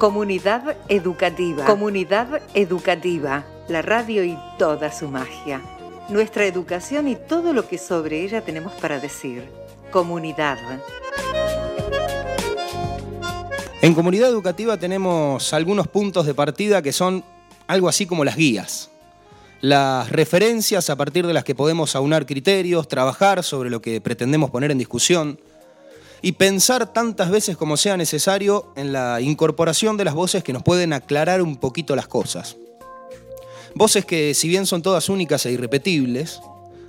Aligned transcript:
Comunidad 0.00 0.78
educativa. 0.88 1.66
Comunidad 1.66 2.40
educativa. 2.54 3.44
La 3.68 3.82
radio 3.82 4.24
y 4.24 4.34
toda 4.58 4.90
su 4.90 5.08
magia. 5.08 5.60
Nuestra 6.08 6.46
educación 6.46 7.06
y 7.06 7.16
todo 7.16 7.52
lo 7.52 7.68
que 7.68 7.76
sobre 7.76 8.24
ella 8.24 8.40
tenemos 8.40 8.72
para 8.80 8.98
decir. 8.98 9.44
Comunidad. 9.90 10.56
En 13.82 13.92
comunidad 13.92 14.30
educativa 14.30 14.78
tenemos 14.78 15.52
algunos 15.52 15.86
puntos 15.86 16.24
de 16.24 16.32
partida 16.32 16.80
que 16.80 16.94
son 16.94 17.22
algo 17.66 17.86
así 17.86 18.06
como 18.06 18.24
las 18.24 18.36
guías. 18.36 18.88
Las 19.60 20.10
referencias 20.10 20.88
a 20.88 20.96
partir 20.96 21.26
de 21.26 21.34
las 21.34 21.44
que 21.44 21.54
podemos 21.54 21.94
aunar 21.94 22.24
criterios, 22.24 22.88
trabajar 22.88 23.42
sobre 23.42 23.68
lo 23.68 23.82
que 23.82 24.00
pretendemos 24.00 24.48
poner 24.48 24.70
en 24.70 24.78
discusión 24.78 25.38
y 26.22 26.32
pensar 26.32 26.92
tantas 26.92 27.30
veces 27.30 27.56
como 27.56 27.76
sea 27.76 27.96
necesario 27.96 28.72
en 28.76 28.92
la 28.92 29.20
incorporación 29.20 29.96
de 29.96 30.04
las 30.04 30.14
voces 30.14 30.44
que 30.44 30.52
nos 30.52 30.62
pueden 30.62 30.92
aclarar 30.92 31.42
un 31.42 31.56
poquito 31.56 31.96
las 31.96 32.08
cosas. 32.08 32.56
Voces 33.74 34.04
que, 34.04 34.34
si 34.34 34.48
bien 34.48 34.66
son 34.66 34.82
todas 34.82 35.08
únicas 35.08 35.46
e 35.46 35.52
irrepetibles, 35.52 36.40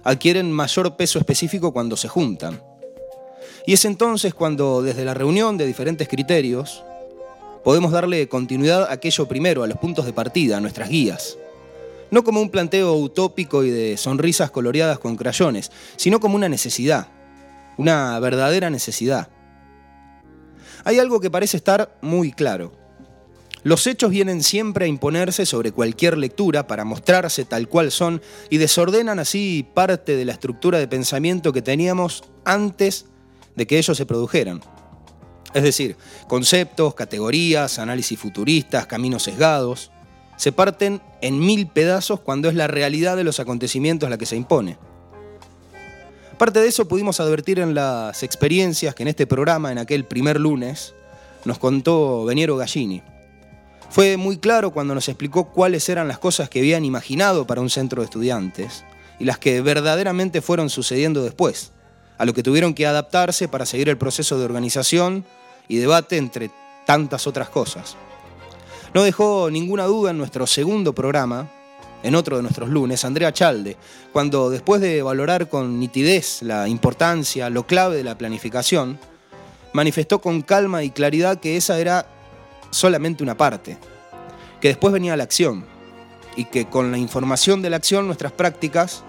adquieren 0.03 0.51
mayor 0.51 0.95
peso 0.95 1.19
específico 1.19 1.71
cuando 1.71 1.95
se 1.95 2.07
juntan. 2.07 2.61
Y 3.65 3.73
es 3.73 3.85
entonces 3.85 4.33
cuando, 4.33 4.81
desde 4.81 5.05
la 5.05 5.13
reunión 5.13 5.57
de 5.57 5.67
diferentes 5.67 6.07
criterios, 6.07 6.83
podemos 7.63 7.91
darle 7.91 8.27
continuidad 8.27 8.83
a 8.83 8.93
aquello 8.93 9.27
primero, 9.27 9.63
a 9.63 9.67
los 9.67 9.77
puntos 9.77 10.05
de 10.05 10.13
partida, 10.13 10.57
a 10.57 10.61
nuestras 10.61 10.89
guías. 10.89 11.37
No 12.09 12.23
como 12.23 12.41
un 12.41 12.49
planteo 12.49 12.95
utópico 12.95 13.63
y 13.63 13.69
de 13.69 13.95
sonrisas 13.95 14.51
coloreadas 14.51 14.99
con 14.99 15.15
crayones, 15.15 15.71
sino 15.95 16.19
como 16.19 16.35
una 16.35 16.49
necesidad, 16.49 17.07
una 17.77 18.19
verdadera 18.19 18.69
necesidad. 18.69 19.29
Hay 20.83 20.99
algo 20.99 21.19
que 21.19 21.31
parece 21.31 21.57
estar 21.57 21.97
muy 22.01 22.31
claro. 22.31 22.71
Los 23.63 23.85
hechos 23.85 24.09
vienen 24.09 24.41
siempre 24.41 24.85
a 24.85 24.87
imponerse 24.87 25.45
sobre 25.45 25.71
cualquier 25.71 26.17
lectura 26.17 26.65
para 26.65 26.83
mostrarse 26.83 27.45
tal 27.45 27.67
cual 27.67 27.91
son 27.91 28.21
y 28.49 28.57
desordenan 28.57 29.19
así 29.19 29.67
parte 29.75 30.15
de 30.15 30.25
la 30.25 30.31
estructura 30.31 30.79
de 30.79 30.87
pensamiento 30.87 31.53
que 31.53 31.61
teníamos 31.61 32.23
antes 32.43 33.05
de 33.55 33.67
que 33.67 33.77
ellos 33.77 33.95
se 33.95 34.07
produjeran. 34.07 34.61
Es 35.53 35.61
decir, 35.61 35.95
conceptos, 36.27 36.95
categorías, 36.95 37.77
análisis 37.77 38.17
futuristas, 38.17 38.87
caminos 38.87 39.23
sesgados, 39.23 39.91
se 40.37 40.51
parten 40.51 41.01
en 41.21 41.39
mil 41.39 41.67
pedazos 41.67 42.19
cuando 42.21 42.49
es 42.49 42.55
la 42.55 42.65
realidad 42.65 43.15
de 43.15 43.23
los 43.23 43.39
acontecimientos 43.39 44.09
la 44.09 44.17
que 44.17 44.25
se 44.25 44.37
impone. 44.37 44.79
Parte 46.41 46.59
de 46.59 46.69
eso 46.69 46.87
pudimos 46.87 47.19
advertir 47.19 47.59
en 47.59 47.75
las 47.75 48.23
experiencias 48.23 48.95
que 48.95 49.03
en 49.03 49.09
este 49.09 49.27
programa, 49.27 49.71
en 49.71 49.77
aquel 49.77 50.05
primer 50.05 50.39
lunes, 50.39 50.95
nos 51.45 51.59
contó 51.59 52.25
Veniero 52.25 52.57
Gallini. 52.57 53.03
Fue 53.91 54.17
muy 54.17 54.39
claro 54.39 54.71
cuando 54.71 54.95
nos 54.95 55.07
explicó 55.07 55.51
cuáles 55.51 55.87
eran 55.87 56.07
las 56.07 56.17
cosas 56.17 56.49
que 56.49 56.57
habían 56.57 56.83
imaginado 56.83 57.45
para 57.45 57.61
un 57.61 57.69
centro 57.69 58.01
de 58.01 58.05
estudiantes 58.05 58.83
y 59.19 59.25
las 59.25 59.37
que 59.37 59.61
verdaderamente 59.61 60.41
fueron 60.41 60.71
sucediendo 60.71 61.21
después, 61.21 61.73
a 62.17 62.25
lo 62.25 62.33
que 62.33 62.41
tuvieron 62.41 62.73
que 62.73 62.87
adaptarse 62.87 63.47
para 63.47 63.67
seguir 63.67 63.89
el 63.89 63.99
proceso 63.99 64.39
de 64.39 64.45
organización 64.45 65.25
y 65.67 65.77
debate 65.77 66.17
entre 66.17 66.49
tantas 66.87 67.27
otras 67.27 67.49
cosas. 67.49 67.97
No 68.95 69.03
dejó 69.03 69.51
ninguna 69.51 69.83
duda 69.83 70.09
en 70.09 70.17
nuestro 70.17 70.47
segundo 70.47 70.93
programa, 70.93 71.51
en 72.03 72.15
otro 72.15 72.37
de 72.37 72.43
nuestros 72.43 72.69
lunes, 72.69 73.05
Andrea 73.05 73.31
Chalde, 73.31 73.77
cuando 74.11 74.49
después 74.49 74.81
de 74.81 75.01
valorar 75.01 75.49
con 75.49 75.79
nitidez 75.79 76.41
la 76.41 76.67
importancia, 76.67 77.49
lo 77.49 77.67
clave 77.67 77.97
de 77.97 78.03
la 78.03 78.17
planificación, 78.17 78.99
manifestó 79.73 80.19
con 80.19 80.41
calma 80.41 80.83
y 80.83 80.89
claridad 80.89 81.39
que 81.39 81.57
esa 81.57 81.79
era 81.79 82.07
solamente 82.71 83.23
una 83.23 83.37
parte, 83.37 83.77
que 84.59 84.69
después 84.69 84.93
venía 84.93 85.17
la 85.17 85.23
acción 85.23 85.65
y 86.35 86.45
que 86.45 86.65
con 86.65 86.91
la 86.91 86.97
información 86.97 87.61
de 87.61 87.69
la 87.69 87.77
acción 87.77 88.05
nuestras 88.05 88.31
prácticas 88.31 89.03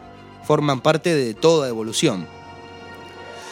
forman 0.44 0.81
parte 0.81 1.14
de 1.14 1.34
toda 1.34 1.69
evolución. 1.69 2.26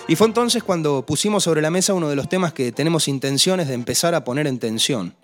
Y 0.08 0.16
fue 0.16 0.26
entonces 0.26 0.64
cuando 0.64 1.06
pusimos 1.06 1.44
sobre 1.44 1.62
la 1.62 1.70
mesa 1.70 1.94
uno 1.94 2.08
de 2.08 2.16
los 2.16 2.28
temas 2.28 2.52
que 2.52 2.72
tenemos 2.72 3.06
intenciones 3.06 3.68
de 3.68 3.74
empezar 3.74 4.14
a 4.14 4.24
poner 4.24 4.46
en 4.48 4.58
tensión, 4.58 5.14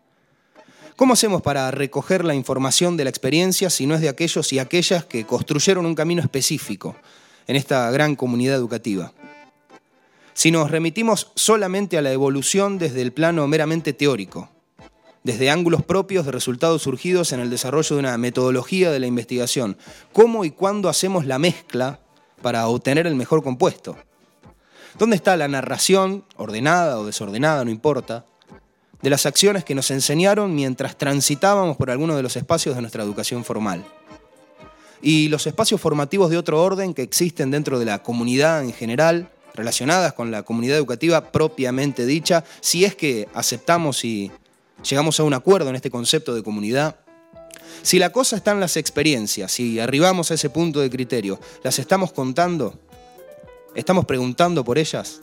¿Cómo 0.97 1.13
hacemos 1.13 1.43
para 1.43 1.71
recoger 1.71 2.25
la 2.25 2.35
información 2.35 2.97
de 2.97 3.05
la 3.05 3.11
experiencia 3.11 3.69
si 3.69 3.87
no 3.87 3.95
es 3.95 4.01
de 4.01 4.09
aquellos 4.09 4.51
y 4.55 4.59
aquellas 4.59 5.05
que 5.05 5.27
construyeron 5.27 5.85
un 5.85 5.95
camino 5.95 6.23
específico 6.23 6.97
en 7.47 7.57
esta 7.57 7.91
gran 7.91 8.17
comunidad 8.17 8.57
educativa? 8.57 9.13
Si 10.33 10.51
nos 10.51 10.71
remitimos 10.71 11.33
solamente 11.35 11.99
a 11.99 12.03
la 12.03 12.13
evolución 12.13 12.79
desde 12.79 13.03
el 13.03 13.13
plano 13.13 13.47
meramente 13.47 13.93
teórico, 13.93 14.49
desde 15.23 15.51
ángulos 15.51 15.85
propios 15.85 16.25
de 16.25 16.33
resultados 16.33 16.81
surgidos 16.81 17.33
en 17.33 17.41
el 17.41 17.51
desarrollo 17.51 17.97
de 17.97 18.01
una 18.01 18.17
metodología 18.17 18.91
de 18.91 19.01
la 19.01 19.07
investigación, 19.07 19.77
¿cómo 20.15 20.47
y 20.47 20.51
cuándo 20.51 20.89
hacemos 20.89 21.27
la 21.27 21.39
mezcla 21.39 22.01
para 22.41 22.69
obtener 22.69 23.07
el 23.07 23.17
mejor 23.17 23.43
compuesto? 23.43 23.99
¿Dónde 24.99 25.17
está 25.17 25.37
la 25.37 25.47
narración, 25.47 26.25
ordenada 26.37 26.99
o 26.99 27.05
desordenada, 27.05 27.67
no 27.67 27.71
importa? 27.71 28.25
De 29.07 29.11
las 29.11 29.25
acciones 29.25 29.63
que 29.63 29.77
nos 29.77 29.93
enseñaron 29.93 30.53
mientras 30.53 30.99
transitábamos 30.99 31.77
por 31.77 31.93
alguno 31.93 32.17
de 32.17 32.25
los 32.25 32.35
espacios 32.35 32.75
de 32.75 32.81
nuestra 32.81 33.05
educación 33.05 33.45
formal. 33.45 33.85
Y 35.01 35.29
los 35.29 35.47
espacios 35.47 35.81
formativos 35.81 36.29
de 36.29 36.37
otro 36.37 36.61
orden 36.61 36.93
que 36.93 37.03
existen 37.03 37.53
dentro 37.53 37.79
de 37.79 37.85
la 37.85 38.03
comunidad 38.03 38.65
en 38.65 38.73
general, 38.73 39.31
relacionadas 39.55 40.13
con 40.13 40.33
la 40.33 40.43
comunidad 40.43 40.77
educativa 40.77 41.31
propiamente 41.31 42.05
dicha, 42.05 42.43
si 42.61 42.85
es 42.85 42.97
que 42.97 43.29
aceptamos 43.33 44.05
y 44.05 44.33
llegamos 44.83 45.21
a 45.21 45.23
un 45.23 45.35
acuerdo 45.35 45.71
en 45.71 45.77
este 45.77 45.89
concepto 45.89 46.35
de 46.35 46.43
comunidad. 46.43 46.97
Si 47.83 48.01
la 48.01 48.11
cosa 48.11 48.35
está 48.35 48.51
en 48.51 48.59
las 48.59 48.77
experiencias, 48.77 49.53
si 49.53 49.79
arribamos 49.79 50.33
a 50.33 50.35
ese 50.35 50.51
punto 50.51 50.81
de 50.81 50.91
criterio, 50.91 51.39
¿las 51.63 51.79
estamos 51.79 52.11
contando? 52.11 52.77
¿Estamos 53.77 54.05
preguntando 54.05 54.65
por 54.65 54.79
ellas? 54.79 55.21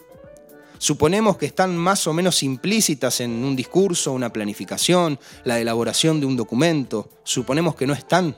Suponemos 0.83 1.37
que 1.37 1.45
están 1.45 1.77
más 1.77 2.07
o 2.07 2.13
menos 2.13 2.43
implícitas 2.43 3.21
en 3.21 3.31
un 3.31 3.55
discurso, 3.55 4.11
una 4.11 4.33
planificación, 4.33 5.17
la 5.45 5.57
elaboración 5.61 6.19
de 6.19 6.25
un 6.25 6.35
documento. 6.35 7.09
Suponemos 7.23 7.77
que 7.77 7.87
no 7.87 7.93
están. 7.93 8.35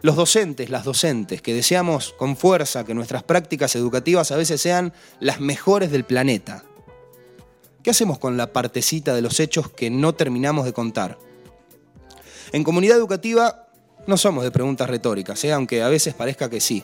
Los 0.00 0.16
docentes, 0.16 0.70
las 0.70 0.84
docentes, 0.84 1.42
que 1.42 1.52
deseamos 1.52 2.14
con 2.16 2.38
fuerza 2.38 2.86
que 2.86 2.94
nuestras 2.94 3.22
prácticas 3.22 3.76
educativas 3.76 4.30
a 4.30 4.36
veces 4.38 4.62
sean 4.62 4.94
las 5.18 5.40
mejores 5.40 5.90
del 5.90 6.04
planeta. 6.04 6.64
¿Qué 7.82 7.90
hacemos 7.90 8.18
con 8.18 8.38
la 8.38 8.54
partecita 8.54 9.14
de 9.14 9.20
los 9.20 9.40
hechos 9.40 9.68
que 9.68 9.90
no 9.90 10.14
terminamos 10.14 10.64
de 10.64 10.72
contar? 10.72 11.18
En 12.52 12.64
comunidad 12.64 12.96
educativa 12.96 13.68
no 14.06 14.16
somos 14.16 14.42
de 14.42 14.50
preguntas 14.50 14.88
retóricas, 14.88 15.44
¿eh? 15.44 15.52
aunque 15.52 15.82
a 15.82 15.90
veces 15.90 16.14
parezca 16.14 16.48
que 16.48 16.60
sí. 16.60 16.82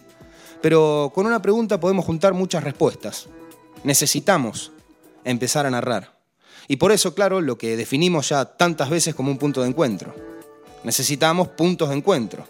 Pero 0.60 1.10
con 1.14 1.24
una 1.24 1.40
pregunta 1.40 1.80
podemos 1.80 2.04
juntar 2.04 2.34
muchas 2.34 2.62
respuestas 2.62 3.30
necesitamos 3.86 4.72
empezar 5.24 5.64
a 5.64 5.70
narrar. 5.70 6.18
Y 6.66 6.76
por 6.76 6.90
eso, 6.90 7.14
claro, 7.14 7.40
lo 7.40 7.56
que 7.56 7.76
definimos 7.76 8.30
ya 8.30 8.44
tantas 8.44 8.90
veces 8.90 9.14
como 9.14 9.30
un 9.30 9.38
punto 9.38 9.62
de 9.62 9.68
encuentro. 9.68 10.12
Necesitamos 10.82 11.48
puntos 11.48 11.88
de 11.88 11.94
encuentro. 11.94 12.48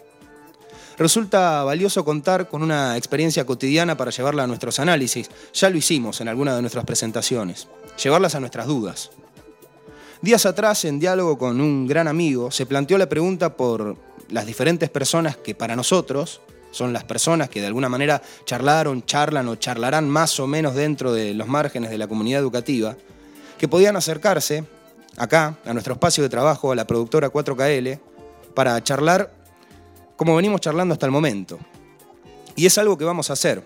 Resulta 0.97 1.63
valioso 1.63 2.03
contar 2.03 2.49
con 2.49 2.63
una 2.63 2.97
experiencia 2.97 3.45
cotidiana 3.45 3.95
para 3.95 4.09
llevarla 4.09 4.43
a 4.43 4.47
nuestros 4.47 4.79
análisis. 4.79 5.29
Ya 5.53 5.69
lo 5.69 5.77
hicimos 5.77 6.19
en 6.21 6.27
alguna 6.27 6.55
de 6.55 6.61
nuestras 6.61 6.85
presentaciones. 6.85 7.67
Llevarlas 8.03 8.33
a 8.33 8.39
nuestras 8.39 8.65
dudas. 8.65 9.11
Días 10.23 10.47
atrás, 10.47 10.85
en 10.85 10.99
diálogo 10.99 11.37
con 11.37 11.61
un 11.61 11.85
gran 11.85 12.07
amigo, 12.07 12.49
se 12.49 12.65
planteó 12.65 12.97
la 12.97 13.09
pregunta 13.09 13.55
por 13.55 13.95
las 14.29 14.47
diferentes 14.47 14.89
personas 14.89 15.37
que 15.37 15.53
para 15.53 15.75
nosotros 15.75 16.41
son 16.71 16.93
las 16.93 17.03
personas 17.03 17.49
que 17.49 17.61
de 17.61 17.67
alguna 17.67 17.89
manera 17.89 18.21
charlaron, 18.45 19.05
charlan 19.05 19.47
o 19.47 19.55
charlarán 19.55 20.09
más 20.09 20.39
o 20.39 20.47
menos 20.47 20.75
dentro 20.75 21.13
de 21.13 21.33
los 21.33 21.47
márgenes 21.47 21.89
de 21.89 21.97
la 21.97 22.07
comunidad 22.07 22.39
educativa, 22.39 22.95
que 23.57 23.67
podían 23.67 23.95
acercarse 23.95 24.65
acá, 25.17 25.57
a 25.65 25.73
nuestro 25.73 25.93
espacio 25.93 26.23
de 26.23 26.29
trabajo, 26.29 26.71
a 26.71 26.75
la 26.75 26.85
productora 26.85 27.31
4KL, 27.31 27.99
para 28.53 28.81
charlar 28.83 29.33
como 30.15 30.35
venimos 30.35 30.61
charlando 30.61 30.93
hasta 30.93 31.05
el 31.05 31.11
momento. 31.11 31.59
Y 32.55 32.65
es 32.65 32.77
algo 32.77 32.97
que 32.97 33.05
vamos 33.05 33.29
a 33.29 33.33
hacer, 33.33 33.63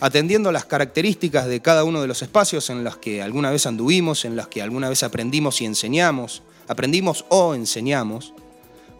atendiendo 0.00 0.50
las 0.50 0.64
características 0.64 1.46
de 1.46 1.60
cada 1.60 1.84
uno 1.84 2.00
de 2.00 2.08
los 2.08 2.22
espacios 2.22 2.68
en 2.70 2.82
los 2.82 2.96
que 2.96 3.22
alguna 3.22 3.50
vez 3.50 3.66
anduvimos, 3.66 4.24
en 4.24 4.34
los 4.34 4.48
que 4.48 4.60
alguna 4.60 4.88
vez 4.88 5.04
aprendimos 5.04 5.60
y 5.60 5.66
enseñamos, 5.66 6.42
aprendimos 6.66 7.24
o 7.28 7.54
enseñamos, 7.54 8.34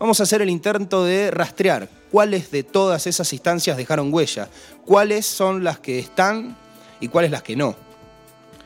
vamos 0.03 0.19
a 0.19 0.25
hacer 0.25 0.43
el 0.43 0.51
intento 0.51 1.05
de 1.05 1.31
rastrear 1.31 1.89
cuáles 2.11 2.51
de 2.51 2.65
todas 2.65 3.07
esas 3.07 3.33
instancias 3.33 3.77
dejaron 3.77 4.13
huella, 4.13 4.49
cuáles 4.85 5.27
son 5.27 5.63
las 5.63 5.79
que 5.79 6.01
están 6.01 6.57
y 6.99 7.07
cuáles 7.07 7.31
las 7.31 7.45
que 7.45 7.55
no. 7.55 7.77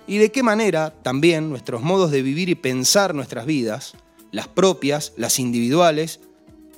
Y 0.06 0.16
de 0.16 0.32
qué 0.32 0.42
manera 0.42 0.94
también 1.02 1.50
nuestros 1.50 1.82
modos 1.82 2.10
de 2.10 2.22
vivir 2.22 2.48
y 2.48 2.54
pensar 2.54 3.14
nuestras 3.14 3.44
vidas, 3.44 3.96
las 4.32 4.48
propias, 4.48 5.12
las 5.18 5.38
individuales 5.38 6.20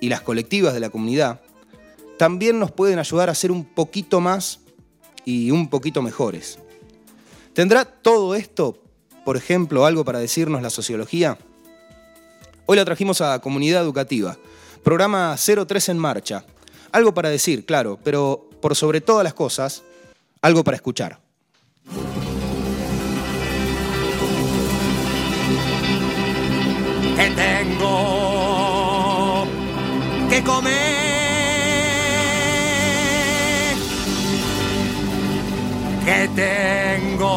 y 0.01 0.09
las 0.09 0.23
colectivas 0.23 0.75
de 0.75 0.81
la 0.81 0.91
comunidad, 0.91 1.41
también 2.19 2.59
nos 2.59 2.73
pueden 2.73 2.99
ayudar 2.99 3.31
a 3.31 3.37
ser 3.37 3.53
un 3.53 3.65
poquito 3.65 4.21
más 4.21 4.59
y 5.25 5.53
un 5.53 5.71
poquito 5.71 6.03
mejores. 6.03 6.59
¿Tendrá 7.53 7.85
todo 7.85 8.35
esto, 8.35 8.83
por 9.25 9.37
ejemplo, 9.37 9.87
algo 9.87 10.05
para 10.05 10.19
decirnos 10.19 10.63
la 10.63 10.71
sociología? 10.71 11.39
Hoy 12.67 12.77
la 12.77 12.85
trajimos 12.85 13.21
a 13.21 13.39
Comunidad 13.39 13.83
Educativa. 13.83 14.37
Programa 14.83 15.37
03 15.37 15.89
en 15.91 15.99
marcha. 15.99 16.45
Algo 16.93 17.13
para 17.13 17.29
decir, 17.29 17.67
claro, 17.67 17.99
pero 18.03 18.49
por 18.61 18.75
sobre 18.75 19.01
todas 19.01 19.25
las 19.25 19.35
cosas, 19.35 19.83
algo 20.43 20.65
para 20.65 20.77
escuchar. 20.77 21.21
Que 27.17 27.31
tengo 27.31 27.97
que 30.31 30.43
comer. 30.45 30.97
Que 36.05 36.29
tengo 36.35 37.35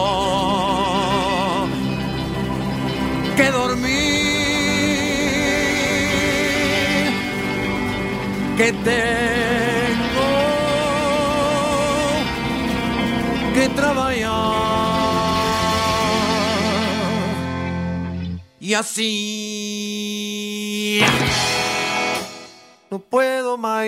que 3.35 3.51
dormir. 3.51 4.10
Que 8.61 8.71
tengo 8.73 10.21
que 13.55 13.69
trabajar. 13.69 14.11
Y 18.59 18.75
así 18.75 19.01
no 22.91 22.99
puedo 22.99 23.57
más 23.57 23.87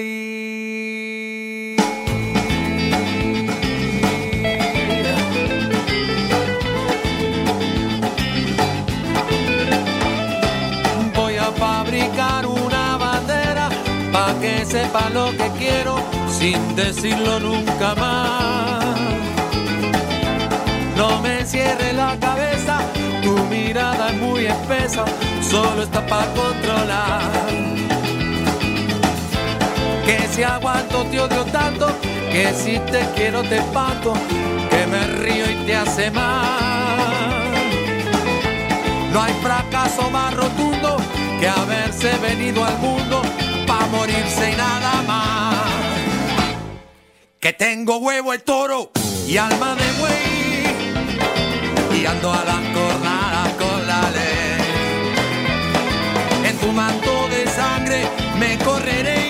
sin 16.44 16.75
decirlo 16.75 17.40
nunca 17.40 17.95
más. 17.95 18.98
No 20.98 21.22
me 21.22 21.45
cierre 21.45 21.94
la 21.94 22.18
cabeza, 22.19 22.80
tu 23.24 23.34
mirada 23.45 24.10
es 24.10 24.18
muy 24.18 24.48
espesa, 24.48 25.06
solo 25.42 25.84
está 25.84 26.06
para 26.06 26.28
controlar. 26.34 27.22
Que 30.06 30.18
si 30.34 30.44
aguanto 30.44 31.06
te 31.06 31.22
odio 31.22 31.45
tanto, 31.45 31.88
que 32.30 32.54
si 32.54 32.78
te 32.92 33.01
quiero 33.16 33.42
te 33.44 33.60
espanto, 33.60 34.13
que 34.69 34.86
me 34.88 35.01
río 35.22 35.50
y 35.50 35.66
te 35.66 35.75
hace 35.78 36.12
mal. 36.12 37.54
No 39.13 39.22
hay 39.22 39.34
fracaso 39.42 40.10
más 40.12 40.34
rotundo 40.34 40.98
que 41.39 41.48
haberse 41.48 42.12
venido 42.18 42.66
al 42.66 42.78
mundo 42.80 43.22
para 43.66 43.86
morirse 43.86 44.51
y 44.51 44.56
nada 44.57 45.01
más. 45.07 45.93
Que 47.44 47.51
tengo 47.51 47.98
huevo 47.98 48.31
el 48.31 48.42
toro 48.42 48.90
y 49.28 49.36
alma 49.36 49.75
de 49.75 49.92
buey 50.00 50.63
y 52.00 52.06
ando 52.06 52.31
a 52.31 52.42
las 52.45 52.62
jornadas 52.74 53.50
con 53.60 53.86
la 53.86 54.10
ley. 54.12 54.62
En 56.45 56.57
tu 56.60 56.72
manto 56.72 57.28
de 57.28 57.45
sangre 57.51 58.07
me 58.40 58.57
correré. 58.60 59.23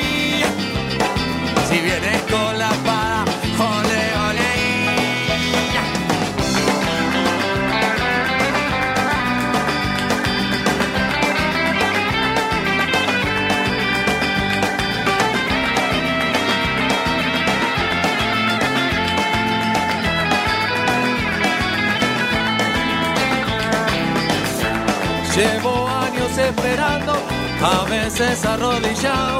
Llevo 25.35 25.88
años 25.89 26.38
esperando, 26.38 27.13
a 27.59 27.89
veces 27.89 28.45
arrodillado, 28.45 29.39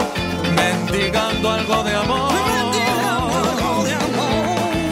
mendigando 0.56 1.52
algo 1.52 1.84
de 1.84 1.94
amor. 1.94 2.34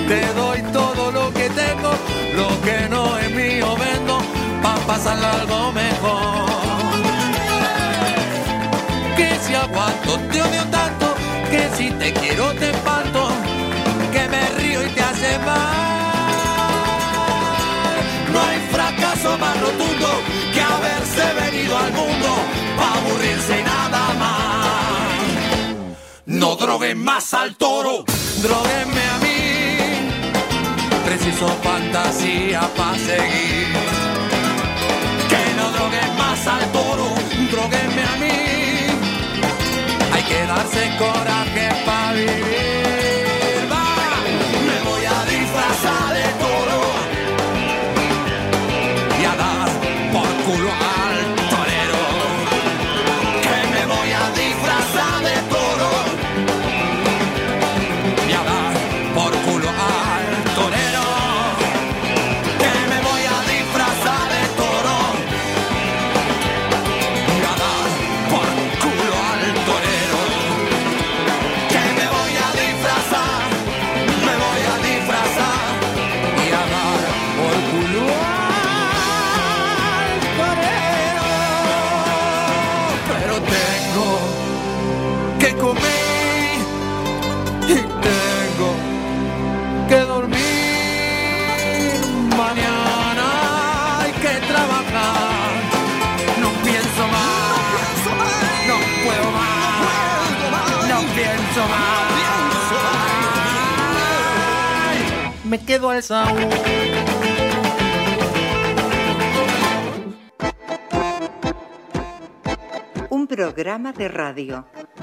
Te 0.08 0.22
doy 0.34 0.62
todo 0.72 1.12
lo 1.12 1.34
que 1.34 1.50
tengo, 1.50 1.92
lo 2.36 2.62
que 2.62 2.88
no 2.88 3.18
es 3.18 3.32
mío 3.32 3.76
vendo, 3.78 4.20
pa' 4.62 4.76
pasar 4.86 5.18
algo 5.18 5.72
mejor. 5.72 6.46
Que 9.18 9.40
si 9.42 9.56
aguanto 9.56 10.20
te 10.32 10.40
odio 10.40 10.64
tanto, 10.66 11.16
que 11.50 11.68
si 11.78 11.90
te 11.90 12.14
quiero 12.14 12.54
te 12.54 12.70
espanto, 12.70 13.30
que 14.12 14.28
me 14.28 14.50
río 14.50 14.86
y 14.86 14.90
te 14.92 15.02
hace 15.02 15.40
mal. 15.40 15.82
No 18.32 18.40
hay 18.40 18.60
fracaso 18.72 19.36
más 19.40 19.60
rotundo 19.62 20.42
haberse 21.12 21.34
venido 21.34 21.78
al 21.78 21.92
mundo 21.94 22.28
para 22.78 22.94
aburrirse 22.94 23.64
nada 23.64 24.14
más. 24.20 24.68
No 26.26 26.56
droguen 26.56 27.04
más 27.04 27.34
al 27.34 27.56
toro, 27.56 28.06
droguenme 28.42 29.02
a 29.02 29.18
mí. 29.20 29.32
Preciso 31.06 31.48
fantasía 31.64 32.62
para 32.78 32.98
seguir. 32.98 33.68
Que 35.30 35.54
no 35.58 35.72
droguen 35.72 36.18
más 36.18 36.48
al 36.48 36.72
toro, 36.72 37.08
droguenme 37.52 38.04
a 38.04 38.16
mí. 38.18 38.32
Hay 40.14 40.24
que 40.24 40.46
darse 40.46 40.98
coraje 40.98 41.70
para 41.86 42.14
vivir. 42.14 42.81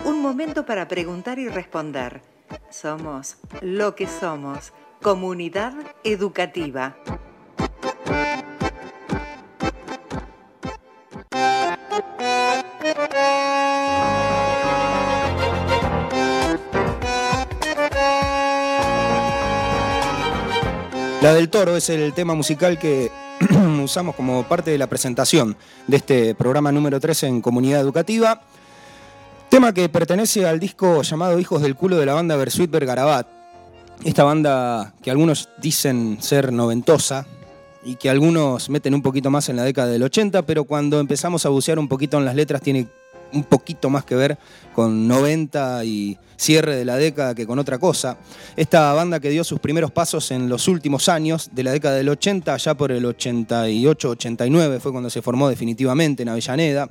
Un 0.04 0.22
momento 0.22 0.64
para 0.66 0.88
preguntar 0.88 1.38
y 1.38 1.48
responder. 1.48 2.22
Somos 2.70 3.36
lo 3.60 3.94
que 3.94 4.06
somos. 4.06 4.72
Comunidad 5.02 5.74
educativa. 6.02 6.96
La 21.20 21.34
del 21.34 21.48
Toro 21.48 21.76
es 21.76 21.90
el 21.90 22.12
tema 22.12 22.34
musical 22.34 22.78
que 22.78 23.10
usamos 23.82 24.14
como 24.14 24.44
parte 24.44 24.70
de 24.70 24.78
la 24.78 24.86
presentación 24.86 25.56
de 25.86 25.96
este 25.96 26.34
programa 26.34 26.70
número 26.70 27.00
13 27.00 27.26
en 27.26 27.40
Comunidad 27.40 27.80
Educativa. 27.80 28.42
Tema 29.48 29.72
que 29.72 29.88
pertenece 29.88 30.46
al 30.46 30.60
disco 30.60 31.00
llamado 31.00 31.38
Hijos 31.38 31.62
del 31.62 31.74
Culo 31.74 31.96
de 31.96 32.04
la 32.04 32.12
banda 32.12 32.36
Bersuit 32.36 32.70
Bergarabat. 32.70 33.26
Esta 34.04 34.22
banda 34.22 34.92
que 35.02 35.10
algunos 35.10 35.48
dicen 35.62 36.18
ser 36.20 36.52
noventosa 36.52 37.26
y 37.82 37.96
que 37.96 38.10
algunos 38.10 38.68
meten 38.68 38.94
un 38.94 39.00
poquito 39.00 39.30
más 39.30 39.48
en 39.48 39.56
la 39.56 39.64
década 39.64 39.88
del 39.88 40.02
80, 40.02 40.42
pero 40.42 40.64
cuando 40.64 41.00
empezamos 41.00 41.46
a 41.46 41.48
bucear 41.48 41.78
un 41.78 41.88
poquito 41.88 42.18
en 42.18 42.26
las 42.26 42.34
letras 42.34 42.60
tiene 42.60 42.88
un 43.32 43.42
poquito 43.44 43.88
más 43.88 44.04
que 44.04 44.14
ver 44.16 44.38
con 44.74 45.08
90 45.08 45.82
y 45.86 46.18
cierre 46.36 46.76
de 46.76 46.84
la 46.84 46.96
década 46.96 47.34
que 47.34 47.46
con 47.46 47.58
otra 47.58 47.78
cosa. 47.78 48.18
Esta 48.54 48.92
banda 48.92 49.18
que 49.18 49.30
dio 49.30 49.44
sus 49.44 49.60
primeros 49.60 49.90
pasos 49.90 50.30
en 50.30 50.50
los 50.50 50.68
últimos 50.68 51.08
años 51.08 51.48
de 51.52 51.62
la 51.62 51.72
década 51.72 51.96
del 51.96 52.10
80, 52.10 52.54
ya 52.58 52.74
por 52.74 52.92
el 52.92 53.04
88-89 53.04 54.78
fue 54.78 54.92
cuando 54.92 55.08
se 55.08 55.22
formó 55.22 55.48
definitivamente 55.48 56.22
en 56.22 56.28
Avellaneda. 56.28 56.90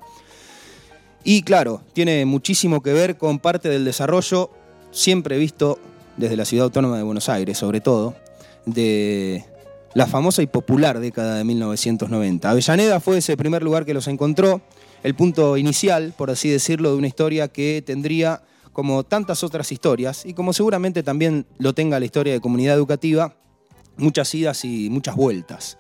Y 1.24 1.42
claro, 1.42 1.82
tiene 1.94 2.26
muchísimo 2.26 2.82
que 2.82 2.94
ver 2.94 3.18
con 3.18 3.40
parte 3.40 3.70
del 3.70 3.86
desarrollo 3.86 4.52
siempre 4.92 5.38
visto 5.38 5.80
desde 6.16 6.38
la 6.38 6.46
ciudad 6.46 6.66
autónoma 6.66 6.98
de 6.98 7.04
Buenos 7.04 7.30
Aires, 7.30 7.58
sobre 7.58 7.82
todo, 7.82 8.16
de 8.66 9.46
la 9.94 10.08
famosa 10.08 10.42
y 10.42 10.48
popular 10.48 11.00
década 11.00 11.38
de 11.38 11.44
1990. 11.44 12.50
Avellaneda 12.50 13.00
fue 13.00 13.18
ese 13.18 13.38
primer 13.38 13.64
lugar 13.64 13.86
que 13.86 13.94
los 13.94 14.08
encontró, 14.08 14.62
el 15.04 15.16
punto 15.16 15.58
inicial, 15.58 16.14
por 16.18 16.30
así 16.30 16.50
decirlo, 16.50 16.92
de 16.92 16.98
una 16.98 17.08
historia 17.08 17.48
que 17.48 17.84
tendría, 17.86 18.42
como 18.74 19.04
tantas 19.04 19.44
otras 19.44 19.72
historias, 19.72 20.26
y 20.26 20.34
como 20.34 20.54
seguramente 20.54 21.04
también 21.04 21.46
lo 21.58 21.74
tenga 21.74 22.00
la 22.00 22.06
historia 22.06 22.34
de 22.34 22.42
comunidad 22.42 22.76
educativa, 22.76 23.36
muchas 23.98 24.34
idas 24.36 24.64
y 24.66 24.90
muchas 24.90 25.16
vueltas. 25.16 25.78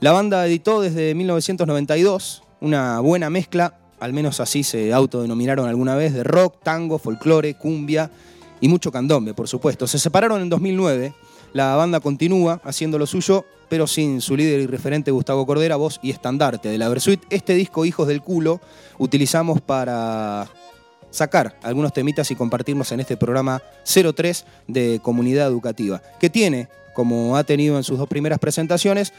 La 0.00 0.12
banda 0.12 0.46
editó 0.46 0.80
desde 0.80 1.14
1992 1.14 2.42
una 2.60 3.00
buena 3.00 3.30
mezcla, 3.30 3.78
al 4.00 4.12
menos 4.12 4.40
así 4.40 4.62
se 4.62 4.92
autodenominaron 4.92 5.68
alguna 5.68 5.94
vez, 5.94 6.14
de 6.14 6.24
rock, 6.24 6.56
tango, 6.62 6.98
folclore, 6.98 7.54
cumbia 7.54 8.10
y 8.60 8.68
mucho 8.68 8.92
candombe, 8.92 9.34
por 9.34 9.48
supuesto. 9.48 9.86
Se 9.86 9.98
separaron 9.98 10.42
en 10.42 10.48
2009, 10.48 11.14
la 11.52 11.76
banda 11.76 12.00
continúa 12.00 12.60
haciendo 12.64 12.98
lo 12.98 13.06
suyo, 13.06 13.44
pero 13.68 13.86
sin 13.86 14.20
su 14.20 14.36
líder 14.36 14.60
y 14.60 14.66
referente 14.66 15.10
Gustavo 15.10 15.46
Cordera, 15.46 15.76
voz 15.76 16.00
y 16.02 16.10
estandarte 16.10 16.68
de 16.68 16.78
la 16.78 16.88
Versuit. 16.88 17.22
Este 17.30 17.54
disco, 17.54 17.84
Hijos 17.84 18.08
del 18.08 18.22
Culo, 18.22 18.60
utilizamos 18.98 19.60
para 19.60 20.48
sacar 21.10 21.58
algunos 21.62 21.92
temitas 21.92 22.30
y 22.30 22.34
compartirnos 22.34 22.92
en 22.92 23.00
este 23.00 23.16
programa 23.16 23.62
03 23.84 24.44
de 24.66 25.00
Comunidad 25.02 25.46
Educativa, 25.46 26.02
que 26.20 26.30
tiene, 26.30 26.68
como 26.94 27.36
ha 27.36 27.44
tenido 27.44 27.76
en 27.76 27.84
sus 27.84 27.98
dos 27.98 28.08
primeras 28.08 28.38
presentaciones, 28.38 29.12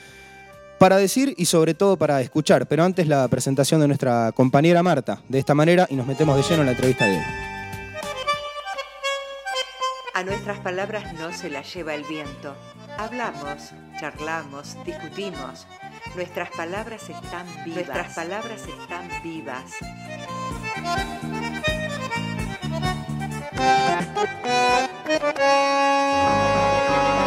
para 0.80 0.98
decir 0.98 1.36
y 1.38 1.46
sobre 1.46 1.74
todo 1.76 1.98
para 1.98 2.22
escuchar. 2.22 2.66
Pero 2.68 2.84
antes 2.84 3.08
la 3.08 3.28
presentación 3.28 3.82
de 3.82 3.88
nuestra 3.88 4.32
compañera 4.32 4.82
Marta, 4.82 5.22
de 5.28 5.38
esta 5.38 5.54
manera, 5.54 5.86
y 5.90 5.96
nos 5.96 6.08
metemos 6.08 6.36
de 6.38 6.44
lleno 6.44 6.62
en 6.62 6.66
la 6.68 6.72
entrevista 6.72 7.06
de 7.06 7.18
hoy. 7.18 7.24
A 10.14 10.24
nuestras 10.24 10.60
palabras 10.60 11.14
no 11.14 11.32
se 11.32 11.50
las 11.50 11.74
lleva 11.74 11.94
el 11.94 12.04
viento. 12.04 12.56
Hablamos, 12.98 13.72
charlamos, 14.00 14.76
discutimos. 14.86 15.68
Nuestras 16.16 16.50
palabras 16.50 17.04
están 17.10 17.48
vivas. 17.64 17.86
Nuestras 17.86 18.16
palabras 18.16 18.62
están 18.68 19.10
vivas. 19.24 19.64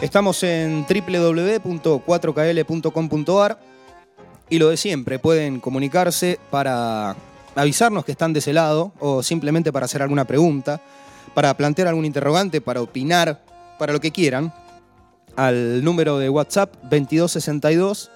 Estamos 0.00 0.42
en 0.44 0.86
www.4kl.com.ar 0.88 3.60
y 4.48 4.58
lo 4.58 4.70
de 4.70 4.78
siempre, 4.78 5.18
pueden 5.18 5.60
comunicarse 5.60 6.38
para 6.50 7.14
avisarnos 7.54 8.06
que 8.06 8.12
están 8.12 8.32
de 8.32 8.38
ese 8.38 8.54
lado 8.54 8.94
o 8.98 9.22
simplemente 9.22 9.72
para 9.72 9.84
hacer 9.84 10.00
alguna 10.00 10.24
pregunta, 10.24 10.80
para 11.34 11.54
plantear 11.54 11.88
algún 11.88 12.06
interrogante, 12.06 12.62
para 12.62 12.80
opinar, 12.80 13.44
para 13.78 13.92
lo 13.92 14.00
que 14.00 14.10
quieran, 14.10 14.54
al 15.36 15.84
número 15.84 16.18
de 16.18 16.30
WhatsApp 16.30 16.76
2262 16.84 18.10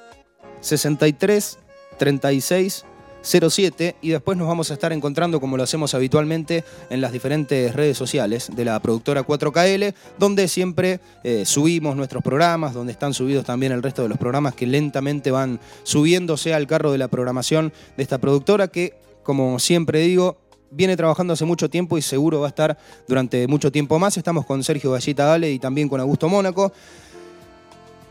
63 0.63 1.59
36 1.99 2.87
07 3.25 3.97
y 4.03 4.11
después 4.11 4.39
nos 4.39 4.47
vamos 4.47 4.71
a 4.71 4.75
estar 4.75 4.93
encontrando 4.93 5.41
como 5.41 5.57
lo 5.57 5.63
hacemos 5.63 5.95
habitualmente 5.95 6.65
en 6.91 7.01
las 7.01 7.13
diferentes 7.13 7.75
redes 7.75 7.97
sociales 7.97 8.51
de 8.55 8.65
la 8.65 8.79
productora 8.81 9.27
4KL, 9.27 9.95
donde 10.19 10.47
siempre 10.47 11.01
eh, 11.25 11.45
subimos 11.45 11.97
nuestros 11.97 12.23
programas, 12.23 12.75
donde 12.75 12.93
están 12.93 13.15
subidos 13.15 13.45
también 13.45 13.73
el 13.73 13.83
resto 13.83 14.03
de 14.03 14.09
los 14.09 14.19
programas 14.19 14.55
que 14.55 14.67
lentamente 14.67 15.31
van 15.31 15.59
subiéndose 15.83 16.55
al 16.55 16.67
carro 16.67 16.93
de 16.93 16.99
la 16.99 17.09
programación 17.09 17.73
de 17.97 18.03
esta 18.03 18.19
productora 18.19 18.69
que 18.69 19.03
como 19.25 19.59
siempre 19.59 20.01
digo, 20.01 20.37
viene 20.71 20.97
trabajando 20.97 21.33
hace 21.33 21.45
mucho 21.45 21.69
tiempo 21.69 21.99
y 21.99 22.03
seguro 22.03 22.41
va 22.41 22.47
a 22.47 22.49
estar 22.51 22.79
durante 23.09 23.49
mucho 23.49 23.73
tiempo 23.73 23.99
más. 23.99 24.17
Estamos 24.17 24.47
con 24.47 24.63
Sergio 24.63 24.93
Gallita 24.93 25.27
Gale 25.27 25.51
y 25.51 25.59
también 25.59 25.89
con 25.89 26.01
Augusto 26.01 26.29
Mónaco 26.29 26.73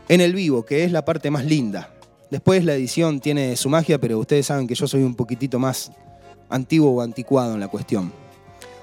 en 0.08 0.20
el 0.20 0.34
vivo, 0.34 0.66
que 0.66 0.84
es 0.84 0.92
la 0.92 1.04
parte 1.04 1.30
más 1.30 1.44
linda. 1.44 1.93
Después 2.30 2.64
la 2.64 2.74
edición 2.74 3.20
tiene 3.20 3.56
su 3.56 3.68
magia, 3.68 3.98
pero 3.98 4.18
ustedes 4.18 4.46
saben 4.46 4.66
que 4.66 4.74
yo 4.74 4.86
soy 4.86 5.02
un 5.02 5.14
poquitito 5.14 5.58
más 5.58 5.92
antiguo 6.48 6.90
o 6.90 7.00
anticuado 7.00 7.54
en 7.54 7.60
la 7.60 7.68
cuestión. 7.68 8.12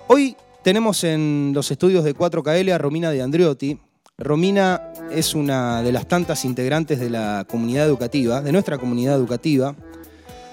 Hoy 0.07 0.35
tenemos 0.63 1.03
en 1.03 1.51
los 1.53 1.71
estudios 1.71 2.03
de 2.03 2.15
4KL 2.15 2.73
a 2.73 2.77
Romina 2.77 3.11
de 3.11 3.21
Andriotti. 3.21 3.79
Romina 4.17 4.93
es 5.11 5.33
una 5.33 5.81
de 5.81 5.91
las 5.91 6.07
tantas 6.07 6.45
integrantes 6.45 6.99
de 6.99 7.09
la 7.09 7.45
comunidad 7.49 7.85
educativa, 7.85 8.41
de 8.41 8.51
nuestra 8.51 8.77
comunidad 8.77 9.15
educativa. 9.15 9.75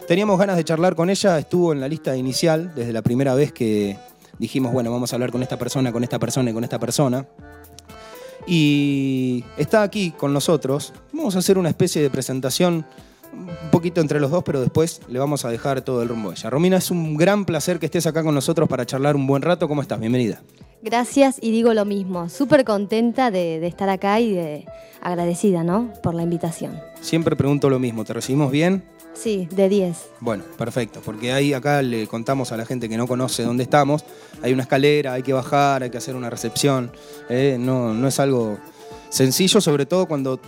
Teníamos 0.07 0.38
ganas 0.38 0.57
de 0.57 0.64
charlar 0.64 0.95
con 0.95 1.11
ella, 1.11 1.38
estuvo 1.38 1.73
en 1.73 1.80
la 1.80 1.88
lista 1.88 2.16
inicial 2.16 2.73
desde 2.75 2.95
la 2.95 3.02
primera 3.02 3.35
vez 3.35 3.52
que 3.52 3.99
dijimos, 4.38 4.73
bueno, 4.73 4.90
vamos 4.90 5.12
a 5.12 5.16
hablar 5.16 5.30
con 5.30 5.42
esta 5.42 5.59
persona, 5.59 5.92
con 5.92 6.02
esta 6.02 6.18
persona 6.18 6.50
y 6.50 6.54
con 6.54 6.64
esta 6.64 6.78
persona. 6.78 7.26
Y 8.49 9.45
está 9.59 9.83
aquí 9.83 10.11
con 10.11 10.33
nosotros. 10.33 10.95
Vamos 11.12 11.37
a 11.37 11.40
hacer 11.40 11.59
una 11.59 11.69
especie 11.69 12.00
de 12.00 12.09
presentación 12.09 12.87
un 13.31 13.71
poquito 13.71 14.00
entre 14.00 14.21
los 14.21 14.31
dos, 14.31 14.43
pero 14.43 14.62
después 14.62 15.02
le 15.07 15.19
vamos 15.19 15.45
a 15.45 15.50
dejar 15.50 15.83
todo 15.83 16.02
el 16.02 16.09
rumbo 16.09 16.31
a 16.31 16.33
ella. 16.33 16.49
Romina, 16.49 16.78
es 16.78 16.90
un 16.90 17.19
gran 17.19 17.45
placer 17.45 17.78
que 17.78 17.87
estés 17.87 18.07
acá 18.07 18.23
con 18.23 18.35
nosotros 18.35 18.67
para 18.67 18.87
charlar 18.87 19.17
un 19.17 19.26
buen 19.26 19.43
rato. 19.43 19.69
¿Cómo 19.69 19.83
estás? 19.83 20.00
Bienvenida. 20.00 20.40
Gracias 20.81 21.37
y 21.43 21.50
digo 21.50 21.75
lo 21.75 21.85
mismo, 21.85 22.28
súper 22.28 22.64
contenta 22.64 23.31
de, 23.31 23.61
de, 23.61 23.67
estar 23.67 23.88
acá 23.90 24.21
y 24.21 24.33
de 24.33 24.64
agradecida, 25.02 25.62
¿no? 25.64 25.93
Por 26.02 26.14
la 26.14 26.23
invitación. 26.23 26.81
Siempre 27.00 27.37
pregunto 27.37 27.69
lo 27.69 27.78
mismo, 27.78 28.05
¿te 28.05 28.14
recibimos 28.14 28.50
bien? 28.50 28.85
Sí, 29.19 29.49
de 29.51 29.69
10. 29.69 30.11
Bueno, 30.21 30.45
perfecto, 30.57 31.01
porque 31.05 31.33
ahí 31.33 31.53
acá 31.53 31.83
le 31.83 32.07
contamos 32.07 32.53
a 32.53 32.57
la 32.57 32.65
gente 32.65 32.89
que 32.89 32.97
no 32.97 33.09
conoce 33.09 33.43
dónde 33.43 33.65
estamos, 33.65 34.05
hay 34.43 34.53
una 34.53 34.63
escalera, 34.63 35.15
hay 35.15 35.25
que 35.25 35.33
bajar, 35.33 35.83
hay 35.83 35.91
que 35.91 35.99
hacer 35.99 36.15
una 36.15 36.31
recepción, 36.31 36.93
eh, 37.29 37.57
no, 37.59 37.93
no 37.95 38.07
es 38.07 38.21
algo 38.21 38.59
sencillo, 39.09 39.61
sobre 39.61 39.87
todo 39.87 40.07
cuando 40.07 40.39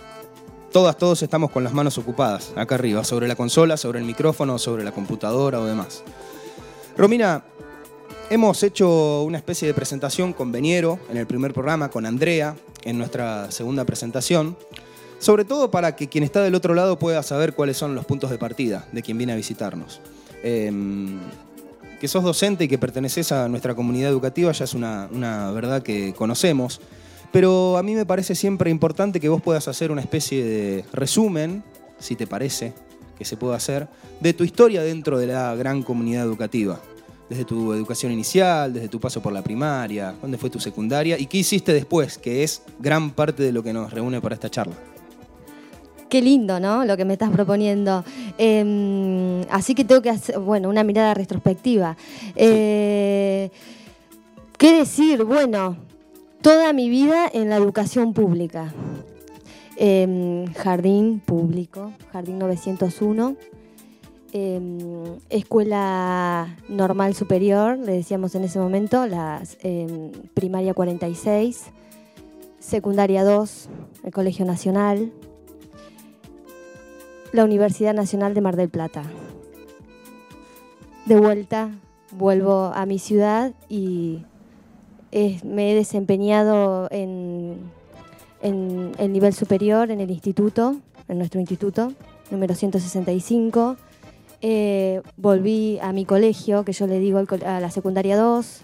todas, 0.71 0.97
todos 0.97 1.21
estamos 1.21 1.51
con 1.51 1.65
las 1.65 1.73
manos 1.73 1.97
ocupadas 1.97 2.53
acá 2.55 2.75
arriba, 2.75 3.03
sobre 3.03 3.27
la 3.27 3.35
consola, 3.35 3.75
sobre 3.75 3.99
el 3.99 4.05
micrófono, 4.05 4.57
sobre 4.57 4.85
la 4.85 4.93
computadora 4.93 5.59
o 5.59 5.65
demás. 5.65 6.03
Romina, 6.95 7.43
hemos 8.29 8.63
hecho 8.63 9.23
una 9.23 9.37
especie 9.37 9.67
de 9.67 9.73
presentación 9.73 10.31
con 10.31 10.51
Beniero 10.53 10.97
en 11.09 11.17
el 11.17 11.27
primer 11.27 11.53
programa, 11.53 11.89
con 11.89 12.05
Andrea 12.05 12.55
en 12.83 12.97
nuestra 12.97 13.51
segunda 13.51 13.83
presentación. 13.83 14.55
Sobre 15.21 15.45
todo 15.45 15.69
para 15.69 15.95
que 15.95 16.09
quien 16.09 16.23
está 16.23 16.41
del 16.41 16.55
otro 16.55 16.73
lado 16.73 16.97
pueda 16.97 17.21
saber 17.21 17.53
cuáles 17.53 17.77
son 17.77 17.93
los 17.93 18.05
puntos 18.05 18.31
de 18.31 18.39
partida 18.39 18.87
de 18.91 19.03
quien 19.03 19.19
viene 19.19 19.33
a 19.33 19.35
visitarnos. 19.35 20.01
Em, 20.41 21.19
que 21.99 22.07
sos 22.07 22.23
docente 22.23 22.63
y 22.63 22.67
que 22.67 22.79
perteneces 22.79 23.31
a 23.31 23.47
nuestra 23.47 23.75
comunidad 23.75 24.09
educativa 24.09 24.51
ya 24.51 24.65
es 24.65 24.73
una, 24.73 25.07
una 25.11 25.51
verdad 25.51 25.83
que 25.83 26.15
conocemos, 26.15 26.81
pero 27.31 27.77
a 27.77 27.83
mí 27.83 27.93
me 27.93 28.07
parece 28.07 28.33
siempre 28.33 28.71
importante 28.71 29.19
que 29.19 29.29
vos 29.29 29.43
puedas 29.43 29.67
hacer 29.67 29.91
una 29.91 30.01
especie 30.01 30.43
de 30.43 30.85
resumen, 30.91 31.63
si 31.99 32.15
te 32.15 32.25
parece 32.25 32.73
que 33.15 33.23
se 33.23 33.37
pueda 33.37 33.55
hacer, 33.55 33.87
de 34.21 34.33
tu 34.33 34.43
historia 34.43 34.81
dentro 34.81 35.19
de 35.19 35.27
la 35.27 35.53
gran 35.53 35.83
comunidad 35.83 36.23
educativa 36.23 36.81
desde 37.29 37.45
tu 37.45 37.71
educación 37.71 38.11
inicial, 38.11 38.73
desde 38.73 38.89
tu 38.89 38.99
paso 38.99 39.21
por 39.21 39.31
la 39.31 39.41
primaria, 39.41 40.13
dónde 40.21 40.37
fue 40.37 40.49
tu 40.49 40.59
secundaria 40.59 41.17
y 41.17 41.27
qué 41.27 41.37
hiciste 41.37 41.71
después, 41.71 42.17
que 42.17 42.43
es 42.43 42.63
gran 42.79 43.11
parte 43.11 43.41
de 43.43 43.53
lo 43.53 43.63
que 43.63 43.71
nos 43.71 43.93
reúne 43.93 44.19
para 44.19 44.35
esta 44.35 44.49
charla. 44.49 44.75
Qué 46.11 46.21
lindo, 46.21 46.59
¿no? 46.59 46.83
Lo 46.83 46.97
que 46.97 47.05
me 47.05 47.13
estás 47.13 47.29
proponiendo. 47.29 48.03
Eh, 48.37 49.45
así 49.49 49.73
que 49.73 49.85
tengo 49.85 50.01
que 50.01 50.09
hacer, 50.09 50.39
bueno, 50.39 50.67
una 50.67 50.83
mirada 50.83 51.13
retrospectiva. 51.13 51.95
Eh, 52.35 53.49
¿Qué 54.57 54.73
decir? 54.73 55.23
Bueno, 55.23 55.77
toda 56.41 56.73
mi 56.73 56.89
vida 56.89 57.29
en 57.31 57.47
la 57.47 57.55
educación 57.55 58.11
pública. 58.11 58.73
Eh, 59.77 60.43
jardín 60.57 61.21
público, 61.25 61.93
Jardín 62.11 62.39
901. 62.39 63.37
escuela 65.29 66.57
normal 66.67 67.15
superior, 67.15 67.77
le 67.77 67.93
decíamos 67.93 68.35
en 68.35 68.43
ese 68.43 68.59
momento, 68.59 69.07
la 69.07 69.43
primaria 70.33 70.73
46, 70.73 71.67
secundaria 72.59 73.23
2, 73.23 73.69
el 74.03 74.11
Colegio 74.11 74.43
Nacional, 74.43 75.13
la 77.31 77.43
Universidad 77.43 77.93
Nacional 77.93 78.33
de 78.33 78.41
Mar 78.41 78.55
del 78.55 78.69
Plata. 78.69 79.03
De 81.05 81.15
vuelta, 81.15 81.71
vuelvo 82.11 82.71
a 82.73 82.85
mi 82.85 82.99
ciudad 82.99 83.53
y 83.69 84.23
me 85.43 85.71
he 85.71 85.75
desempeñado 85.75 86.87
en, 86.91 87.57
en 88.41 88.91
el 88.97 89.11
nivel 89.11 89.33
superior, 89.33 89.91
en 89.91 89.99
el 89.99 90.11
instituto, 90.11 90.77
en 91.07 91.17
nuestro 91.17 91.39
instituto, 91.39 91.93
número 92.29 92.55
165. 92.55 93.77
Eh, 94.41 95.01
volví 95.17 95.77
a 95.81 95.93
mi 95.93 96.05
colegio, 96.05 96.65
que 96.65 96.73
yo 96.73 96.87
le 96.87 96.99
digo 96.99 97.21
a 97.45 97.59
la 97.59 97.69
secundaria 97.69 98.17
2, 98.17 98.61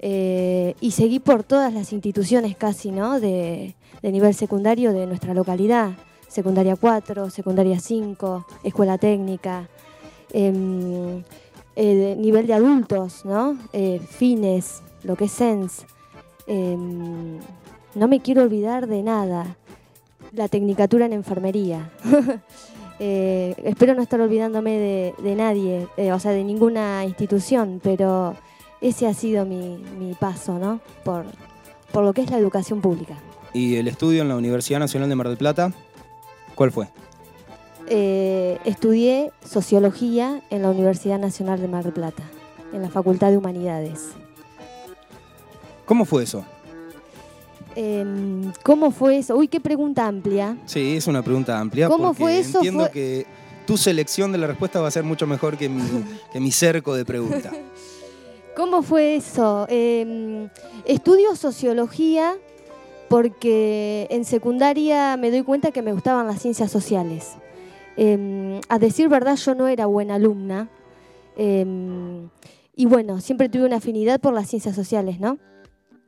eh, 0.00 0.74
y 0.80 0.90
seguí 0.90 1.20
por 1.20 1.42
todas 1.42 1.72
las 1.72 1.92
instituciones 1.92 2.56
casi, 2.56 2.90
¿no? 2.90 3.18
De, 3.18 3.74
nivel 4.02 4.34
secundario 4.34 4.92
de 4.92 5.04
nuestra 5.06 5.34
localidad. 5.34 5.90
Secundaria 6.28 6.76
4, 6.76 7.30
secundaria 7.30 7.80
5, 7.80 8.46
escuela 8.64 8.98
técnica, 8.98 9.68
em, 10.32 11.22
nivel 11.76 12.46
de 12.46 12.54
adultos, 12.54 13.24
¿no? 13.24 13.56
fines, 14.08 14.82
lo 15.02 15.16
que 15.16 15.24
es 15.24 15.32
SENS. 15.32 15.86
Em, 16.46 17.38
no 17.94 18.08
me 18.08 18.20
quiero 18.20 18.42
olvidar 18.42 18.86
de 18.86 19.02
nada. 19.02 19.56
La 20.32 20.48
tecnicatura 20.48 21.06
en 21.06 21.12
enfermería. 21.12 21.90
Eh, 22.98 23.54
espero 23.64 23.92
no 23.94 24.00
estar 24.00 24.18
olvidándome 24.22 25.12
de, 25.18 25.36
nadie, 25.36 25.86
eh, 25.98 26.12
o 26.12 26.18
sea, 26.18 26.30
de 26.30 26.42
ninguna 26.44 27.04
institución, 27.04 27.78
pero 27.82 28.34
ese 28.80 29.06
ha 29.06 29.12
sido 29.12 29.44
mi, 29.44 30.14
paso, 30.18 30.58
¿no? 30.58 30.80
Por, 31.04 31.26
por 31.92 32.04
lo 32.04 32.14
que 32.14 32.22
es 32.22 32.30
la 32.30 32.38
educación 32.38 32.80
pública. 32.80 33.18
¿Y 33.52 33.76
el 33.76 33.86
estudio 33.86 34.22
en 34.22 34.28
la 34.28 34.36
Universidad 34.36 34.78
Nacional 34.78 35.10
de 35.10 35.14
Mar 35.14 35.28
del 35.28 35.36
Plata? 35.36 35.74
¿Cuál 36.56 36.72
fue? 36.72 36.88
Eh, 37.88 38.58
estudié 38.64 39.30
sociología 39.48 40.42
en 40.50 40.62
la 40.62 40.70
Universidad 40.70 41.20
Nacional 41.20 41.60
de 41.60 41.68
Mar 41.68 41.84
del 41.84 41.92
Plata, 41.92 42.24
en 42.72 42.82
la 42.82 42.88
Facultad 42.88 43.30
de 43.30 43.36
Humanidades. 43.36 44.08
¿Cómo 45.84 46.04
fue 46.04 46.24
eso? 46.24 46.44
Em, 47.76 48.52
¿Cómo 48.64 48.90
fue 48.90 49.18
eso? 49.18 49.36
Uy, 49.36 49.48
qué 49.48 49.60
pregunta 49.60 50.06
amplia. 50.06 50.56
Sí, 50.64 50.96
es 50.96 51.06
una 51.06 51.22
pregunta 51.22 51.60
amplia. 51.60 51.88
¿Cómo 51.88 52.14
fue 52.14 52.38
eso? 52.40 52.58
Entiendo 52.58 52.90
que 52.90 53.26
tu 53.66 53.76
selección 53.76 54.32
de 54.32 54.38
la 54.38 54.46
respuesta 54.46 54.80
va 54.80 54.88
a 54.88 54.90
ser 54.90 55.04
mucho 55.04 55.26
mejor 55.26 55.58
que 55.58 55.68
mi, 55.68 56.50
cerco 56.52 56.94
de 56.94 57.04
preguntas. 57.04 57.52
¿Cómo 58.56 58.82
fue 58.82 59.16
eso? 59.16 59.66
Em, 59.68 60.48
estudio 60.86 61.36
sociología 61.36 62.34
porque 63.08 64.06
en 64.10 64.24
secundaria 64.24 65.16
me 65.16 65.30
doy 65.30 65.42
cuenta 65.42 65.70
que 65.70 65.82
me 65.82 65.92
gustaban 65.92 66.26
las 66.26 66.40
ciencias 66.40 66.70
sociales. 66.70 67.36
Em, 67.96 68.60
a 68.68 68.78
decir 68.78 69.08
verdad, 69.08 69.36
yo 69.36 69.54
no 69.54 69.68
era 69.68 69.86
buena 69.86 70.16
alumna. 70.16 70.68
y 72.78 72.86
bueno, 72.86 73.20
siempre 73.20 73.48
tuve 73.48 73.64
una 73.66 73.76
afinidad 73.76 74.20
por 74.20 74.32
las 74.34 74.48
ciencias 74.48 74.74
sociales, 74.74 75.20
¿no? 75.20 75.38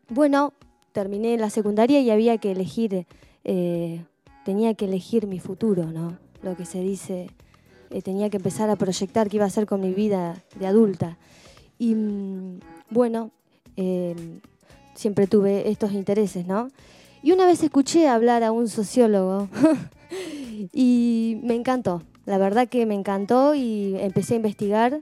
Bueno, 0.09 0.53
terminé 0.93 1.37
la 1.37 1.51
secundaria 1.51 2.01
y 2.01 2.11
había 2.11 2.39
que 2.39 2.51
elegir, 2.51 3.07
eh, 3.45 4.05
tenía 4.45 4.75
que 4.75 4.87
elegir 4.87 5.27
mi 5.27 5.39
futuro, 5.39 5.87
¿no? 5.93 6.19
Lo 6.43 6.57
que 6.57 6.65
se 6.65 6.81
dice, 6.81 7.31
eh, 7.91 8.03
tenía 8.03 8.31
que 8.31 8.39
empezar 8.39 8.71
a 8.71 8.77
proyectar 8.77 9.29
qué 9.29 9.37
iba 9.37 9.45
a 9.45 9.49
hacer 9.49 9.67
con 9.67 9.81
mi 9.81 9.93
vida 9.93 10.43
de 10.59 10.67
adulta. 10.67 11.19
Y 11.79 11.95
mm, 11.95 12.61
bueno, 12.91 13.31
em, 13.77 14.41
siempre 14.99 15.29
tuve 15.29 15.71
estos 15.71 15.93
intereses, 15.93 16.47
¿no? 16.47 16.71
Y 17.23 17.31
una 17.31 17.47
vez 17.47 17.63
escuché 17.63 18.09
hablar 18.09 18.43
a 18.43 18.51
un 18.51 18.69
sociólogo 18.69 19.49
y 20.73 21.39
me 21.43 21.55
encantó, 21.55 22.03
la 22.27 22.37
verdad 22.37 22.69
que 22.69 22.85
me 22.85 22.95
encantó 22.95 23.55
y 23.55 23.97
empecé 23.99 24.35
a 24.35 24.37
investigar. 24.37 25.01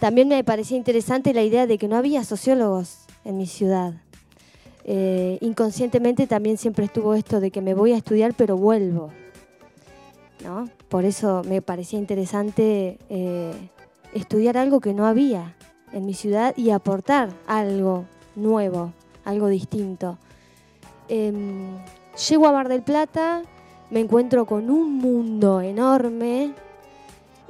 También 0.00 0.28
me 0.28 0.42
parecía 0.44 0.78
interesante 0.78 1.34
la 1.34 1.42
idea 1.42 1.66
de 1.66 1.76
que 1.76 1.88
no 1.88 1.96
había 1.96 2.24
sociólogos 2.24 3.00
en 3.24 3.36
mi 3.36 3.46
ciudad. 3.46 3.94
Eh, 4.84 5.36
inconscientemente 5.42 6.26
también 6.26 6.56
siempre 6.56 6.86
estuvo 6.86 7.14
esto 7.14 7.40
de 7.40 7.50
que 7.50 7.60
me 7.60 7.74
voy 7.74 7.92
a 7.92 7.98
estudiar 7.98 8.32
pero 8.34 8.56
vuelvo. 8.56 9.10
¿no? 10.42 10.70
Por 10.88 11.04
eso 11.04 11.42
me 11.44 11.60
parecía 11.60 11.98
interesante 11.98 12.98
eh, 13.10 13.52
estudiar 14.14 14.56
algo 14.56 14.80
que 14.80 14.94
no 14.94 15.06
había 15.06 15.54
en 15.92 16.06
mi 16.06 16.14
ciudad 16.14 16.54
y 16.56 16.70
aportar 16.70 17.30
algo 17.46 18.06
nuevo, 18.38 18.92
algo 19.28 19.48
distinto. 19.48 20.16
Em, 21.08 21.76
llego 22.28 22.46
a 22.46 22.52
Mar 22.52 22.68
del 22.68 22.82
Plata, 22.82 23.42
me 23.90 24.00
encuentro 24.00 24.46
con 24.46 24.70
un 24.70 24.96
mundo 24.98 25.60
enorme. 25.60 26.52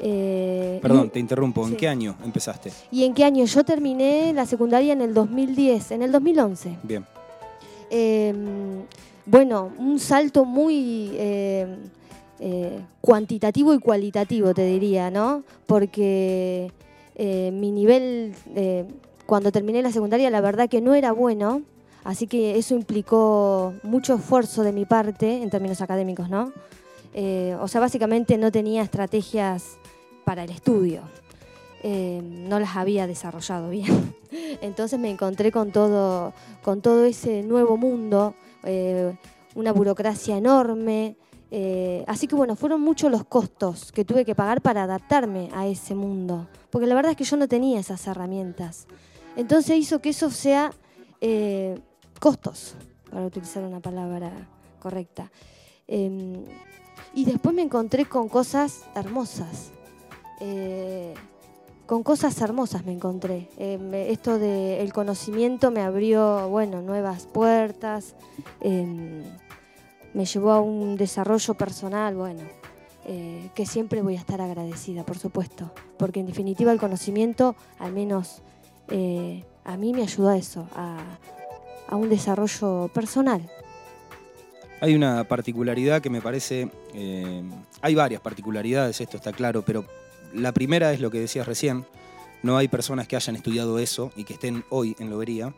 Eh, 0.00 0.78
Perdón, 0.82 1.10
te 1.10 1.20
interrumpo. 1.20 1.66
¿En 1.66 1.76
qué 1.76 1.88
año 1.88 2.16
empezaste? 2.24 2.72
¿Y 2.90 3.04
en 3.04 3.14
qué 3.14 3.24
año? 3.24 3.44
Yo 3.44 3.64
terminé 3.64 4.32
la 4.32 4.44
secundaria 4.46 4.92
en 4.92 5.02
el 5.02 5.14
2010, 5.14 5.92
en 5.92 6.02
el 6.02 6.12
2011. 6.12 6.78
Bien. 6.82 7.04
Em, 7.90 8.82
bueno, 9.24 9.72
un 9.78 9.98
salto 9.98 10.44
muy 10.44 11.12
em, 11.16 11.76
eh, 12.40 12.80
cuantitativo 13.00 13.72
y 13.72 13.78
cualitativo, 13.78 14.52
te 14.52 14.66
diría, 14.66 15.10
¿no? 15.10 15.42
Porque 15.66 16.72
eh, 17.14 17.50
mi 17.52 17.70
nivel, 17.70 18.34
cuando 19.28 19.52
terminé 19.52 19.82
la 19.82 19.92
secundaria, 19.92 20.30
la 20.30 20.40
verdad 20.40 20.70
que 20.70 20.80
no 20.80 20.94
era 20.94 21.12
bueno, 21.12 21.60
así 22.02 22.26
que 22.26 22.56
eso 22.56 22.74
implicó 22.74 23.74
mucho 23.82 24.14
esfuerzo 24.14 24.62
de 24.62 24.72
mi 24.72 24.86
parte 24.86 25.42
en 25.42 25.50
términos 25.50 25.82
académicos, 25.82 26.30
¿no? 26.30 26.50
Eh, 27.12 27.54
o 27.60 27.68
sea, 27.68 27.82
básicamente 27.82 28.38
no 28.38 28.50
tenía 28.50 28.82
estrategias 28.82 29.76
para 30.24 30.44
el 30.44 30.50
estudio. 30.50 31.02
no 31.84 32.58
las 32.58 32.74
había 32.74 33.06
desarrollado 33.06 33.68
bien. 33.68 34.14
Entonces 34.62 34.98
me 34.98 35.10
encontré 35.10 35.52
con 35.52 35.72
todo, 35.72 36.32
con 36.62 36.80
todo 36.80 37.04
ese 37.04 37.42
nuevo 37.42 37.76
mundo, 37.76 38.34
eh, 38.64 39.14
una 39.54 39.72
burocracia 39.74 40.38
enorme. 40.38 41.16
Eh, 41.50 42.02
así 42.06 42.26
que 42.28 42.34
bueno, 42.34 42.56
fueron 42.56 42.80
muchos 42.80 43.10
los 43.10 43.24
costos 43.24 43.92
que 43.92 44.06
tuve 44.06 44.24
que 44.24 44.34
pagar 44.34 44.62
para 44.62 44.84
adaptarme 44.84 45.50
a 45.52 45.66
ese 45.66 45.94
mundo, 45.94 46.46
porque 46.70 46.86
la 46.86 46.94
verdad 46.94 47.10
es 47.10 47.18
que 47.18 47.24
yo 47.24 47.36
no 47.36 47.46
tenía 47.46 47.78
esas 47.78 48.06
herramientas. 48.06 48.86
Entonces 49.38 49.79
hizo 49.79 50.01
que 50.01 50.11
eso 50.11 50.31
sea 50.31 50.70
eh, 51.22 51.81
costos, 52.20 52.74
para 53.11 53.24
utilizar 53.24 53.62
una 53.62 53.81
palabra 53.81 54.31
correcta. 54.81 55.31
Em, 55.87 56.44
y 57.14 57.24
después 57.24 57.55
me 57.55 57.62
encontré 57.62 58.05
con 58.05 58.29
cosas 58.29 58.85
hermosas 58.94 59.72
con 61.88 62.03
cosas 62.03 62.38
hermosas 62.42 62.85
me 62.85 62.92
encontré. 62.92 63.48
Em, 63.57 63.94
esto 63.94 64.38
del 64.38 64.92
conocimiento 64.92 65.70
me 65.70 65.81
abrió, 65.81 66.46
bueno, 66.51 66.83
nuevas 66.83 67.24
puertas, 67.24 68.14
em, 68.61 69.24
me 70.12 70.27
llevó 70.27 70.53
a 70.53 70.61
un 70.61 70.98
desarrollo 70.98 71.55
personal, 71.55 72.14
bueno, 72.14 72.42
eh, 73.07 73.48
que 73.55 73.64
siempre 73.64 74.03
voy 74.03 74.16
a 74.16 74.18
estar 74.18 74.42
agradecida, 74.42 75.03
por 75.03 75.16
supuesto, 75.16 75.72
porque 75.96 76.20
en 76.20 76.27
definitiva 76.27 76.72
el 76.72 76.79
conocimiento, 76.79 77.57
al 77.79 77.94
menos 77.94 78.42
eh, 78.90 79.44
a 79.64 79.77
mí 79.77 79.92
me 79.92 80.03
ayudó 80.03 80.31
a 80.31 80.37
eso, 80.37 80.66
a, 80.74 81.16
un 81.90 82.09
desarrollo 82.09 82.88
personal. 82.92 83.48
Hay 84.81 84.94
una 84.94 85.24
particularidad 85.24 86.01
que 86.01 86.11
me 86.11 86.20
parece, 86.20 86.70
eh, 86.94 87.42
hay 87.81 87.94
varias 87.94 88.20
particularidades, 88.20 89.01
esto 89.01 89.16
está 89.16 89.33
claro, 89.33 89.62
pero 89.62 89.85
la 90.33 90.53
primera 90.53 90.92
es 90.92 91.01
lo 91.01 91.11
que 91.11 91.20
decías 91.20 91.46
recién, 91.46 91.85
no 92.42 92.57
hay 92.57 92.68
personas 92.68 93.09
que 93.09 93.16
hayan 93.16 93.37
estudiado 93.37 93.79
eso 93.79 94.12
y 94.16 94.24
que 94.24 94.35
estén 94.35 94.64
hoy 94.68 94.94
en 94.98 95.11
Lobería. 95.11 95.55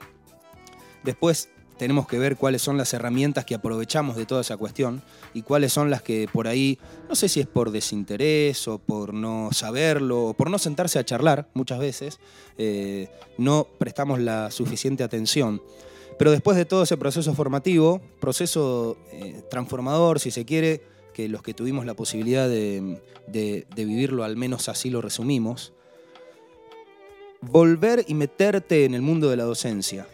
Después 1.03 1.51
tenemos 1.81 2.07
que 2.07 2.19
ver 2.19 2.37
cuáles 2.37 2.61
son 2.61 2.77
las 2.77 2.93
herramientas 2.93 3.47
que 3.47 3.55
aprovechamos 3.55 4.15
de 4.15 4.27
toda 4.27 4.43
esa 4.43 4.59
cuestión 4.59 5.01
y 5.33 5.41
cuáles 5.41 5.73
son 5.73 5.89
las 5.89 6.03
que 6.03 6.29
por 6.31 6.47
ahí, 6.47 6.79
no 7.09 7.15
sé 7.15 7.27
si 7.27 7.41
es 7.41 7.47
por 7.47 7.71
desinterés 7.71 8.69
o 8.69 8.77
por 8.77 9.15
no 9.15 9.49
saberlo 9.53 10.27
o 10.27 10.35
por 10.35 10.51
no 10.51 10.59
sentarse 10.59 10.99
a 10.99 11.07
charlar 11.07 11.49
muchas 11.55 11.79
veces, 11.79 12.21
eh, 12.59 13.09
no 13.39 13.67
prestamos 13.79 14.21
la 14.21 14.51
suficiente 14.51 15.05
atención. 15.05 15.63
Pero 16.19 16.31
después 16.31 16.59
de 16.59 16.67
todo 16.67 16.83
ese 16.83 16.99
proceso 16.99 17.33
formativo, 17.33 18.03
proceso 18.21 18.99
eh, 19.11 19.43
transformador, 19.51 20.21
si 20.21 20.31
se 20.31 20.45
quiere, 20.45 20.83
que 21.15 21.31
los 21.31 21.43
que 21.43 21.55
tuvimos 21.55 21.87
la 21.87 21.95
posibilidad 21.95 22.47
de, 22.47 23.01
vivirlo, 23.75 24.23
al 24.23 24.37
menos 24.37 24.69
así 24.69 24.91
lo 24.91 25.01
resumimos, 25.01 25.73
volver 27.41 28.05
y 28.07 28.13
meterte 28.13 28.85
en 28.85 28.93
el 28.93 29.01
mundo 29.01 29.31
de 29.31 29.39
la 29.39 29.45
docencia. 29.45 30.07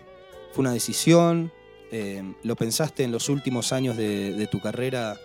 ¿Fue 0.52 0.62
una 0.62 0.72
decisión? 0.72 1.50
Eh, 1.90 2.34
¿Lo 2.42 2.56
pensaste 2.56 3.04
en 3.04 3.12
los 3.12 3.28
últimos 3.28 3.72
años 3.72 3.96
de, 3.96 4.48
tu 4.50 4.60
carrera 4.60 5.16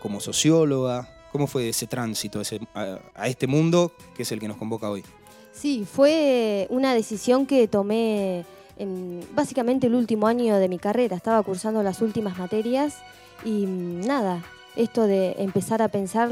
como 0.00 0.20
socióloga? 0.20 1.08
¿Cómo 1.32 1.46
fue 1.46 1.68
ese 1.68 1.86
tránsito 1.86 2.40
a, 2.74 3.28
este 3.28 3.46
mundo 3.46 3.92
que 4.16 4.22
es 4.22 4.32
el 4.32 4.40
que 4.40 4.48
nos 4.48 4.56
convoca 4.56 4.90
hoy? 4.90 5.04
Sí, 5.52 5.86
fue 5.90 6.66
una 6.70 6.94
decisión 6.94 7.46
que 7.46 7.68
tomé 7.68 8.44
en 8.76 9.26
básicamente 9.34 9.88
el 9.88 9.94
último 9.94 10.26
año 10.26 10.56
de 10.56 10.68
mi 10.68 10.78
carrera. 10.78 11.16
Estaba 11.16 11.42
cursando 11.42 11.82
las 11.82 12.00
últimas 12.00 12.38
materias 12.38 12.96
y 13.44 13.66
nada, 13.66 14.42
esto 14.76 15.06
de 15.06 15.34
empezar 15.38 15.82
a 15.82 15.88
pensar 15.88 16.30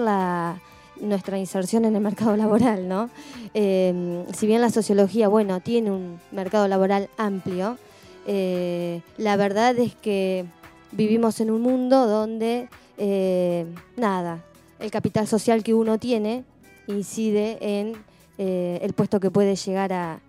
nuestra 1.01 1.39
inserción 1.39 1.85
en 1.85 1.97
el 1.97 2.03
mercado 2.03 2.37
laboral, 2.37 2.89
¿no? 2.89 3.11
Em, 3.55 4.25
si 4.33 4.47
bien 4.47 4.61
la 4.61 4.71
sociología, 4.71 5.29
bueno, 5.29 5.61
tiene 5.61 5.91
un 5.91 6.21
mercado 6.31 6.69
laboral 6.69 7.09
amplio, 7.17 7.79
eh, 8.27 9.03
la 9.19 9.37
verdad 9.37 9.79
es 9.79 9.95
que 9.95 10.45
vivimos 10.91 11.41
en 11.41 11.51
un 11.51 11.63
mundo 11.63 12.07
donde, 12.09 12.69
eh, 12.99 13.67
nada, 13.97 14.43
el 14.81 14.91
capital 14.91 15.29
social 15.29 15.63
que 15.63 15.75
uno 15.75 15.99
tiene 15.99 16.45
incide 16.89 17.59
en 17.61 17.93
eh, 18.39 18.81
el 18.83 18.93
puesto 18.95 19.21
que 19.21 19.31
puede 19.31 19.55
llegar 19.55 19.93
a, 19.93 20.21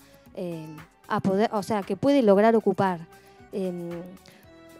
a, 1.07 1.19
poder, 1.21 1.49
o 1.53 1.63
sea, 1.63 1.81
que 1.81 1.95
puede 1.95 2.21
lograr 2.21 2.55
ocupar. 2.55 2.99
Em, 3.51 3.89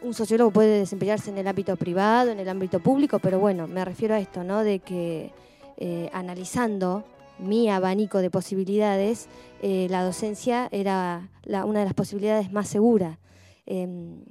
un 0.04 0.14
sociólogo 0.14 0.52
puede 0.52 0.80
desempeñarse 0.80 1.32
en 1.32 1.40
el 1.40 1.48
ámbito 1.48 1.76
privado, 1.76 2.30
en 2.30 2.40
el 2.40 2.48
ámbito 2.48 2.80
público, 2.80 3.18
pero 3.18 3.40
bueno, 3.40 3.68
me 3.68 3.84
refiero 3.84 4.14
a 4.14 4.20
esto, 4.20 4.44
¿no? 4.44 4.64
De 4.64 4.80
que 4.80 5.32
analizando 6.12 7.04
mi 7.40 7.70
abanico 7.70 8.20
de 8.20 8.30
posibilidades, 8.30 9.28
eh, 9.62 9.88
la 9.90 10.04
docencia 10.04 10.68
era 10.72 11.30
una 11.46 11.80
de 11.80 11.86
las 11.86 11.94
posibilidades 11.94 12.52
más 12.52 12.68
seguras. 12.68 13.18
Em, 13.66 14.24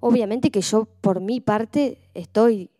obviamente 0.00 0.50
que 0.50 0.60
yo 0.60 0.86
por 1.00 1.20
mi 1.20 1.40
parte 1.40 1.98
estoy 2.14 2.70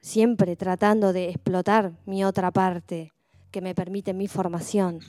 siempre 0.00 0.56
tratando 0.56 1.12
de 1.12 1.30
explotar 1.30 1.92
mi 2.06 2.24
otra 2.24 2.50
parte 2.50 3.12
que 3.50 3.60
me 3.60 3.74
permite 3.74 4.14
mi 4.14 4.28
formación 4.28 5.00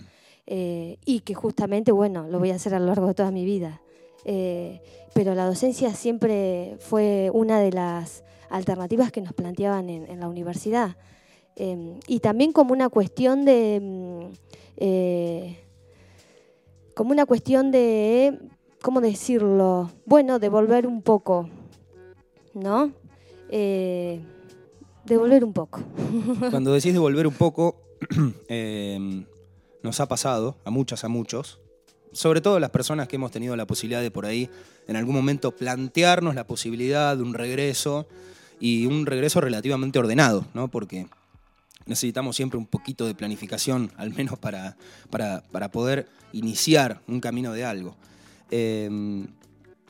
eh, 0.46 0.98
y 1.06 1.20
que 1.22 1.36
justamente, 1.36 1.92
bueno, 1.92 2.28
lo 2.28 2.40
voy 2.40 2.52
a 2.52 2.56
hacer 2.56 2.74
a 2.74 2.80
lo 2.80 2.88
largo 2.88 3.08
de 3.08 3.14
toda 3.14 3.32
mi 3.32 3.46
vida. 3.46 3.82
Eh, 4.26 4.82
pero 5.14 5.36
la 5.36 5.46
docencia 5.46 5.94
siempre 5.94 6.78
fue 6.80 7.30
una 7.34 7.60
de 7.60 7.72
las 7.72 8.24
alternativas 8.50 9.12
que 9.12 9.22
nos 9.22 9.34
planteaban 9.34 9.90
en 9.90 10.20
la 10.20 10.28
universidad. 10.28 10.96
Em, 11.60 12.00
y 12.08 12.20
también 12.20 12.54
como 12.54 12.72
una 12.72 12.88
cuestión 12.88 13.44
de. 13.44 13.80
Mm, 13.82 14.34
eh, 14.78 15.58
como 16.94 17.12
una 17.12 17.26
cuestión 17.26 17.72
de. 17.72 18.38
¿Cómo 18.84 19.02
decirlo? 19.02 19.90
Bueno, 20.06 20.38
devolver 20.38 20.86
un 20.86 21.02
poco, 21.02 21.50
¿no? 22.54 22.92
Eh, 23.50 24.22
devolver 25.06 25.44
un 25.44 25.54
poco. 25.54 25.82
Cuando 26.52 26.72
decís 26.74 26.94
devolver 26.94 27.26
un 27.26 27.34
poco, 27.34 27.82
em, 28.48 29.26
nos 29.82 30.00
ha 30.00 30.08
pasado, 30.08 30.58
a 30.64 30.70
muchas, 30.70 31.04
a 31.04 31.08
muchos, 31.08 31.60
sobre 32.12 32.40
todo 32.40 32.60
las 32.60 32.70
personas 32.70 33.08
que 33.08 33.16
hemos 33.16 33.32
tenido 33.32 33.56
la 33.56 33.66
posibilidad 33.66 34.02
de 34.02 34.12
por 34.12 34.28
ahí 34.28 34.48
en 34.88 34.96
algún 34.96 35.16
momento 35.16 35.56
plantearnos 35.56 36.36
la 36.36 36.46
posibilidad 36.46 37.18
de 37.18 37.24
un 37.24 37.34
regreso 37.34 38.08
y 38.60 38.86
un 38.86 39.08
regreso 39.08 39.42
relativamente 39.42 39.98
ordenado, 39.98 40.46
¿no? 40.54 40.68
Porque 40.68 41.08
necesitamos 41.88 42.36
siempre 42.36 42.58
un 42.58 42.66
poquito 42.66 43.06
de 43.06 43.16
planificación, 43.16 43.92
al 43.98 44.14
menos 44.14 44.38
para, 44.40 44.78
para, 45.10 45.72
poder 45.72 46.08
iniciar 46.34 47.02
un 47.08 47.20
camino 47.20 47.54
de 47.54 47.66
algo. 47.66 47.96
Em, 48.52 49.28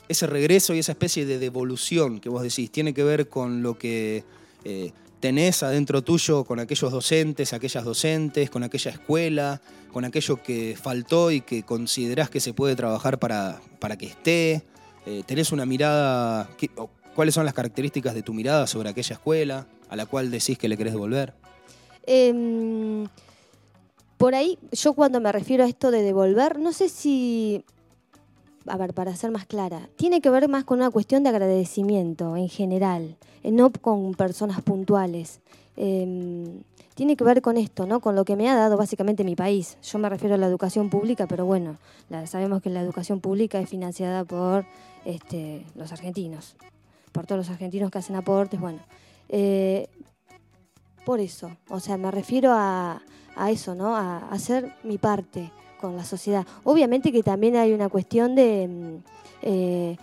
ese 0.07 0.25
regreso 0.25 0.73
y 0.73 0.79
esa 0.79 0.93
especie 0.93 1.25
de 1.25 1.37
devolución 1.37 2.19
que 2.19 2.29
vos 2.29 2.41
decís 2.41 2.71
tiene 2.71 2.93
que 2.93 3.03
ver 3.03 3.27
con 3.27 3.61
lo 3.61 3.77
que 3.77 4.23
eh, 4.63 4.91
tenés 5.19 5.63
adentro 5.63 6.01
tuyo, 6.01 6.43
con 6.45 6.59
aquellos 6.59 6.91
docentes, 6.91 7.53
aquellas 7.53 7.83
docentes, 7.83 8.49
con 8.49 8.63
aquella 8.63 8.91
escuela, 8.91 9.61
con 9.91 10.05
aquello 10.05 10.41
que 10.41 10.77
faltó 10.81 11.31
y 11.31 11.41
que 11.41 11.63
considerás 11.63 12.29
que 12.29 12.39
se 12.39 12.53
puede 12.53 12.75
trabajar 12.75 13.19
para, 13.19 13.59
para 13.79 13.97
que 13.97 14.05
esté. 14.05 14.63
Eh, 15.05 15.23
¿Tenés 15.25 15.51
una 15.51 15.65
mirada? 15.65 16.49
¿Cuáles 17.15 17.33
son 17.33 17.45
las 17.45 17.53
características 17.53 18.13
de 18.13 18.21
tu 18.21 18.33
mirada 18.33 18.67
sobre 18.67 18.89
aquella 18.89 19.15
escuela 19.15 19.67
a 19.89 19.95
la 19.95 20.05
cual 20.05 20.29
decís 20.29 20.57
que 20.57 20.67
le 20.67 20.77
querés 20.77 20.93
devolver? 20.93 21.33
Em, 22.07 23.05
por 24.17 24.33
ahí, 24.33 24.57
yo 24.71 24.93
cuando 24.93 25.19
me 25.19 25.31
refiero 25.31 25.63
a 25.63 25.67
esto 25.67 25.91
de 25.91 26.01
devolver, 26.01 26.57
no 26.57 26.71
sé 26.71 26.89
si, 26.89 27.63
a 28.65 28.77
ver, 28.77 28.93
para 28.93 29.15
ser 29.15 29.29
más 29.29 29.45
clara, 29.45 29.89
tiene 29.97 30.21
que 30.21 30.29
ver 30.29 30.47
más 30.47 30.63
con 30.63 30.79
una 30.79 30.89
cuestión 30.89 31.23
de 31.23 31.29
agradecimiento 31.29 32.35
en 32.37 32.47
general, 32.49 33.17
eh, 33.43 33.51
no 33.51 33.71
con 33.71 34.15
personas 34.15 34.61
puntuales. 34.61 35.41
Em, 35.75 36.63
tiene 36.95 37.15
que 37.15 37.23
ver 37.23 37.43
con 37.43 37.57
esto, 37.57 37.85
¿no? 37.85 37.99
Con 37.99 38.15
lo 38.15 38.25
que 38.25 38.35
me 38.35 38.49
ha 38.49 38.55
dado 38.55 38.77
básicamente 38.77 39.23
mi 39.23 39.35
país. 39.35 39.77
Yo 39.83 39.99
me 39.99 40.09
refiero 40.09 40.33
a 40.33 40.37
la 40.39 40.47
educación 40.47 40.89
pública, 40.89 41.27
pero 41.27 41.45
bueno, 41.45 41.77
sabemos 42.25 42.63
que 42.63 42.71
la 42.71 42.81
educación 42.81 43.19
pública 43.19 43.59
es 43.59 43.69
financiada 43.69 44.23
por 44.23 44.65
este, 45.05 45.63
los 45.75 45.91
argentinos, 45.91 46.55
por 47.11 47.27
todos 47.27 47.37
los 47.37 47.49
argentinos 47.49 47.91
que 47.91 47.99
hacen 47.99 48.15
aportes, 48.15 48.59
bueno. 48.59 48.79
Eh, 49.29 49.89
por 51.07 51.21
eso, 51.21 51.55
o 51.69 51.79
sea, 51.79 51.95
me 51.95 52.11
refiero 52.11 52.51
a, 52.51 53.01
eso, 53.49 53.73
¿no? 53.75 53.95
A, 53.95 54.27
hacer 54.29 54.73
mi 54.83 54.97
parte 54.97 55.53
con 55.79 55.95
la 55.95 56.03
sociedad. 56.03 56.45
Obviamente 56.65 57.13
que 57.13 57.23
también 57.23 57.55
hay 57.55 57.71
una 57.71 57.87
cuestión 57.87 58.35
de, 58.35 58.67
mm, 58.67 58.95
eh, 59.41 59.97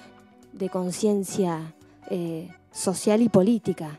de 0.54 0.68
conciencia 0.70 1.74
eh, 2.08 2.48
social 2.72 3.20
y 3.20 3.28
política, 3.28 3.98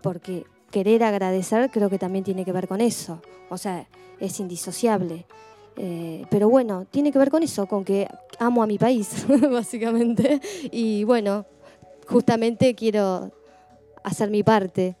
porque 0.00 0.46
querer 0.70 1.02
agradecer 1.02 1.70
creo 1.70 1.90
que 1.90 1.98
también 1.98 2.24
tiene 2.24 2.46
que 2.46 2.52
ver 2.52 2.68
con 2.68 2.80
eso, 2.80 3.20
o 3.50 3.58
sea, 3.58 3.86
es 4.18 4.40
indisociable. 4.40 5.26
Eh, 5.76 6.24
pero 6.30 6.48
bueno, 6.48 6.86
tiene 6.90 7.12
que 7.12 7.18
ver 7.18 7.28
con 7.28 7.42
eso, 7.42 7.66
con 7.66 7.84
que 7.84 8.08
amo 8.38 8.62
a 8.62 8.66
mi 8.66 8.78
país, 8.78 9.26
básicamente. 9.50 10.40
Y 10.72 11.04
bueno, 11.04 11.44
justamente 12.08 12.74
quiero 12.74 13.30
hacer 14.02 14.30
mi 14.30 14.42
parte 14.42 14.96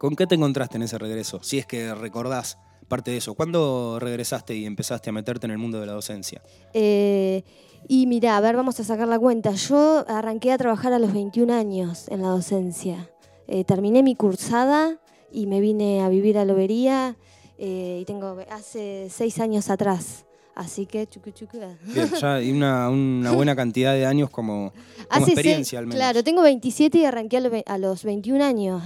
¿Con 0.00 0.16
qué 0.16 0.26
te 0.26 0.34
encontraste 0.34 0.78
en 0.78 0.82
ese 0.84 0.96
regreso? 0.96 1.42
Si 1.42 1.58
es 1.58 1.66
que 1.66 1.94
recordás 1.94 2.56
parte 2.88 3.10
de 3.10 3.18
eso. 3.18 3.34
¿Cuándo 3.34 3.98
regresaste 4.00 4.56
y 4.56 4.64
empezaste 4.64 5.10
a 5.10 5.12
meterte 5.12 5.44
en 5.44 5.50
el 5.50 5.58
mundo 5.58 5.78
de 5.78 5.84
la 5.84 5.92
docencia? 5.92 6.40
Eh, 6.72 7.44
y 7.86 8.06
mira, 8.06 8.38
a 8.38 8.40
ver, 8.40 8.56
vamos 8.56 8.80
a 8.80 8.84
sacar 8.84 9.08
la 9.08 9.18
cuenta. 9.18 9.50
Yo 9.52 10.06
arranqué 10.08 10.52
a 10.52 10.58
trabajar 10.58 10.94
a 10.94 10.98
los 10.98 11.12
21 11.12 11.52
años 11.52 12.08
en 12.08 12.22
la 12.22 12.28
docencia. 12.28 13.10
Eh, 13.46 13.64
terminé 13.64 14.02
mi 14.02 14.14
cursada 14.14 14.98
y 15.30 15.46
me 15.46 15.60
vine 15.60 16.00
a 16.00 16.08
vivir 16.08 16.38
a 16.38 16.46
Lobería 16.46 17.18
eh, 17.58 17.98
y 18.00 18.04
tengo 18.06 18.38
hace 18.50 19.08
seis 19.10 19.38
años 19.38 19.68
atrás. 19.68 20.24
Así 20.60 20.84
que 20.84 21.06
chucu, 21.06 21.30
chucu. 21.30 21.58
Bien, 21.84 22.10
ya 22.20 22.34
hay 22.34 22.52
una, 22.52 22.90
buena 23.32 23.56
cantidad 23.56 23.94
de 23.94 24.04
años 24.04 24.28
como, 24.28 24.74
experiencia 25.10 25.78
al 25.78 25.86
menos. 25.86 25.96
Claro, 25.96 26.22
tengo 26.22 26.42
27 26.42 26.98
y 26.98 27.04
arranqué 27.06 27.38
a 27.64 27.78
los 27.78 28.04
21 28.04 28.44
años, 28.44 28.82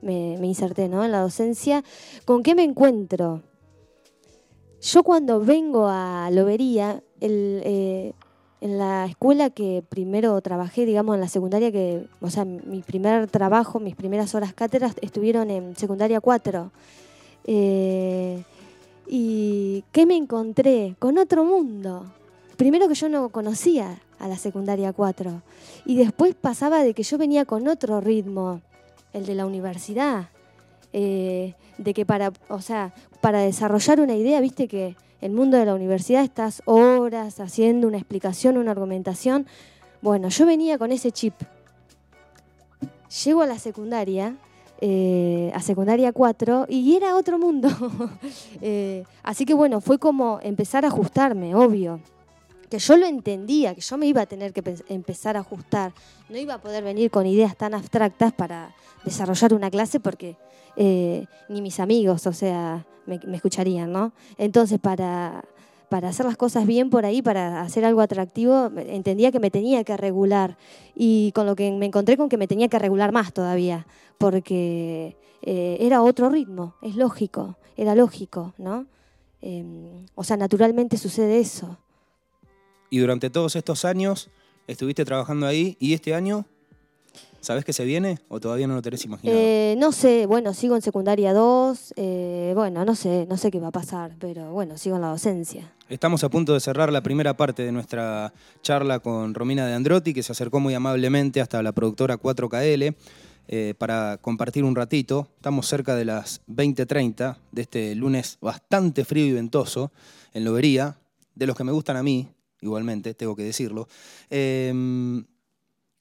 me, 0.00 0.38
inserté 0.42 0.88
¿no? 0.88 1.04
en 1.04 1.12
la 1.12 1.20
docencia. 1.20 1.84
¿Con 2.24 2.42
qué 2.42 2.54
me 2.54 2.62
encuentro? 2.62 3.42
Yo 4.80 5.02
cuando 5.02 5.40
vengo 5.40 5.86
a 5.86 6.30
Lobería, 6.32 7.02
eh, 7.20 8.14
en 8.62 8.78
la 8.78 9.04
escuela 9.04 9.50
que 9.50 9.84
primero 9.86 10.40
trabajé, 10.40 10.86
digamos, 10.86 11.14
en 11.14 11.20
la 11.20 11.28
secundaria, 11.28 11.70
que, 11.70 12.06
o 12.22 12.30
sea, 12.30 12.46
mi 12.46 12.80
primer 12.80 13.26
trabajo, 13.26 13.80
mis 13.80 13.96
primeras 13.96 14.34
horas 14.34 14.54
cátedras 14.54 14.94
estuvieron 15.02 15.50
en 15.50 15.76
secundaria 15.76 16.22
4. 16.22 16.72
Eh, 17.44 18.44
¿Y 19.14 19.84
qué 19.92 20.06
me 20.06 20.16
encontré? 20.16 20.96
Con 20.98 21.18
otro 21.18 21.44
mundo. 21.44 22.10
Primero 22.56 22.88
que 22.88 22.94
yo 22.94 23.10
no 23.10 23.28
conocía 23.28 24.00
a 24.18 24.26
la 24.26 24.38
secundaria 24.38 24.94
4. 24.94 25.42
Y 25.84 25.96
después 25.98 26.34
pasaba 26.34 26.82
de 26.82 26.94
que 26.94 27.02
yo 27.02 27.18
venía 27.18 27.44
con 27.44 27.68
otro 27.68 28.00
ritmo, 28.00 28.62
el 29.12 29.26
de 29.26 29.34
la 29.34 29.44
universidad. 29.44 30.30
Eh, 30.94 31.52
de 31.76 31.92
que 31.92 32.06
para, 32.06 32.32
o 32.48 32.62
sea, 32.62 32.94
para 33.20 33.40
desarrollar 33.40 34.00
una 34.00 34.14
idea, 34.14 34.40
viste 34.40 34.66
que 34.66 34.96
el 35.20 35.32
mundo 35.32 35.58
de 35.58 35.66
la 35.66 35.74
universidad 35.74 36.24
estás 36.24 36.62
horas 36.64 37.38
haciendo 37.38 37.88
una 37.88 37.98
explicación, 37.98 38.56
una 38.56 38.70
argumentación. 38.70 39.46
Bueno, 40.00 40.30
yo 40.30 40.46
venía 40.46 40.78
con 40.78 40.90
ese 40.90 41.12
chip. 41.12 41.34
Llego 43.24 43.42
a 43.42 43.46
la 43.46 43.58
secundaria 43.58 44.38
eh, 44.84 45.52
a 45.54 45.62
secundaria 45.62 46.12
4 46.12 46.66
y 46.68 46.96
era 46.96 47.16
otro 47.16 47.38
mundo. 47.38 47.68
Eh, 48.64 49.02
así 49.24 49.44
que 49.44 49.54
bueno, 49.54 49.80
fue 49.80 49.98
como 49.98 50.38
empezar 50.40 50.84
a 50.84 50.88
ajustarme, 50.88 51.54
obvio. 51.54 52.00
Que 52.70 52.78
yo 52.78 52.96
lo 52.96 53.06
entendía, 53.06 53.74
que 53.74 53.80
yo 53.80 53.98
me 53.98 54.06
iba 54.06 54.22
a 54.22 54.26
tener 54.26 54.52
que 54.52 54.62
empezar 54.88 55.36
a 55.36 55.40
ajustar. 55.40 55.92
No 56.28 56.38
iba 56.38 56.54
a 56.54 56.60
poder 56.60 56.84
venir 56.84 57.10
con 57.10 57.26
ideas 57.26 57.56
tan 57.56 57.74
abstractas 57.74 58.32
para 58.32 58.72
desarrollar 59.04 59.52
una 59.52 59.68
clase 59.70 59.98
porque 59.98 60.36
eh, 60.76 61.26
ni 61.48 61.60
mis 61.60 61.80
amigos, 61.80 62.26
o 62.28 62.32
sea, 62.32 62.86
me, 63.06 63.18
me 63.26 63.36
escucharían, 63.36 63.90
¿no? 63.90 64.12
Entonces, 64.38 64.78
para, 64.78 65.44
para 65.92 66.08
hacer 66.08 66.24
las 66.24 66.38
cosas 66.38 66.66
bien 66.66 66.88
por 66.88 67.04
ahí, 67.04 67.20
para 67.20 67.60
hacer 67.60 67.84
algo 67.84 68.00
atractivo, 68.00 68.72
entendía 68.78 69.30
que 69.30 69.40
me 69.40 69.50
tenía 69.50 69.84
que 69.84 69.94
regular. 69.98 70.56
Y 70.96 71.32
con 71.32 71.44
lo 71.44 71.54
que 71.54 71.70
me 71.70 71.84
encontré 71.84 72.16
con 72.16 72.30
que 72.30 72.38
me 72.38 72.48
tenía 72.48 72.68
que 72.68 72.78
regular 72.78 73.12
más 73.12 73.34
todavía, 73.34 73.86
porque 74.16 75.18
eh, 75.42 75.76
era 75.80 76.00
otro 76.00 76.30
ritmo, 76.30 76.76
es 76.80 76.96
lógico, 76.96 77.58
era 77.76 77.94
lógico, 77.94 78.54
¿no? 78.56 78.86
Em, 79.42 80.06
o 80.14 80.24
sea, 80.24 80.38
naturalmente 80.38 80.96
sucede 80.96 81.40
eso. 81.40 81.76
Y 82.88 82.96
durante 82.96 83.28
todos 83.28 83.54
estos 83.54 83.84
años 83.84 84.30
estuviste 84.66 85.04
trabajando 85.04 85.46
ahí 85.46 85.76
y 85.78 85.92
este 85.92 86.14
año 86.14 86.46
¿Sabes 87.42 87.64
que 87.64 87.72
se 87.72 87.84
viene 87.84 88.20
o 88.28 88.38
todavía 88.38 88.68
no 88.68 88.74
lo 88.74 88.82
tenés 88.82 89.04
imaginado? 89.04 89.36
Eh, 89.36 89.74
no 89.76 89.90
sé, 89.90 90.26
bueno, 90.26 90.54
sigo 90.54 90.76
en 90.76 90.82
secundaria 90.82 91.34
2, 91.34 91.94
eh, 91.96 92.52
bueno, 92.54 92.84
no 92.84 92.94
sé, 92.94 93.26
no 93.28 93.36
sé 93.36 93.50
qué 93.50 93.58
va 93.58 93.68
a 93.68 93.72
pasar, 93.72 94.12
pero 94.20 94.52
bueno, 94.52 94.78
sigo 94.78 94.94
en 94.94 95.02
la 95.02 95.08
docencia. 95.08 95.72
Estamos 95.88 96.22
a 96.22 96.28
punto 96.28 96.54
de 96.54 96.60
cerrar 96.60 96.92
la 96.92 97.02
primera 97.02 97.36
parte 97.36 97.64
de 97.64 97.72
nuestra 97.72 98.32
charla 98.62 99.00
con 99.00 99.34
Romina 99.34 99.66
de 99.66 99.74
Androtti, 99.74 100.14
que 100.14 100.22
se 100.22 100.30
acercó 100.30 100.60
muy 100.60 100.74
amablemente 100.74 101.40
hasta 101.40 101.60
la 101.64 101.72
productora 101.72 102.16
4KL 102.16 102.94
eh, 103.48 103.74
para 103.76 104.18
compartir 104.18 104.62
un 104.62 104.76
ratito. 104.76 105.26
Estamos 105.34 105.66
cerca 105.66 105.96
de 105.96 106.04
las 106.04 106.42
20.30 106.46 107.38
de 107.50 107.62
este 107.62 107.94
lunes 107.96 108.38
bastante 108.40 109.04
frío 109.04 109.26
y 109.26 109.32
ventoso 109.32 109.90
en 110.32 110.44
Lobería, 110.44 110.96
de 111.34 111.48
los 111.48 111.56
que 111.56 111.64
me 111.64 111.72
gustan 111.72 111.96
a 111.96 112.04
mí, 112.04 112.28
igualmente, 112.60 113.14
tengo 113.14 113.34
que 113.34 113.42
decirlo. 113.42 113.88
Em, 114.30 115.24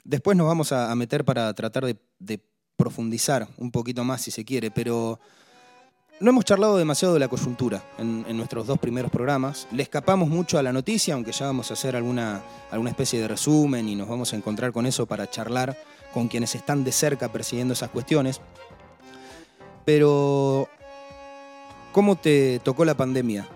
Después 0.04 0.36
nos 0.36 0.48
vamos 0.48 0.72
a, 0.72 0.94
meter 0.96 1.24
para 1.24 1.54
tratar 1.54 1.86
de, 1.86 2.44
profundizar 2.76 3.48
un 3.58 3.70
poquito 3.70 4.04
más 4.04 4.22
si 4.22 4.32
se 4.32 4.44
quiere, 4.44 4.72
pero 4.72 5.20
no 6.20 6.32
hemos 6.32 6.46
charlado 6.46 6.78
demasiado 6.78 7.14
de 7.14 7.20
la 7.20 7.28
coyuntura 7.28 7.84
en, 8.00 8.36
nuestros 8.36 8.66
dos 8.66 8.80
primeros 8.80 9.12
programas. 9.12 9.68
Le 9.72 9.84
escapamos 9.84 10.30
mucho 10.30 10.58
a 10.58 10.64
la 10.64 10.74
noticia, 10.74 11.14
aunque 11.14 11.32
ya 11.32 11.46
vamos 11.46 11.70
a 11.70 11.76
hacer 11.76 11.96
alguna, 11.96 12.42
alguna 12.72 12.90
especie 12.90 13.20
de 13.20 13.28
resumen 13.28 13.88
y 13.88 13.96
nos 13.96 14.08
vamos 14.08 14.34
a 14.34 14.36
encontrar 14.36 14.72
con 14.72 14.88
eso 14.88 15.06
para 15.06 15.30
charlar 15.30 15.78
con 16.12 16.28
quienes 16.28 16.56
están 16.56 16.84
de 16.84 16.92
cerca 16.92 17.32
persiguiendo 17.32 17.74
esas 17.74 17.92
cuestiones. 17.92 18.42
Pero, 19.86 20.68
¿cómo 21.92 22.16
te 22.16 22.60
tocó 22.64 22.84
la 22.84 22.96
pandemia 22.96 23.48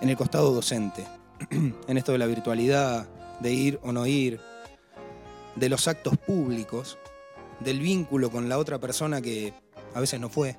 en 0.00 0.08
el 0.08 0.16
costado 0.16 0.52
docente? 0.52 1.04
en 1.50 1.98
esto 1.98 2.12
de 2.12 2.18
la 2.18 2.26
virtualidad, 2.26 3.06
de 3.40 3.52
ir 3.52 3.80
o 3.82 3.92
no 3.92 4.06
ir, 4.06 4.40
de 5.56 5.68
los 5.68 5.88
actos 5.88 6.16
públicos, 6.18 6.98
del 7.60 7.80
vínculo 7.80 8.30
con 8.30 8.48
la 8.48 8.58
otra 8.58 8.78
persona 8.78 9.20
que 9.20 9.52
a 9.94 10.00
veces 10.00 10.20
no 10.20 10.28
fue. 10.28 10.56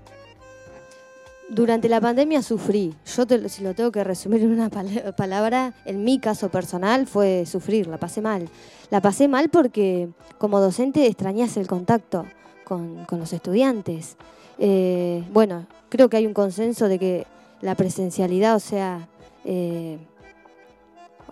Durante 1.49 1.87
la 1.87 2.01
pandemia 2.01 2.41
sufrí. 2.41 2.93
Yo, 3.05 3.23
si 3.47 3.63
lo 3.63 3.73
tengo 3.73 3.91
que 3.91 4.03
resumir 4.03 4.41
en 4.41 4.51
una 4.51 4.69
palabra, 4.69 5.73
en 5.85 6.03
mi 6.03 6.19
caso 6.19 6.49
personal 6.49 7.07
fue 7.07 7.45
sufrir, 7.45 7.87
la 7.87 7.97
pasé 7.97 8.21
mal. 8.21 8.49
La 8.89 9.01
pasé 9.01 9.29
mal 9.29 9.49
porque 9.49 10.09
como 10.37 10.59
docente 10.59 11.05
extrañas 11.05 11.55
el 11.55 11.67
contacto 11.67 12.25
con, 12.65 13.05
los 13.09 13.31
estudiantes. 13.31 14.17
Eh, 14.59 15.23
bueno, 15.31 15.67
creo 15.87 16.09
que 16.09 16.17
hay 16.17 16.25
un 16.25 16.33
consenso 16.33 16.89
de 16.89 16.99
que 16.99 17.27
la 17.61 17.75
presencialidad, 17.75 18.55
o 18.55 18.59
sea, 18.59 19.07
eh, 19.45 19.99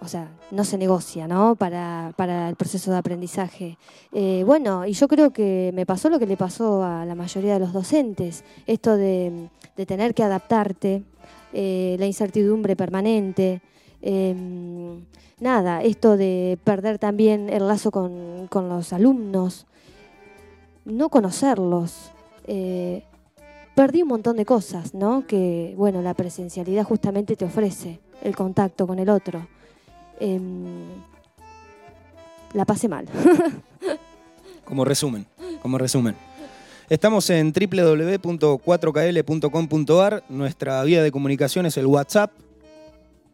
o 0.02 0.08
sea, 0.08 0.30
no 0.52 0.64
se 0.64 0.78
negocia, 0.78 1.28
¿no? 1.28 1.56
Para, 1.56 2.14
el 2.50 2.56
proceso 2.56 2.92
de 2.92 2.98
aprendizaje. 2.98 3.78
Eh, 4.12 4.44
bueno, 4.46 4.86
y 4.86 4.94
yo 4.94 5.08
creo 5.08 5.32
que 5.32 5.72
me 5.74 5.86
pasó 5.86 6.10
lo 6.10 6.20
que 6.20 6.26
le 6.26 6.38
pasó 6.38 6.84
a 6.84 7.06
la 7.06 7.16
mayoría 7.16 7.54
de 7.54 7.60
los 7.60 7.74
docentes, 7.74 8.44
esto 8.68 8.98
de, 8.98 9.50
tener 9.88 10.14
que 10.14 10.24
adaptarte, 10.24 11.04
eh, 11.54 11.96
la 12.00 12.06
incertidumbre 12.06 12.76
permanente, 12.76 13.62
em, 14.02 15.06
nada, 15.40 15.82
esto 15.82 16.18
de 16.18 16.58
perder 16.64 17.00
también 17.00 17.50
el 17.50 17.68
lazo 17.68 17.92
con, 17.92 18.48
con 18.48 18.70
los 18.70 18.94
alumnos, 18.94 19.66
no 20.86 21.10
conocerlos. 21.10 22.12
Eh, 22.48 23.04
perdí 23.76 24.04
un 24.04 24.10
montón 24.10 24.38
de 24.38 24.46
cosas, 24.46 24.94
¿no? 24.94 25.26
Que, 25.28 25.74
bueno, 25.78 26.02
la 26.02 26.14
presencialidad 26.14 26.84
justamente 26.86 27.36
te 27.36 27.46
ofrece 27.46 28.00
el 28.22 28.36
contacto 28.36 28.88
con 28.88 29.00
el 29.00 29.10
otro. 29.10 29.48
Em, 30.20 30.88
la 32.54 32.66
pasé 32.66 32.88
mal. 32.88 33.08
como 34.66 34.86
resumen, 34.86 35.26
como 35.62 35.78
resumen. 35.78 36.16
Estamos 36.90 37.30
en 37.30 37.52
www.4kl.com.ar. 37.52 40.24
Nuestra 40.30 40.84
vía 40.84 41.02
de 41.02 41.12
comunicación 41.12 41.66
es 41.66 41.78
el 41.78 41.88
WhatsApp 41.88 42.32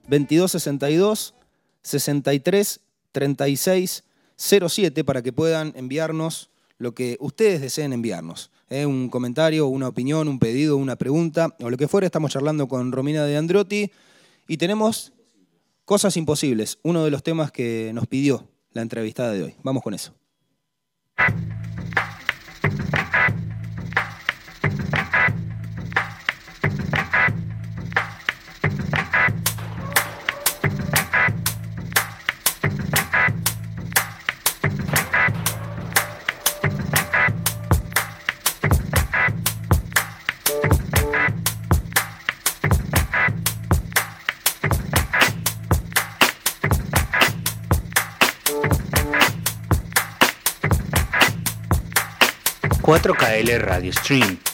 2262 0.08 1.34
63 1.82 2.80
36 3.12 4.04
07 4.38 5.04
para 5.04 5.22
que 5.22 5.34
puedan 5.34 5.74
enviarnos 5.76 6.50
lo 6.78 6.94
que 6.94 7.18
ustedes 7.20 7.62
deseen 7.62 7.94
enviarnos. 7.94 8.52
¿eh? 8.70 8.86
Un 8.86 9.10
comentario, 9.10 9.68
una 9.68 9.88
opinión, 9.88 10.28
un 10.28 10.40
pedido, 10.40 10.78
una 10.78 10.96
pregunta 10.96 11.56
o 11.60 11.70
lo 11.70 11.78
que 11.78 11.88
fuera. 11.88 12.08
Estamos 12.08 12.32
charlando 12.32 12.68
con 12.68 12.92
Romina 12.92 13.26
de 13.26 13.38
Androtti 13.38 13.92
y 14.48 14.58
tenemos 14.58 15.14
Cosas 15.86 16.16
imposibles, 16.18 16.80
uno 16.84 17.04
de 17.04 17.12
los 17.12 17.24
temas 17.24 17.52
que 17.52 17.92
nos 17.94 18.08
pidió 18.08 18.48
la 18.72 18.82
entrevistada 18.82 19.32
de 19.32 19.44
hoy. 19.44 19.56
Vamos 19.64 19.84
con 19.84 19.94
eso. 19.94 20.14
4KL 53.42 53.66
Radio 53.66 53.92
Stream. 53.92 54.51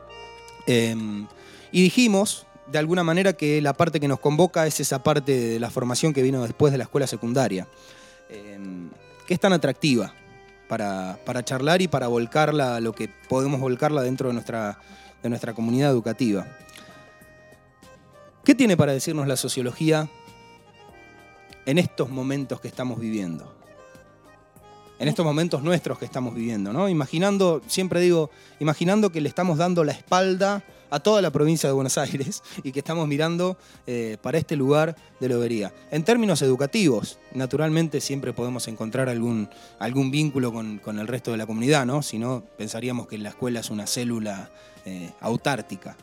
eh, 0.66 0.94
y 1.72 1.82
dijimos 1.82 2.46
de 2.66 2.78
alguna 2.78 3.04
manera 3.04 3.34
que 3.34 3.60
la 3.60 3.74
parte 3.74 4.00
que 4.00 4.08
nos 4.08 4.20
convoca 4.20 4.66
es 4.66 4.80
esa 4.80 5.02
parte 5.02 5.32
de 5.32 5.60
la 5.60 5.70
formación 5.70 6.12
que 6.12 6.22
vino 6.22 6.42
después 6.42 6.72
de 6.72 6.78
la 6.78 6.84
escuela 6.84 7.06
secundaria, 7.06 7.66
eh, 8.30 8.58
que 9.26 9.34
es 9.34 9.40
tan 9.40 9.52
atractiva 9.52 10.14
para, 10.68 11.18
para, 11.24 11.44
charlar 11.44 11.82
y 11.82 11.88
para 11.88 12.08
volcarla, 12.08 12.80
lo 12.80 12.92
que 12.92 13.08
podemos 13.28 13.60
volcarla 13.60 14.02
dentro 14.02 14.28
de 14.28 14.34
nuestra, 14.34 14.78
de 15.22 15.28
nuestra 15.28 15.52
comunidad 15.52 15.90
educativa. 15.90 16.46
¿Qué 18.44 18.54
tiene 18.54 18.76
para 18.76 18.92
decirnos 18.92 19.26
la 19.26 19.36
sociología 19.36 20.08
en 21.66 21.78
estos 21.78 22.10
momentos 22.10 22.60
que 22.60 22.68
estamos 22.68 22.98
viviendo? 22.98 23.54
En 25.04 25.08
estos 25.08 25.26
momentos 25.26 25.62
nuestros 25.62 25.98
que 25.98 26.06
estamos 26.06 26.34
viviendo, 26.34 26.72
¿no? 26.72 26.88
Imaginando, 26.88 27.60
siempre 27.66 28.00
digo, 28.00 28.30
imaginando 28.58 29.12
que 29.12 29.20
le 29.20 29.28
estamos 29.28 29.58
dando 29.58 29.84
la 29.84 29.92
espalda 29.92 30.64
a 30.88 30.98
toda 30.98 31.20
la 31.20 31.30
provincia 31.30 31.68
de 31.68 31.74
Buenos 31.74 31.98
Aires 31.98 32.42
y 32.62 32.72
que 32.72 32.78
estamos 32.78 33.06
mirando 33.06 33.58
eh, 33.86 34.16
para 34.22 34.38
este 34.38 34.56
lugar 34.56 34.96
de 35.20 35.28
lobería. 35.28 35.74
En 35.90 36.04
términos 36.04 36.40
educativos, 36.40 37.18
naturalmente 37.34 38.00
siempre 38.00 38.32
podemos 38.32 38.66
encontrar 38.66 39.10
algún, 39.10 39.50
algún 39.78 40.10
vínculo 40.10 40.54
con, 40.54 40.78
con, 40.78 40.98
el 40.98 41.06
resto 41.06 41.32
de 41.32 41.36
la 41.36 41.44
comunidad, 41.44 41.84
¿no? 41.84 42.00
Si 42.00 42.18
no, 42.18 42.42
pensaríamos 42.56 43.06
que 43.06 43.18
la 43.18 43.28
escuela 43.28 43.60
es 43.60 43.68
una 43.68 43.86
célula 43.86 44.48
eh, 44.86 45.12
autártica. 45.20 45.98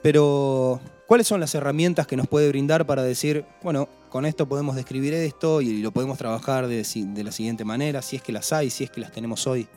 Pero, 0.00 0.80
¿cuáles 1.08 1.26
son 1.26 1.40
las 1.40 1.56
herramientas 1.56 2.06
que 2.06 2.16
nos 2.16 2.28
puede 2.28 2.46
brindar 2.50 2.86
para 2.86 3.02
decir, 3.02 3.44
bueno, 3.64 3.88
con 4.08 4.26
esto 4.26 4.48
podemos 4.48 4.76
describir 4.76 5.14
esto 5.14 5.60
y 5.60 5.78
lo 5.82 5.90
podemos 5.90 6.18
trabajar 6.18 6.66
de, 6.66 6.84
la 7.24 7.32
siguiente 7.32 7.64
manera, 7.64 8.02
si 8.02 8.16
es 8.16 8.22
que 8.22 8.32
las 8.32 8.52
hay, 8.52 8.70
si 8.70 8.84
es 8.84 8.90
que 8.90 9.00
las 9.00 9.12
tenemos 9.12 9.46
hoy? 9.46 9.68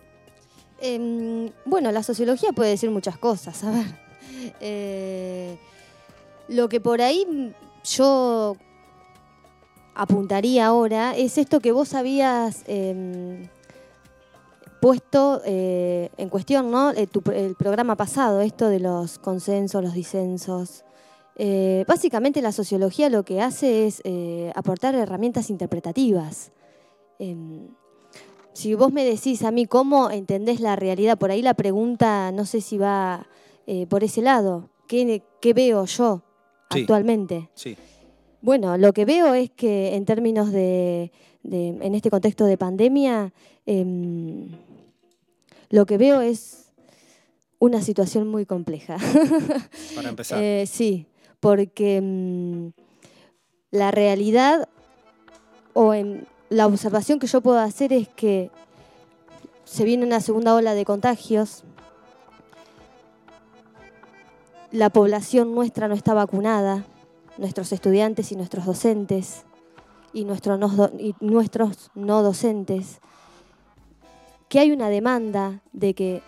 Eh, 0.81 1.51
bueno, 1.65 1.91
la 1.91 2.03
sociología 2.03 2.51
puede 2.53 2.71
decir 2.71 2.89
muchas 2.89 3.17
cosas, 3.17 3.63
a 3.63 3.71
ver. 3.71 3.85
Eh, 4.59 5.55
lo 6.47 6.67
que 6.67 6.81
por 6.81 6.99
ahí 6.99 7.53
yo 7.83 8.55
apuntaría 9.93 10.65
ahora 10.65 11.15
es 11.15 11.37
esto 11.37 11.59
que 11.59 11.71
vos 11.71 11.93
habías 11.93 12.63
eh, 12.65 13.47
puesto 14.81 15.41
eh, 15.45 16.09
en 16.17 16.29
cuestión, 16.29 16.71
¿no? 16.71 16.93
Tu, 17.11 17.21
el, 17.31 17.55
programa 17.55 17.95
pasado, 17.95 18.41
esto 18.41 18.67
de 18.67 18.79
los 18.79 19.19
consensos, 19.19 19.83
los 19.83 19.93
disensos. 19.93 20.83
Eh, 21.37 21.85
básicamente 21.87 22.41
la 22.41 22.51
sociología 22.51 23.09
lo 23.09 23.23
que 23.23 23.41
hace 23.41 23.87
es 23.87 24.01
eh, 24.03 24.51
aportar 24.55 24.95
herramientas 24.95 25.49
interpretativas. 25.49 26.51
Em, 27.19 27.69
si 28.53 28.75
vos 28.75 28.91
me 28.91 29.05
decís 29.05 29.43
a 29.43 29.51
mí 29.51 29.65
cómo 29.65 30.11
entendés 30.11 30.59
la 30.59 30.75
realidad, 30.75 31.17
por 31.17 31.31
ahí 31.31 31.41
la 31.41 31.53
pregunta 31.53 32.31
no 32.31 32.45
sé 32.45 32.61
si 32.61 32.77
va 32.77 33.27
eh, 33.65 33.87
por 33.87 34.03
ese 34.03 34.21
lado. 34.21 34.69
¿Qué, 34.87 35.23
qué 35.39 35.53
veo 35.53 35.85
yo 35.85 36.21
sí, 36.69 36.81
actualmente? 36.81 37.49
Sí. 37.53 37.77
Bueno, 38.41 38.77
lo 38.77 38.91
que 38.91 39.05
veo 39.05 39.33
es 39.33 39.51
que 39.51 39.95
en 39.95 40.03
términos 40.05 40.51
de, 40.51 41.11
de 41.43 41.67
en 41.67 41.95
este 41.95 42.09
contexto 42.09 42.45
de 42.45 42.57
pandemia, 42.57 43.33
eh, 43.65 44.47
lo 45.69 45.85
que 45.85 45.97
veo 45.97 46.21
es 46.21 46.73
una 47.59 47.81
situación 47.81 48.27
muy 48.27 48.45
compleja. 48.45 48.97
Para 49.95 50.09
empezar. 50.09 50.41
eh, 50.41 50.65
sí, 50.67 51.05
porque 51.41 51.99
mmm, 52.01 52.69
la 53.71 53.91
realidad 53.91 54.69
o 55.73 55.93
la 56.49 56.67
observación 56.67 57.19
que 57.19 57.27
yo 57.27 57.41
puedo 57.41 57.59
hacer 57.59 57.91
es 57.91 58.07
que 58.07 58.51
se 59.65 59.83
viene 59.83 60.05
una 60.05 60.21
segunda 60.21 60.55
ola 60.55 60.73
de 60.73 60.85
contagios, 60.85 61.63
la 64.71 64.89
población 64.89 65.53
nuestra 65.53 65.87
no 65.89 65.95
está 65.95 66.13
vacunada, 66.13 66.85
nuestros 67.37 67.73
estudiantes 67.73 68.31
y 68.31 68.35
nuestros 68.35 68.65
docentes. 68.65 69.43
y, 70.13 70.21
y 70.21 71.15
nuestros 71.21 71.91
no 71.95 72.21
docentes, 72.21 72.99
que 74.49 74.59
hay 74.59 74.71
una 74.71 74.89
demanda 74.89 75.61
de 75.71 75.93
que 75.93 76.21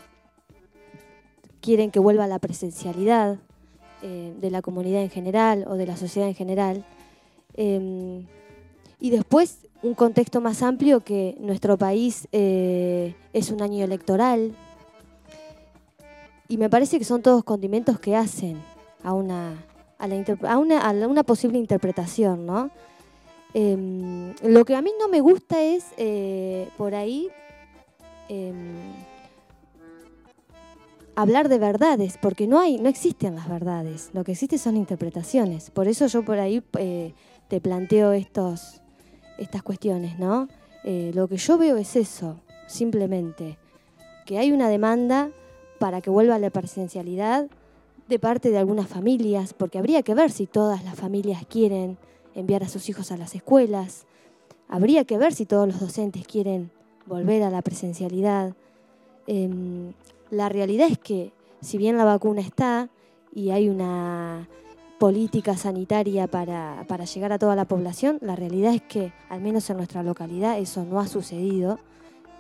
quieren 1.59 1.91
que 1.91 1.99
vuelva 1.99 2.28
la 2.28 2.39
presencialidad 2.39 3.39
eh, 4.03 4.33
de 4.39 4.51
la 4.51 4.61
comunidad 4.61 5.01
en 5.01 5.09
general 5.09 5.65
o 5.67 5.75
de 5.75 5.85
la 5.85 5.95
sociedad 5.95 6.27
en 6.27 6.35
general. 6.35 6.85
Em, 7.55 8.25
y 8.99 9.09
después 9.09 9.59
un 9.81 9.93
contexto 9.93 10.41
más 10.41 10.61
amplio 10.61 11.01
que 11.01 11.35
nuestro 11.39 11.77
país 11.77 12.27
eh, 12.31 13.15
es 13.33 13.49
un 13.49 13.61
año 13.61 13.83
electoral. 13.83 14.55
Y 16.47 16.57
me 16.57 16.69
parece 16.69 16.99
que 16.99 17.05
son 17.05 17.21
todos 17.21 17.43
condimentos 17.43 17.99
que 17.99 18.15
hacen 18.15 18.61
a 19.03 19.13
una, 19.13 19.63
a, 19.99 20.57
una, 20.57 21.23
posible 21.23 21.57
interpretación, 21.57 22.45
¿no? 22.45 22.71
Em, 23.53 24.33
lo 24.43 24.65
que 24.65 24.75
a 24.75 24.81
mí 24.81 24.91
no 24.99 25.07
me 25.07 25.21
gusta 25.21 25.61
es 25.61 25.85
eh, 25.97 26.67
por 26.77 26.95
ahí 26.95 27.29
em, 28.27 28.55
hablar 31.16 31.49
de 31.49 31.59
verdades, 31.59 32.18
porque 32.22 32.47
no 32.47 32.59
hay, 32.59 32.78
no 32.78 32.89
existen 32.89 33.36
las 33.36 33.49
verdades, 33.49 34.09
lo 34.14 34.24
que 34.24 34.34
existe 34.34 34.57
son 34.57 34.78
interpretaciones. 34.78 35.70
Por 35.70 35.88
eso 35.88 36.07
yo 36.07 36.24
por 36.24 36.39
ahí 36.39 36.64
eh, 36.80 37.14
te 37.47 37.61
planteo 37.61 38.14
estos, 38.14 38.82
estas 39.38 39.64
cuestiones, 39.64 40.20
¿no? 40.20 40.47
Eh, 40.84 41.11
lo 41.14 41.28
que 41.28 41.38
yo 41.38 41.57
veo 41.57 41.78
es 41.78 41.95
eso, 41.95 42.39
simplemente, 42.68 43.57
que 44.26 44.38
hay 44.38 44.51
una 44.51 44.70
demanda 44.70 45.30
para 45.80 46.01
que 46.01 46.09
vuelva 46.09 46.39
la 46.39 46.49
presencialidad 46.49 47.47
de 48.07 48.20
parte 48.20 48.51
de 48.51 48.57
algunas 48.57 48.88
familias, 48.88 49.53
porque 49.53 49.78
habría 49.78 50.01
que 50.01 50.14
ver 50.14 50.32
si 50.32 50.47
todas 50.47 50.84
las 50.84 50.95
familias 50.95 51.45
quieren 51.47 51.97
enviar 52.36 52.64
a 52.64 52.70
sus 52.70 52.89
hijos 52.89 53.11
a 53.11 53.18
las 53.18 53.36
escuelas, 53.36 54.05
habría 54.68 55.05
que 55.05 55.18
ver 55.18 55.34
si 55.34 55.45
todos 55.45 55.68
los 55.68 55.80
docentes 55.80 56.26
quieren 56.28 56.72
volver 57.05 57.43
a 57.43 57.49
la 57.49 57.61
presencialidad. 57.61 58.55
Em, 59.28 59.93
la 60.30 60.49
realidad 60.49 60.88
es 60.89 60.97
que 60.97 61.34
si 61.61 61.78
bien 61.78 61.97
la 61.97 62.05
vacuna 62.05 62.41
está 62.41 62.89
y 63.34 63.51
hay 63.51 63.69
una 63.69 64.47
política 64.99 65.57
sanitaria 65.57 66.28
para, 66.28 66.86
llegar 67.05 67.34
a 67.34 67.39
toda 67.39 67.55
la 67.55 67.65
población, 67.65 68.19
la 68.21 68.36
realidad 68.36 68.74
es 68.74 68.82
que, 68.82 69.11
al 69.30 69.41
menos 69.41 69.69
en 69.69 69.78
nuestra 69.78 70.03
localidad, 70.03 70.59
eso 70.59 70.86
no 70.86 70.99
ha 70.99 71.07
sucedido. 71.07 71.80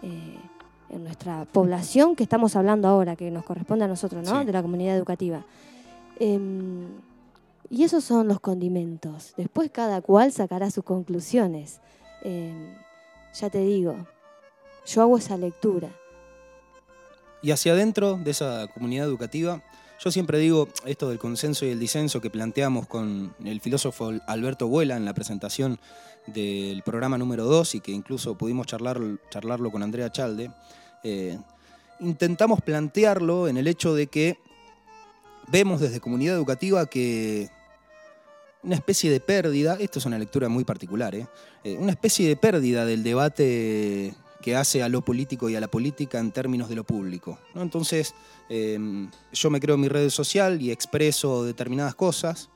Eh, 0.01 0.37
en 0.89 1.03
nuestra 1.03 1.45
población 1.45 2.15
que 2.15 2.23
estamos 2.23 2.55
hablando 2.55 2.87
ahora, 2.87 3.15
que 3.15 3.31
nos 3.31 3.43
corresponde 3.43 3.85
a 3.85 3.87
nosotros, 3.87 4.23
¿no? 4.27 4.45
De 4.45 4.51
la 4.53 4.61
comunidad 4.61 4.95
educativa. 4.95 5.43
Em, 6.19 6.87
y 7.69 7.83
esos 7.83 8.03
son 8.03 8.27
los 8.27 8.39
condimentos. 8.39 9.33
Después 9.35 9.71
cada 9.71 10.01
cual 10.01 10.31
sacará 10.31 10.69
sus 10.69 10.83
conclusiones. 10.83 11.81
Em, 12.21 12.75
ya 13.33 13.49
te 13.49 13.59
digo, 13.59 13.95
yo 14.85 15.01
hago 15.01 15.17
esa 15.17 15.35
lectura. 15.37 15.89
Y 17.43 17.51
hacia 17.51 17.73
adentro 17.73 18.17
de 18.17 18.31
esa 18.31 18.67
comunidad 18.73 19.05
educativa, 19.05 19.61
yo 19.99 20.11
siempre 20.11 20.39
digo 20.39 20.69
esto 20.85 21.09
del 21.09 21.19
consenso 21.19 21.65
y 21.65 21.69
el 21.69 21.79
disenso 21.79 22.21
que 22.21 22.29
planteamos 22.29 22.87
con 22.87 23.35
el 23.43 23.59
filósofo 23.59 24.13
Alberto 24.27 24.67
Vuela 24.69 24.95
en 24.95 25.03
la 25.03 25.13
presentación 25.13 25.77
del 26.25 26.81
programa 26.83 27.17
número 27.17 27.43
2 27.43 27.75
y 27.75 27.79
que 27.81 27.91
incluso 27.91 28.37
pudimos 28.37 28.65
charlar, 28.65 28.97
charlarlo 29.29 29.71
con 29.71 29.83
Andrea 29.83 30.09
Chalde, 30.09 30.51
eh, 31.03 31.37
intentamos 31.99 32.61
plantearlo 32.61 33.49
en 33.49 33.57
el 33.57 33.67
hecho 33.67 33.93
de 33.93 34.07
que 34.07 34.37
vemos 35.51 35.81
desde 35.81 35.99
comunidad 35.99 36.35
educativa 36.35 36.85
que 36.85 37.49
una 38.63 38.75
especie 38.75 39.11
de 39.11 39.19
pérdida, 39.19 39.75
esto 39.81 39.99
es 39.99 40.05
una 40.05 40.17
lectura 40.17 40.47
muy 40.47 40.63
particular, 40.63 41.13
¿eh? 41.13 41.27
Eh, 41.65 41.75
una 41.77 41.91
especie 41.91 42.25
de 42.25 42.37
pérdida 42.37 42.85
del 42.85 43.03
debate 43.03 44.15
que 44.43 44.55
hace 44.55 44.83
a 44.83 44.89
lo 44.89 45.01
político 45.01 45.49
y 45.49 45.55
a 45.55 45.59
la 45.59 45.69
política 45.69 46.19
en 46.19 46.31
términos 46.31 46.69
de 46.69 46.75
lo 46.75 46.83
público. 46.83 47.39
Entonces, 47.55 48.13
em, 48.49 49.09
yo 49.31 49.49
me 49.49 49.59
creo 49.59 49.75
en 49.75 49.81
mi 49.81 49.87
red 49.87 50.09
social 50.09 50.61
y 50.61 50.69
expreso 50.69 51.45
determinadas 51.45 51.95
cosas. 51.95 52.49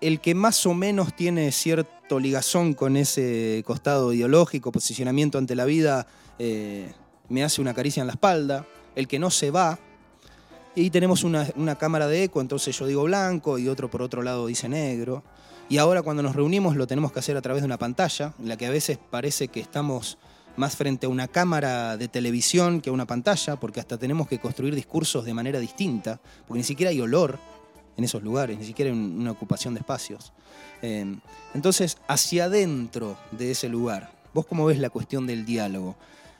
El 0.00 0.20
que 0.20 0.34
más 0.34 0.64
o 0.64 0.74
menos 0.74 1.14
tiene 1.14 1.50
cierto 1.50 2.20
ligazón 2.20 2.72
con 2.72 2.96
ese 2.96 3.62
costado 3.66 4.12
ideológico, 4.12 4.70
posicionamiento 4.70 5.36
ante 5.36 5.56
la 5.56 5.64
vida, 5.64 6.06
eh, 6.38 6.92
me 7.28 7.42
hace 7.42 7.60
una 7.60 7.74
caricia 7.74 8.00
en 8.00 8.06
la 8.06 8.12
espalda. 8.14 8.66
El 8.94 9.08
que 9.08 9.18
no 9.18 9.30
se 9.30 9.50
va, 9.50 9.78
y 10.76 10.90
tenemos 10.90 11.24
una, 11.24 11.48
una, 11.56 11.76
cámara 11.76 12.06
de 12.06 12.24
eco, 12.24 12.40
entonces 12.40 12.78
yo 12.78 12.86
digo 12.86 13.02
blanco 13.02 13.58
y 13.58 13.68
otro 13.68 13.90
por 13.90 14.02
otro 14.02 14.22
lado 14.22 14.46
dice 14.46 14.68
negro. 14.68 15.24
Y 15.68 15.78
ahora 15.78 16.02
cuando 16.02 16.22
nos 16.22 16.36
reunimos 16.36 16.76
lo 16.76 16.86
tenemos 16.86 17.10
que 17.10 17.18
hacer 17.18 17.36
a 17.36 17.42
través 17.42 17.62
de 17.62 17.66
una 17.66 17.78
pantalla, 17.78 18.32
en 18.38 18.48
la 18.48 18.56
que 18.56 18.66
a 18.66 18.70
veces 18.70 18.98
parece 19.10 19.48
que 19.48 19.60
estamos 19.60 20.18
más 20.58 20.76
frente 20.76 21.06
a 21.06 21.08
una 21.08 21.28
cámara 21.28 21.96
de 21.96 22.08
televisión 22.08 22.80
que 22.80 22.90
a 22.90 22.92
una 22.92 23.06
pantalla, 23.06 23.56
porque 23.56 23.80
hasta 23.80 23.96
tenemos 23.96 24.26
que 24.28 24.40
construir 24.40 24.74
discursos 24.74 25.24
de 25.24 25.32
manera 25.32 25.60
distinta, 25.60 26.20
porque 26.46 26.58
ni 26.58 26.64
siquiera 26.64 26.90
hay 26.90 27.00
olor 27.00 27.38
en 27.96 28.04
esos 28.04 28.22
lugares, 28.22 28.58
ni 28.58 28.66
siquiera 28.66 28.90
hay 28.90 28.98
una 28.98 29.30
ocupación 29.30 29.74
de 29.74 29.80
espacios. 29.80 30.32
Em, 30.82 31.20
entonces, 31.54 31.98
hacia 32.08 32.44
adentro 32.44 33.16
de 33.30 33.52
ese 33.52 33.68
lugar, 33.68 34.12
¿vos 34.34 34.46
cómo 34.46 34.66
ves 34.66 34.78
la 34.78 34.90
cuestión 34.90 35.26
del 35.26 35.46
diálogo? 35.46 35.96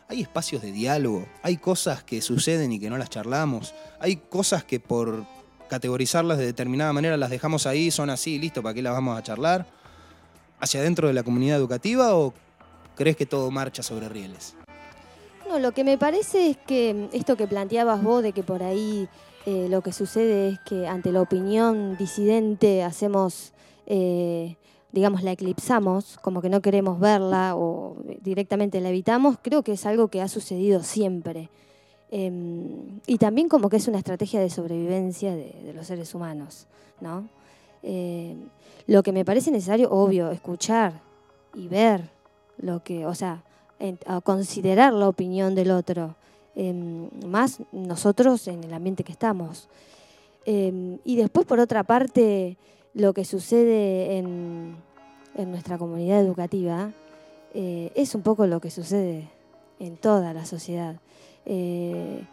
¿Hay 0.08 0.20
espacios 0.20 0.62
de 0.62 0.72
diálogo? 0.72 1.26
¿Hay 1.42 1.56
cosas 1.56 2.02
que 2.02 2.20
suceden 2.20 2.72
y 2.72 2.80
que 2.80 2.90
no 2.90 2.98
las 2.98 3.10
charlamos? 3.10 3.74
¿Hay 4.00 4.16
cosas 4.16 4.64
que 4.64 4.80
por 4.80 5.24
categorizarlas 5.68 6.38
de 6.38 6.46
determinada 6.46 6.92
manera 6.92 7.16
las 7.16 7.30
dejamos 7.30 7.66
ahí, 7.66 7.90
son 7.90 8.10
así, 8.10 8.38
listo, 8.38 8.62
¿para 8.62 8.74
qué 8.74 8.82
las 8.82 8.94
vamos 8.94 9.16
a 9.16 9.22
charlar? 9.22 9.66
¿Hacia 10.60 10.80
adentro 10.80 11.06
de 11.06 11.14
la 11.14 11.22
comunidad 11.22 11.56
educativa 11.56 12.16
o 12.16 12.34
crees 12.98 13.16
que 13.16 13.24
todo 13.24 13.50
marcha 13.50 13.82
sobre 13.82 14.08
rieles? 14.08 14.54
No, 15.48 15.58
lo 15.58 15.72
que 15.72 15.84
me 15.84 15.96
parece 15.96 16.50
es 16.50 16.56
que 16.58 17.08
esto 17.12 17.36
que 17.36 17.46
planteabas 17.46 18.02
vos 18.02 18.22
de 18.22 18.32
que 18.32 18.42
por 18.42 18.62
ahí 18.62 19.08
eh, 19.46 19.68
lo 19.70 19.80
que 19.80 19.92
sucede 19.92 20.48
es 20.50 20.58
que 20.60 20.86
ante 20.86 21.12
la 21.12 21.22
opinión 21.22 21.96
disidente 21.96 22.82
hacemos, 22.82 23.54
eh, 23.86 24.56
digamos, 24.92 25.22
la 25.22 25.32
eclipsamos, 25.32 26.18
como 26.20 26.42
que 26.42 26.50
no 26.50 26.60
queremos 26.60 27.00
verla 27.00 27.56
o 27.56 27.96
directamente 28.20 28.80
la 28.80 28.90
evitamos, 28.90 29.38
creo 29.40 29.62
que 29.62 29.72
es 29.72 29.86
algo 29.86 30.08
que 30.08 30.20
ha 30.20 30.28
sucedido 30.28 30.82
siempre. 30.82 31.48
Em, 32.10 33.00
y 33.06 33.18
también 33.18 33.48
como 33.48 33.70
que 33.70 33.76
es 33.76 33.86
una 33.86 33.98
estrategia 33.98 34.40
de 34.40 34.50
sobrevivencia 34.50 35.34
de, 35.34 35.72
los 35.74 35.86
seres 35.86 36.14
humanos, 36.14 36.66
¿no? 37.00 37.28
Eh, 37.82 38.34
lo 38.86 39.02
que 39.02 39.12
me 39.12 39.24
parece 39.24 39.50
necesario, 39.50 39.90
obvio, 39.90 40.30
escuchar 40.30 41.00
y 41.54 41.68
ver 41.68 42.17
lo 42.58 42.82
que, 42.82 43.06
o 43.06 43.14
sea, 43.14 43.42
considerar 44.24 44.92
la 44.92 45.08
opinión 45.08 45.54
del 45.54 45.70
otro, 45.70 46.16
em, 46.54 47.08
más 47.26 47.60
nosotros 47.72 48.48
en 48.48 48.64
el 48.64 48.74
ambiente 48.74 49.04
que 49.04 49.12
estamos. 49.12 49.68
Em, 50.44 50.98
y 51.04 51.16
después, 51.16 51.46
por 51.46 51.60
otra 51.60 51.84
parte, 51.84 52.56
lo 52.94 53.12
que 53.12 53.24
sucede 53.24 54.18
en, 54.18 54.76
en 55.36 55.50
nuestra 55.50 55.78
comunidad 55.78 56.20
educativa 56.20 56.92
eh, 57.54 57.92
es 57.94 58.14
un 58.14 58.22
poco 58.22 58.46
lo 58.46 58.60
que 58.60 58.70
sucede 58.70 59.28
en 59.78 59.96
toda 59.96 60.34
la 60.34 60.44
sociedad. 60.44 61.00
Eh, 61.46 62.24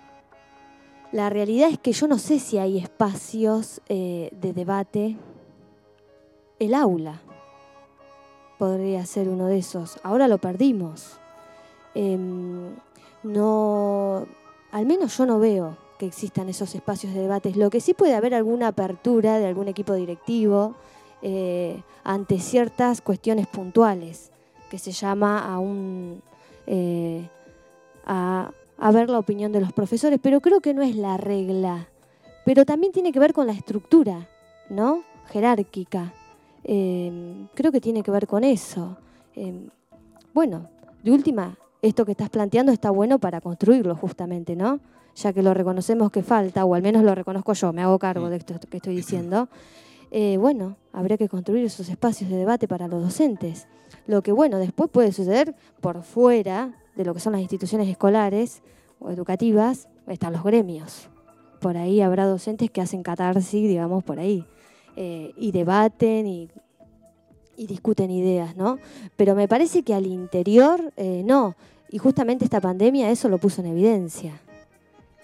la 1.12 1.30
realidad 1.30 1.70
es 1.70 1.80
que 1.80 1.94
yo 1.94 2.08
no 2.08 2.18
sé 2.18 2.40
si 2.40 2.58
hay 2.58 2.78
espacios 2.78 3.82
eh, 3.88 4.30
de 4.42 4.54
debate. 4.54 5.16
El 6.60 6.74
aula 6.74 7.22
podría 8.58 9.06
ser 9.06 9.30
uno 9.30 9.48
de 9.48 9.58
esos. 9.58 10.00
Ahora 10.04 10.28
lo 10.28 10.38
perdimos. 10.38 11.18
Em, 11.94 12.76
no, 13.24 14.26
al 14.72 14.86
menos 14.86 15.18
yo 15.18 15.26
no 15.26 15.40
veo 15.40 15.78
que 15.98 16.06
existan 16.06 16.50
esos 16.50 16.76
espacios 16.76 17.14
de 17.14 17.22
debates. 17.22 17.56
Lo 17.56 17.70
que 17.70 17.82
sí 17.82 17.94
puede 17.94 18.16
haber 18.16 18.34
alguna 18.34 18.68
apertura 18.68 19.40
de 19.40 19.48
algún 19.48 19.68
equipo 19.68 19.94
directivo 19.94 20.76
eh, 21.22 21.82
ante 22.04 22.40
ciertas 22.40 23.02
cuestiones 23.02 23.48
puntuales, 23.48 24.32
que 24.70 24.78
se 24.78 24.92
llama 24.92 25.52
a 25.52 25.60
un 25.60 26.22
eh, 26.68 27.30
a, 28.06 28.52
a 28.78 28.92
ver 28.92 29.10
la 29.10 29.20
opinión 29.20 29.52
de 29.52 29.62
los 29.62 29.74
profesores, 29.74 30.20
pero 30.22 30.42
creo 30.42 30.60
que 30.60 30.74
no 30.74 30.82
es 30.82 30.96
la 30.96 31.18
regla. 31.18 31.88
Pero 32.46 32.66
también 32.66 32.92
tiene 32.92 33.12
que 33.12 33.20
ver 33.20 33.34
con 33.34 33.48
la 33.48 33.54
estructura, 33.54 34.28
¿no? 34.70 35.04
Jerárquica. 35.32 36.14
Em, 36.68 37.48
creo 37.54 37.72
que 37.72 37.80
tiene 37.80 38.02
que 38.02 38.10
ver 38.10 38.26
con 38.26 38.44
eso. 38.44 38.98
Em, 39.36 39.70
bueno, 40.34 40.68
de 41.04 41.12
última, 41.12 41.58
esto 41.84 42.06
que 42.06 42.12
estás 42.12 42.32
planteando 42.32 42.72
está 42.72 42.90
bueno 42.90 43.20
para 43.20 43.40
construirlo 43.40 43.96
justamente, 43.96 44.56
¿no? 44.56 44.80
Ya 45.16 45.32
que 45.32 45.44
lo 45.44 45.54
reconocemos 45.54 46.12
que 46.12 46.24
falta, 46.24 46.66
o 46.66 46.74
al 46.74 46.82
menos 46.82 47.04
lo 47.04 47.14
reconozco 47.14 47.54
yo, 47.54 47.72
me 47.72 47.84
hago 47.84 48.00
cargo 48.00 48.30
de 48.30 48.38
esto 48.38 48.56
que 48.68 48.78
estoy 48.78 48.96
diciendo. 48.96 49.48
Eh, 50.10 50.38
bueno, 50.38 50.78
habría 50.92 51.18
que 51.18 51.30
construir 51.30 51.64
esos 51.66 51.88
espacios 51.88 52.32
de 52.32 52.38
debate 52.38 52.68
para 52.68 52.88
los 52.88 53.04
docentes. 53.04 53.68
Lo 54.08 54.24
que, 54.24 54.32
bueno, 54.32 54.58
después 54.58 54.90
puede 54.90 55.12
suceder 55.12 55.56
por 55.82 56.02
fuera 56.02 56.74
de 56.96 57.06
lo 57.06 57.14
que 57.14 57.20
son 57.20 57.34
las 57.34 57.42
instituciones 57.42 57.88
escolares 57.88 58.64
o 59.00 59.12
educativas, 59.12 59.88
están 60.08 60.34
los 60.34 60.44
gremios. 60.44 61.10
Por 61.60 61.78
ahí 61.78 62.02
habrá 62.02 62.26
docentes 62.26 62.72
que 62.72 62.82
hacen 62.82 63.04
catarsis, 63.04 63.68
digamos, 63.68 64.04
por 64.04 64.20
ahí. 64.20 64.46
Eh, 64.98 65.34
y 65.36 65.52
debaten 65.52 66.26
y 66.26 66.50
discuten 67.58 68.12
ideas, 68.12 68.56
¿no? 68.56 68.80
Pero 69.18 69.36
me 69.36 69.48
parece 69.48 69.84
que 69.84 69.94
al 69.94 70.06
interior 70.06 70.94
eh, 70.96 71.22
no. 71.26 71.56
Y 71.90 71.98
justamente 71.98 72.46
esta 72.46 72.62
pandemia 72.62 73.12
eso 73.12 73.28
lo 73.28 73.38
puso 73.38 73.62
en 73.62 73.68
evidencia. 73.68 74.40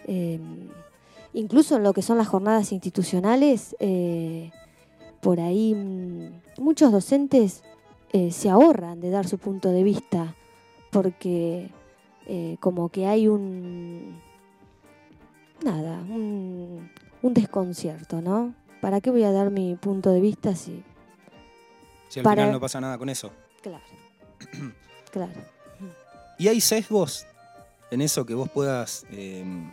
Em, 0.06 0.68
incluso 1.34 1.78
en 1.78 1.84
lo 1.84 1.94
que 1.94 2.02
son 2.02 2.18
las 2.18 2.28
jornadas 2.28 2.74
institucionales, 2.74 3.76
eh, 3.80 4.52
por 5.22 5.40
ahí 5.40 5.74
mm, 5.74 6.62
muchos 6.62 6.92
docentes 6.92 7.64
se 8.32 8.50
ahorran 8.50 9.00
de 9.00 9.10
dar 9.10 9.26
su 9.26 9.38
punto 9.38 9.70
de 9.72 9.84
vista 9.84 10.36
porque 10.92 11.70
como 12.60 12.90
que 12.90 13.06
hay 13.08 13.30
un 13.30 14.20
nada, 15.64 16.04
un, 16.10 16.90
un 17.22 17.34
desconcierto, 17.34 18.22
¿no? 18.22 18.54
¿Para 18.82 19.00
qué 19.00 19.12
voy 19.12 19.24
a 19.24 19.32
dar 19.32 19.52
mi 19.52 19.76
punto 19.76 20.12
de 20.12 20.20
vista 20.22 20.56
si 20.56 20.84
si 22.12 22.20
al 22.20 22.26
final 22.28 22.52
no 22.52 22.60
pasa 22.60 22.82
nada 22.82 22.98
con 22.98 23.08
eso. 23.08 23.32
Claro. 23.62 23.84
claro. 25.12 25.32
¿Y 26.38 26.50
hay 26.50 26.60
sesgos 26.60 27.26
en 27.90 28.02
eso 28.02 28.26
que 28.26 28.34
vos 28.34 28.50
puedas, 28.50 29.06
em, 29.12 29.72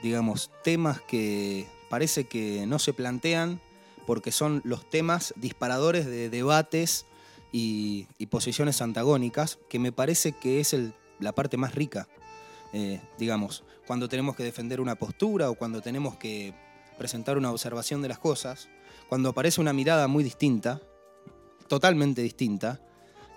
digamos, 0.00 0.52
temas 0.62 1.00
que 1.00 1.66
parece 1.90 2.28
que 2.28 2.66
no 2.66 2.78
se 2.78 2.92
plantean 2.92 3.60
porque 4.06 4.30
son 4.30 4.62
los 4.64 4.88
temas 4.88 5.34
disparadores 5.36 6.06
de 6.06 6.30
debates 6.30 7.04
y, 7.50 8.06
posiciones 8.30 8.80
antagónicas, 8.80 9.58
que 9.68 9.80
me 9.80 9.90
parece 9.90 10.32
que 10.32 10.60
es 10.60 10.76
la 11.18 11.32
parte 11.32 11.56
más 11.56 11.74
rica, 11.74 12.06
eh, 12.72 13.00
digamos, 13.18 13.64
cuando 13.88 14.08
tenemos 14.08 14.36
que 14.36 14.44
defender 14.44 14.80
una 14.80 14.94
postura 14.94 15.50
o 15.50 15.54
cuando 15.54 15.80
tenemos 15.80 16.16
que 16.16 16.54
presentar 16.98 17.38
una 17.38 17.50
observación 17.50 18.02
de 18.02 18.08
las 18.08 18.18
cosas, 18.18 18.68
cuando 19.08 19.30
aparece 19.30 19.60
una 19.60 19.72
mirada 19.72 20.08
muy 20.08 20.24
distinta, 20.24 20.80
totalmente 21.68 22.22
distinta, 22.22 22.80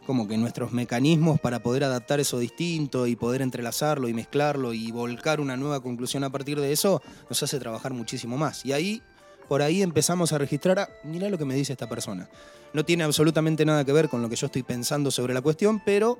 como 0.05 0.27
que 0.27 0.37
nuestros 0.37 0.71
mecanismos 0.71 1.39
para 1.39 1.61
poder 1.61 1.83
adaptar 1.83 2.19
eso 2.19 2.39
distinto 2.39 3.05
y 3.05 3.15
poder 3.15 3.43
entrelazarlo 3.43 4.07
y 4.07 4.13
mezclarlo 4.13 4.73
y 4.73 4.91
volcar 4.91 5.39
una 5.39 5.55
nueva 5.55 5.81
conclusión 5.81 6.23
a 6.23 6.31
partir 6.31 6.59
de 6.59 6.71
eso, 6.71 7.01
nos 7.29 7.43
hace 7.43 7.59
trabajar 7.59 7.93
muchísimo 7.93 8.35
más. 8.35 8.65
Y 8.65 8.73
ahí, 8.73 9.03
por 9.47 9.61
ahí 9.61 9.83
empezamos 9.83 10.33
a 10.33 10.39
registrar, 10.39 10.79
ah, 10.79 10.89
mira 11.03 11.29
lo 11.29 11.37
que 11.37 11.45
me 11.45 11.53
dice 11.53 11.73
esta 11.73 11.87
persona. 11.87 12.27
No 12.73 12.83
tiene 12.83 13.03
absolutamente 13.03 13.65
nada 13.65 13.85
que 13.85 13.93
ver 13.93 14.09
con 14.09 14.23
lo 14.23 14.29
que 14.29 14.35
yo 14.35 14.47
estoy 14.47 14.63
pensando 14.63 15.11
sobre 15.11 15.35
la 15.35 15.41
cuestión, 15.41 15.79
pero 15.85 16.17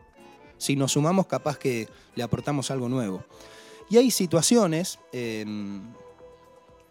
si 0.59 0.75
nos 0.75 0.91
sumamos 0.91 1.25
capaz 1.25 1.57
que 1.57 1.87
le 2.13 2.21
aportamos 2.21 2.69
algo 2.69 2.89
nuevo. 2.89 3.25
Y 3.89 3.97
hay 3.97 4.11
situaciones 4.11 4.99
em, 5.11 5.81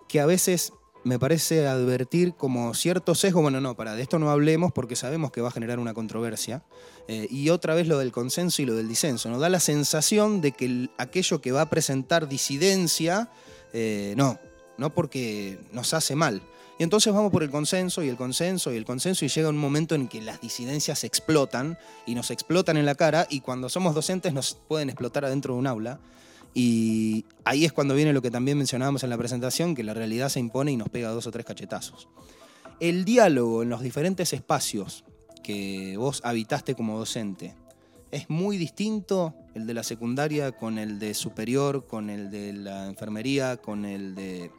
que 0.09 0.21
a 0.21 0.27
veces 0.27 0.73
me 1.05 1.19
parece 1.19 1.67
advertir 1.67 2.35
como 2.35 2.75
cierto 2.75 3.15
sesgo, 3.15 3.41
bueno, 3.41 3.61
no, 3.61 3.77
para 3.77 3.95
de 3.95 4.03
esto 4.03 4.19
no 4.19 4.31
hablemos 4.31 4.73
porque 4.73 4.97
sabemos 4.97 5.31
que 5.31 5.41
va 5.41 5.49
a 5.49 5.53
generar 5.53 5.79
una 5.79 5.95
controversia. 5.95 6.63
Eh, 7.07 7.27
y 7.31 7.49
otra 7.51 7.75
vez 7.75 7.87
lo 7.87 7.99
del 7.99 8.13
consenso 8.13 8.61
y 8.63 8.67
lo 8.67 8.75
del 8.75 8.89
disenso, 8.89 9.31
nos 9.31 9.41
da 9.41 9.49
la 9.49 9.61
sensación 9.61 10.41
de 10.41 10.53
que 10.53 10.91
aquello 10.99 11.41
que 11.41 11.53
va 11.53 11.63
a 11.63 11.71
presentar 11.71 12.29
disidencia, 12.29 13.31
eh, 13.73 14.15
no, 14.17 14.39
no 14.77 14.93
porque 14.93 15.59
nos 15.73 15.95
hace 15.95 16.15
mal. 16.15 16.43
Y 16.79 16.85
entonces 16.85 17.13
vamos 17.13 17.33
por 17.33 17.43
el 17.43 17.51
consenso 17.51 18.05
y 18.05 18.09
el 18.09 18.17
consenso 18.17 18.73
y 18.73 18.77
el 18.77 18.85
consenso 18.85 19.25
y 19.25 19.29
llega 19.29 19.49
un 19.49 19.57
momento 19.57 19.97
en 19.97 20.07
que 20.07 20.21
las 20.21 20.41
disidencias 20.41 21.03
explotan 21.03 21.77
y 22.07 22.15
nos 22.15 22.31
explotan 22.31 22.77
en 22.77 22.87
la 22.87 22.95
cara 22.95 23.27
y 23.29 23.41
cuando 23.41 23.69
somos 23.69 23.95
docentes 23.95 24.33
nos 24.33 24.55
pueden 24.69 24.89
explotar 24.89 25.25
adentro 25.25 25.55
de 25.55 25.61
un 25.61 25.67
aula. 25.67 25.99
Y 26.55 27.25
ahí 27.45 27.65
es 27.65 27.73
cuando 27.73 27.95
viene 27.95 28.13
lo 28.13 28.23
que 28.23 28.31
también 28.31 28.59
mencionábamos 28.59 29.05
en 29.05 29.11
la 29.11 29.19
presentación, 29.19 29.75
que 29.75 29.85
la 29.85 29.95
realidad 29.95 30.29
se 30.29 30.41
impone 30.41 30.73
y 30.73 30.77
nos 30.77 30.89
pega 30.89 31.11
dos 31.11 31.27
o 31.27 31.31
tres 31.31 31.47
cachetazos. 31.47 32.09
El 32.81 33.05
diálogo 33.05 33.63
en 33.63 33.71
los 33.71 33.83
diferentes 33.83 34.33
espacios 34.33 35.05
que 35.43 35.97
vos 35.97 36.21
habitaste 36.25 36.75
como 36.75 36.99
docente, 36.99 37.55
¿es 38.11 38.29
muy 38.31 38.57
distinto 38.57 39.35
el 39.55 39.67
de 39.67 39.75
la 39.75 39.83
secundaria 39.83 40.53
con 40.53 40.79
el 40.79 40.99
de 40.99 41.15
superior, 41.15 41.87
con 41.87 42.11
el 42.11 42.31
de 42.31 42.53
la 42.53 42.87
enfermería, 42.87 43.57
con 43.57 43.85
el 43.85 44.15
de 44.15 44.51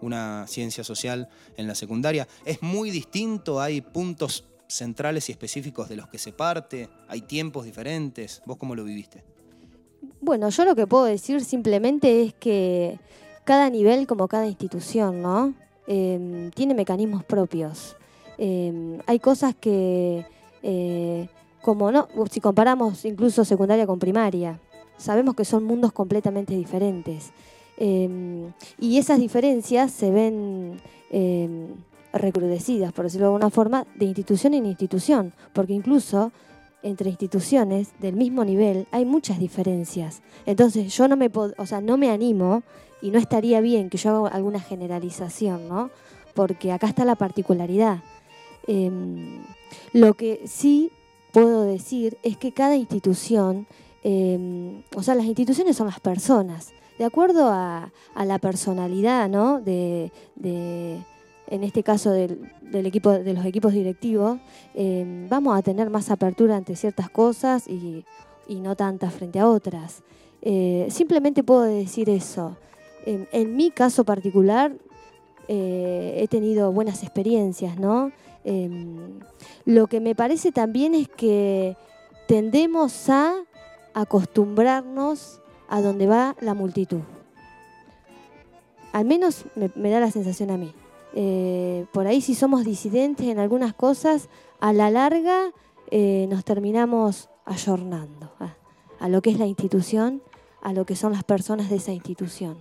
una 0.00 0.46
ciencia 0.46 0.84
social 0.84 1.28
en 1.56 1.66
la 1.66 1.74
secundaria? 1.74 2.28
¿Es 2.44 2.62
muy 2.62 2.90
distinto? 2.90 3.60
¿Hay 3.60 3.80
puntos 3.80 4.44
centrales 4.68 5.28
y 5.28 5.32
específicos 5.32 5.88
de 5.88 5.96
los 5.96 6.08
que 6.08 6.18
se 6.18 6.32
parte? 6.32 6.88
¿Hay 7.08 7.22
tiempos 7.22 7.64
diferentes? 7.64 8.42
¿Vos 8.46 8.56
cómo 8.56 8.74
lo 8.74 8.84
viviste? 8.84 9.24
Bueno, 10.20 10.48
yo 10.48 10.64
lo 10.64 10.74
que 10.74 10.86
puedo 10.86 11.04
decir 11.04 11.44
simplemente 11.44 12.22
es 12.22 12.34
que 12.34 12.98
cada 13.44 13.68
nivel, 13.70 14.06
como 14.06 14.28
cada 14.28 14.46
institución, 14.46 15.22
¿no? 15.22 15.54
Em, 15.86 16.50
tiene 16.50 16.74
mecanismos 16.74 17.22
propios. 17.22 17.96
Em, 18.38 18.98
hay 19.06 19.20
cosas 19.20 19.54
que, 19.54 20.24
eh, 20.62 21.28
como 21.62 21.92
no, 21.92 22.08
si 22.30 22.40
comparamos 22.40 23.04
incluso 23.04 23.44
secundaria 23.44 23.86
con 23.86 23.98
primaria, 23.98 24.58
sabemos 24.96 25.34
que 25.36 25.44
son 25.44 25.64
mundos 25.64 25.92
completamente 25.92 26.54
diferentes. 26.54 27.30
Em, 27.76 28.52
y 28.80 28.98
esas 28.98 29.20
diferencias 29.20 29.92
se 29.92 30.10
ven 30.10 30.80
recrudecidas, 32.12 32.92
por 32.92 33.04
decirlo 33.04 33.26
de 33.26 33.34
alguna 33.34 33.50
forma, 33.50 33.86
de 33.94 34.06
institución 34.06 34.54
en 34.54 34.66
institución, 34.66 35.32
porque 35.52 35.72
incluso 35.72 36.32
entre 36.86 37.10
instituciones 37.10 37.88
del 37.98 38.14
mismo 38.14 38.44
nivel 38.44 38.86
hay 38.92 39.04
muchas 39.04 39.38
diferencias. 39.38 40.22
Entonces 40.46 40.96
yo 40.96 41.08
no 41.08 41.16
me, 41.16 41.30
o 41.34 41.66
sea, 41.66 41.80
no 41.80 41.96
me 41.96 42.10
animo 42.10 42.62
y 43.02 43.10
no 43.10 43.18
estaría 43.18 43.60
bien 43.60 43.90
que 43.90 43.98
yo 43.98 44.10
haga 44.10 44.28
alguna 44.34 44.60
generalización, 44.60 45.68
¿no? 45.68 45.90
Porque 46.34 46.72
acá 46.72 46.86
está 46.86 47.04
la 47.04 47.16
particularidad. 47.16 48.02
Em, 48.66 49.42
lo 49.92 50.14
que 50.14 50.42
sí 50.46 50.90
puedo 51.32 51.62
decir 51.62 52.18
es 52.22 52.36
que 52.36 52.52
cada 52.52 52.76
institución, 52.76 53.66
em, 54.02 54.82
o 54.94 55.02
sea, 55.02 55.14
las 55.14 55.26
instituciones 55.26 55.76
son 55.76 55.88
las 55.88 56.00
personas. 56.00 56.72
De 56.98 57.04
acuerdo 57.04 57.48
a, 57.50 57.92
la 58.24 58.38
personalidad, 58.38 59.28
¿no? 59.28 59.60
de 59.60 60.10
en 61.48 61.64
este 61.64 61.82
caso 61.82 62.10
del, 62.10 62.38
equipo, 62.72 63.10
de 63.10 63.32
los 63.32 63.44
equipos 63.44 63.72
directivos, 63.72 64.38
eh, 64.74 65.26
vamos 65.28 65.56
a 65.58 65.62
tener 65.62 65.90
más 65.90 66.10
apertura 66.10 66.56
ante 66.56 66.76
ciertas 66.76 67.10
cosas 67.10 67.68
y, 67.68 68.04
no 68.48 68.76
tantas 68.76 69.12
frente 69.12 69.38
a 69.38 69.48
otras. 69.48 70.02
Eh, 70.42 70.86
simplemente 70.90 71.42
puedo 71.42 71.62
decir 71.62 72.08
eso. 72.08 72.56
en 73.06 73.56
mi 73.56 73.70
caso 73.70 74.04
particular, 74.04 74.72
eh, 75.48 76.18
he 76.18 76.28
tenido 76.28 76.72
buenas 76.72 77.02
experiencias, 77.02 77.78
¿no? 77.78 78.10
Em, 78.44 79.20
lo 79.64 79.86
que 79.86 80.00
me 80.00 80.14
parece 80.14 80.50
también 80.50 80.94
es 80.94 81.08
que 81.08 81.76
tendemos 82.26 83.08
a 83.08 83.34
acostumbrarnos 83.94 85.40
a 85.68 85.80
donde 85.80 86.06
va 86.06 86.36
la 86.40 86.54
multitud. 86.54 87.00
Al 88.92 89.04
menos 89.04 89.44
me 89.54 89.90
da 89.90 90.00
la 90.00 90.10
sensación 90.10 90.50
a 90.50 90.56
mí. 90.56 90.72
Eh, 91.18 91.86
por 91.92 92.06
ahí 92.06 92.20
si 92.20 92.34
somos 92.34 92.66
disidentes 92.66 93.26
en 93.26 93.38
algunas 93.38 93.72
cosas, 93.72 94.28
a 94.60 94.74
la 94.74 94.90
larga 94.90 95.50
eh, 95.90 96.26
nos 96.28 96.44
terminamos 96.44 97.30
ayornando 97.46 98.30
a, 99.00 99.08
lo 99.08 99.22
que 99.22 99.30
es 99.30 99.38
la 99.38 99.46
institución, 99.46 100.20
a 100.60 100.74
lo 100.74 100.84
que 100.84 100.94
son 100.94 101.12
las 101.12 101.24
personas 101.24 101.70
de 101.70 101.76
esa 101.76 101.92
institución. 101.92 102.58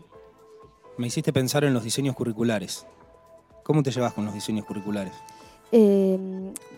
Me 0.98 1.08
hiciste 1.08 1.34
pensar 1.34 1.66
en 1.66 1.74
los 1.74 1.84
diseños 1.84 2.16
curriculares. 2.16 2.86
¿Cómo 3.64 3.84
te 3.84 3.92
llevas 3.92 4.14
con 4.14 4.24
los 4.24 4.34
diseños 4.34 4.64
curriculares? 4.64 5.14
Eh, 5.74 6.18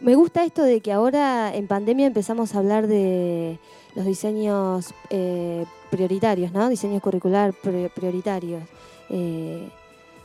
me 0.02 0.16
gusta 0.16 0.44
esto 0.46 0.64
de 0.64 0.82
que 0.82 0.92
ahora 0.92 1.56
en 1.56 1.68
pandemia 1.68 2.08
empezamos 2.08 2.56
a 2.56 2.58
hablar 2.58 2.88
de 2.88 3.60
los 3.94 4.04
diseños 4.04 4.96
prioritarios, 5.92 6.52
¿no? 6.54 6.70
Diseños 6.70 7.04
curricular 7.04 7.54
prioritarios. 7.94 8.64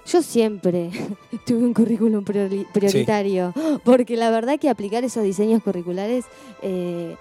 Yo 0.07 0.23
siempre 0.23 0.91
tuve 1.47 1.65
un 1.65 1.75
currículum 1.75 2.25
prioritario, 2.25 3.53
porque 3.85 4.17
la 4.17 4.31
verdad 4.31 4.59
que 4.59 4.69
aplicar 4.69 5.05
esos 5.05 5.23
diseños 5.23 5.63
curriculares 5.63 6.25
eh, 6.61 7.17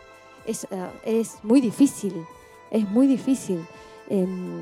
es, 0.45 0.65
eh, 0.71 0.87
es, 1.05 1.37
muy 1.43 1.61
difícil, 1.61 2.13
es 2.71 2.89
muy 2.89 3.07
difícil. 3.07 3.59
Em, 4.09 4.61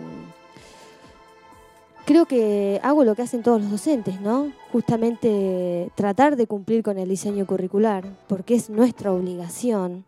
creo 2.06 2.26
que 2.26 2.80
hago 2.84 3.04
lo 3.04 3.16
que 3.16 3.22
hacen 3.22 3.42
todos 3.42 3.62
los 3.62 3.72
docentes, 3.72 4.20
¿no? 4.20 4.52
Justamente 4.72 5.90
tratar 5.96 6.36
de 6.36 6.48
cumplir 6.48 6.84
con 6.84 6.98
el 6.98 7.08
diseño 7.08 7.46
curricular, 7.46 8.04
porque 8.28 8.56
es 8.56 8.70
nuestra 8.70 9.14
obligación. 9.14 10.06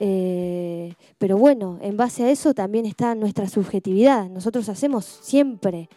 Eh, 0.00 0.94
pero 1.18 1.38
bueno, 1.38 1.78
en 1.80 1.96
base 1.96 2.24
a 2.24 2.30
eso 2.30 2.54
también 2.54 2.86
está 2.86 3.14
nuestra 3.14 3.48
subjetividad. 3.48 4.28
Nosotros 4.28 4.68
hacemos 4.68 5.04
siempre 5.04 5.88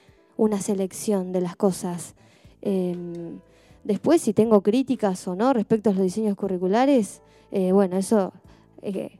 una 0.41 0.59
selección 0.59 1.31
de 1.31 1.39
las 1.39 1.55
cosas. 1.55 2.15
Em, 2.63 3.41
después, 3.83 4.23
si 4.23 4.33
tengo 4.33 4.61
críticas 4.61 5.27
o 5.27 5.35
no 5.35 5.53
respecto 5.53 5.91
a 5.91 5.93
los 5.93 6.01
diseños 6.01 6.35
curriculares, 6.35 7.21
eh, 7.51 7.71
bueno, 7.71 7.95
eso 7.95 8.33
eh, 8.81 9.19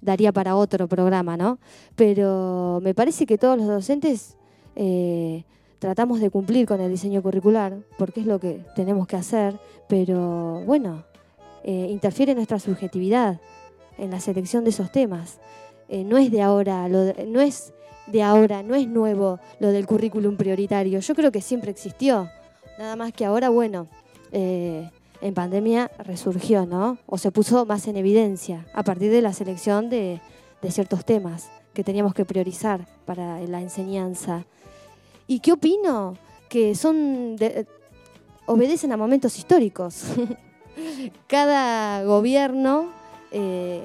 daría 0.00 0.30
para 0.30 0.54
otro 0.54 0.86
programa, 0.86 1.36
¿no? 1.36 1.58
Pero 1.96 2.78
me 2.80 2.94
parece 2.94 3.26
que 3.26 3.38
todos 3.38 3.58
los 3.58 3.66
docentes 3.66 4.36
eh, 4.76 5.42
tratamos 5.80 6.20
de 6.20 6.30
cumplir 6.30 6.64
con 6.64 6.80
el 6.80 6.92
diseño 6.92 7.22
curricular, 7.22 7.78
porque 7.98 8.20
es 8.20 8.26
lo 8.26 8.38
que 8.38 8.64
tenemos 8.76 9.08
que 9.08 9.16
hacer, 9.16 9.58
pero 9.88 10.62
bueno, 10.64 11.02
interfiere 11.64 12.36
nuestra 12.36 12.60
subjetividad, 12.60 13.40
en 13.98 14.12
la 14.12 14.20
selección 14.20 14.62
de 14.62 14.70
esos 14.70 14.92
temas. 14.92 15.40
No 15.88 16.18
es 16.18 16.30
de 16.30 16.40
ahora, 16.40 16.88
no 16.88 17.40
es 17.40 17.72
de 18.12 18.22
ahora, 18.22 18.62
no 18.62 18.74
es 18.74 18.86
nuevo 18.86 19.40
lo 19.58 19.68
del 19.68 19.86
currículum 19.86 20.36
prioritario. 20.36 21.00
Yo 21.00 21.14
creo 21.14 21.32
que 21.32 21.40
siempre 21.40 21.70
existió. 21.70 22.28
Nada 22.78 22.94
más 22.94 23.12
que 23.12 23.24
ahora, 23.24 23.48
bueno, 23.48 23.88
eh, 24.30 24.90
en 25.20 25.34
pandemia 25.34 25.90
resurgió, 25.98 26.66
¿no? 26.66 26.98
O 27.06 27.16
se 27.16 27.30
puso 27.30 27.64
más 27.64 27.88
en 27.88 27.96
evidencia 27.96 28.66
a 28.74 28.82
partir 28.82 29.10
de 29.10 29.22
la 29.22 29.32
selección 29.32 29.88
de, 29.88 30.20
ciertos 30.68 31.04
temas 31.04 31.50
que 31.74 31.82
teníamos 31.82 32.14
que 32.14 32.24
priorizar 32.24 32.86
para 33.04 33.40
la 33.40 33.60
enseñanza. 33.60 34.44
¿Y 35.26 35.40
qué 35.40 35.52
opino? 35.52 36.16
Que 36.48 36.74
son 36.74 37.36
obedecen 38.46 38.92
a 38.92 38.96
momentos 38.96 39.38
históricos. 39.38 40.04
cada 41.26 42.04
gobierno, 42.04 42.90
eh, 43.30 43.82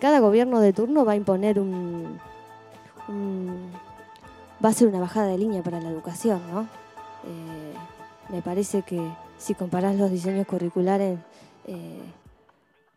cada 0.00 0.20
gobierno 0.20 0.60
de 0.60 0.72
turno 0.72 1.04
va 1.04 1.12
a 1.12 1.16
imponer 1.16 1.58
un, 1.58 2.18
va 4.64 4.68
a 4.68 4.72
ser 4.72 4.88
una 4.88 5.00
bajada 5.00 5.28
de 5.28 5.38
línea 5.38 5.62
para 5.62 5.80
la 5.80 5.90
educación, 5.90 6.40
¿no? 6.50 6.62
Eh, 7.24 7.74
me 8.30 8.42
parece 8.42 8.82
que 8.82 9.00
si 9.38 9.54
comparás 9.54 9.96
los 9.96 10.10
diseños 10.10 10.46
curriculares 10.46 11.18
eh, 11.66 12.02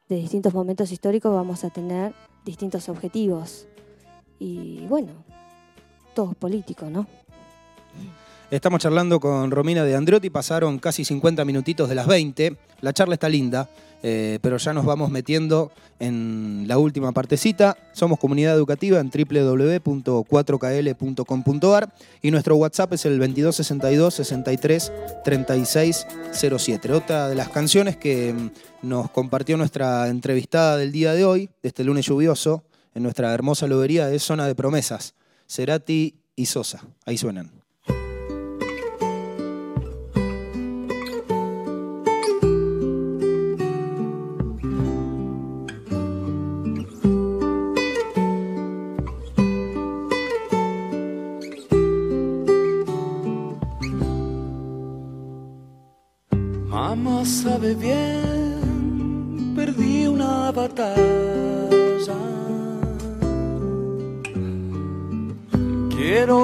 de 0.07 0.15
distintos 0.15 0.53
momentos 0.53 0.91
históricos, 0.91 1.33
vamos 1.33 1.63
a 1.63 1.69
tener 1.69 2.13
distintos 2.43 2.87
objetivos. 2.89 3.67
Y 4.37 4.85
bueno, 4.87 5.11
todo 6.13 6.31
es 6.31 6.37
político, 6.37 6.89
¿no? 6.89 7.07
Estamos 8.51 8.79
charlando 8.79 9.19
con 9.19 9.49
Romina 9.49 9.83
de 9.83 9.95
Andriotti, 9.95 10.29
pasaron 10.29 10.77
casi 10.77 11.03
50 11.03 11.43
minutitos 11.45 11.89
de 11.89 11.95
las 11.95 12.05
20. 12.05 12.55
La 12.81 12.93
charla 12.93 13.15
está 13.15 13.27
linda, 13.27 13.67
eh, 14.03 14.37
pero 14.39 14.57
ya 14.57 14.71
nos 14.71 14.85
vamos 14.85 15.09
metiendo 15.09 15.71
en 15.97 16.65
la 16.67 16.77
última 16.77 17.11
partecita. 17.11 17.75
Somos 17.91 18.19
comunidad 18.19 18.53
educativa 18.53 18.99
en 18.99 19.09
www.4kl.com.ar 19.09 21.91
y 22.21 22.29
nuestro 22.29 22.57
WhatsApp 22.57 22.93
es 22.93 23.07
el 23.07 23.17
2262 23.17 24.13
63 24.13 24.93
36 25.23 26.05
07. 26.31 26.91
Otra 26.91 27.27
de 27.27 27.33
las 27.33 27.49
canciones 27.49 27.97
que 27.97 28.31
mm, 28.31 28.51
nos 28.87 29.09
compartió 29.09 29.57
nuestra 29.57 30.07
entrevistada 30.07 30.77
del 30.77 30.91
día 30.91 31.13
de 31.13 31.25
hoy, 31.25 31.49
de 31.63 31.69
este 31.69 31.83
lunes 31.83 32.05
lluvioso, 32.05 32.63
en 32.93 33.01
nuestra 33.01 33.33
hermosa 33.33 33.65
lobería, 33.65 34.11
es 34.11 34.21
Zona 34.21 34.45
de 34.45 34.53
Promesas. 34.53 35.15
Cerati 35.47 36.19
y 36.35 36.45
Sosa. 36.45 36.83
Ahí 37.05 37.17
suenan. 37.17 37.64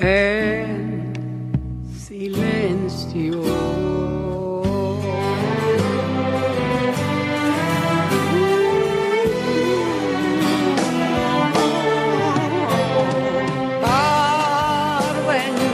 en 0.00 1.12
silencio. 1.98 3.40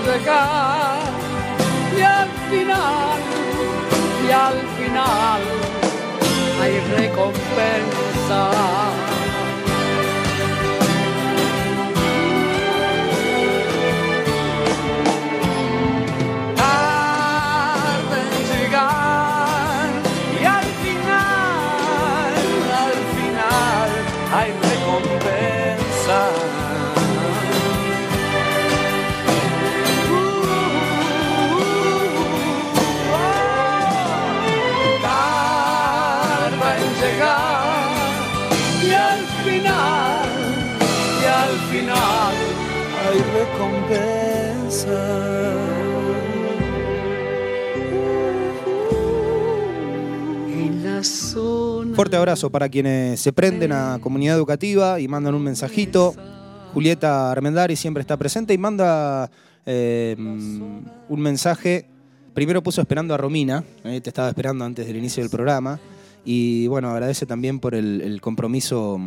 Llegar 0.06 1.00
y 1.94 2.00
al 2.00 2.28
final, 2.48 3.20
y 4.26 4.30
al 4.30 4.58
final 4.78 5.42
hay 6.62 6.74
recompensa. 6.96 8.55
Fuerte 51.96 52.14
abrazo 52.18 52.50
para 52.50 52.68
quienes 52.68 53.18
se 53.18 53.32
prenden 53.32 53.72
a 53.72 53.98
comunidad 54.02 54.36
educativa 54.36 55.00
y 55.00 55.08
mandan 55.08 55.34
un 55.34 55.42
mensajito. 55.42 56.14
Julieta 56.74 57.32
Armendari 57.32 57.74
siempre 57.74 58.02
está 58.02 58.18
presente 58.18 58.52
y 58.52 58.58
manda 58.58 59.30
eh, 59.64 60.14
un 60.18 61.20
mensaje. 61.20 61.86
Primero 62.34 62.62
puso 62.62 62.82
esperando 62.82 63.14
a 63.14 63.16
Romina, 63.16 63.64
eh, 63.82 64.02
te 64.02 64.10
estaba 64.10 64.28
esperando 64.28 64.66
antes 64.66 64.86
del 64.86 64.98
inicio 64.98 65.22
del 65.22 65.30
programa. 65.30 65.80
Y 66.22 66.66
bueno, 66.66 66.90
agradece 66.90 67.24
también 67.24 67.60
por 67.60 67.74
el, 67.74 68.20
compromiso 68.20 69.00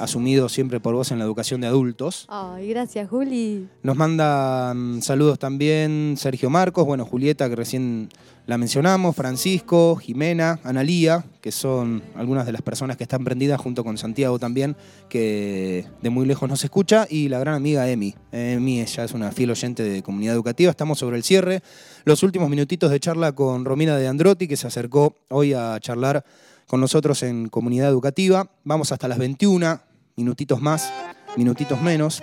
asumido 0.00 0.48
siempre 0.48 0.80
por 0.80 0.94
vos 0.94 1.12
en 1.12 1.18
la 1.18 1.24
educación 1.24 1.60
de 1.60 1.66
adultos. 1.66 2.26
Ay, 2.28 2.68
gracias, 2.70 3.08
Juli. 3.08 3.68
Nos 3.82 3.96
mandan 3.96 5.02
saludos 5.02 5.38
también 5.38 6.14
Sergio 6.16 6.50
Marcos, 6.50 6.86
bueno, 6.86 7.04
Julieta, 7.04 7.48
que 7.48 7.56
recién 7.56 8.08
la 8.46 8.58
mencionamos, 8.58 9.14
Francisco, 9.14 9.94
Jimena, 9.96 10.58
Analía, 10.64 11.24
que 11.40 11.52
son 11.52 12.02
algunas 12.16 12.46
de 12.46 12.52
las 12.52 12.62
personas 12.62 12.96
que 12.96 13.04
están 13.04 13.22
prendidas, 13.22 13.60
junto 13.60 13.84
con 13.84 13.96
Santiago 13.96 14.38
también, 14.40 14.76
que 15.08 15.86
de 16.02 16.10
muy 16.10 16.26
lejos 16.26 16.48
nos 16.48 16.64
escucha, 16.64 17.06
y 17.08 17.28
la 17.28 17.38
gran 17.38 17.54
amiga 17.54 17.88
Emi. 17.88 18.16
Emi, 18.32 18.80
ella 18.80 19.04
es 19.04 19.12
una 19.12 19.30
fiel 19.30 19.50
oyente 19.50 19.84
de 19.84 20.02
comunidad 20.02 20.34
educativa. 20.34 20.70
Estamos 20.70 20.98
sobre 20.98 21.16
el 21.16 21.22
cierre. 21.22 21.62
Los 22.04 22.22
últimos 22.22 22.50
minutitos 22.50 22.90
de 22.90 22.98
charla 22.98 23.32
con 23.32 23.64
Romina 23.64 23.96
de 23.96 24.08
Androtti, 24.08 24.48
que 24.48 24.56
se 24.56 24.66
acercó 24.66 25.14
hoy 25.28 25.52
a 25.52 25.78
charlar 25.78 26.24
con 26.66 26.80
nosotros 26.80 27.22
en 27.22 27.48
comunidad 27.48 27.88
educativa. 27.88 28.50
Vamos 28.64 28.90
hasta 28.90 29.06
las 29.06 29.18
21, 29.18 29.80
minutitos 30.16 30.60
más, 30.60 30.92
minutitos 31.36 31.80
menos. 31.80 32.22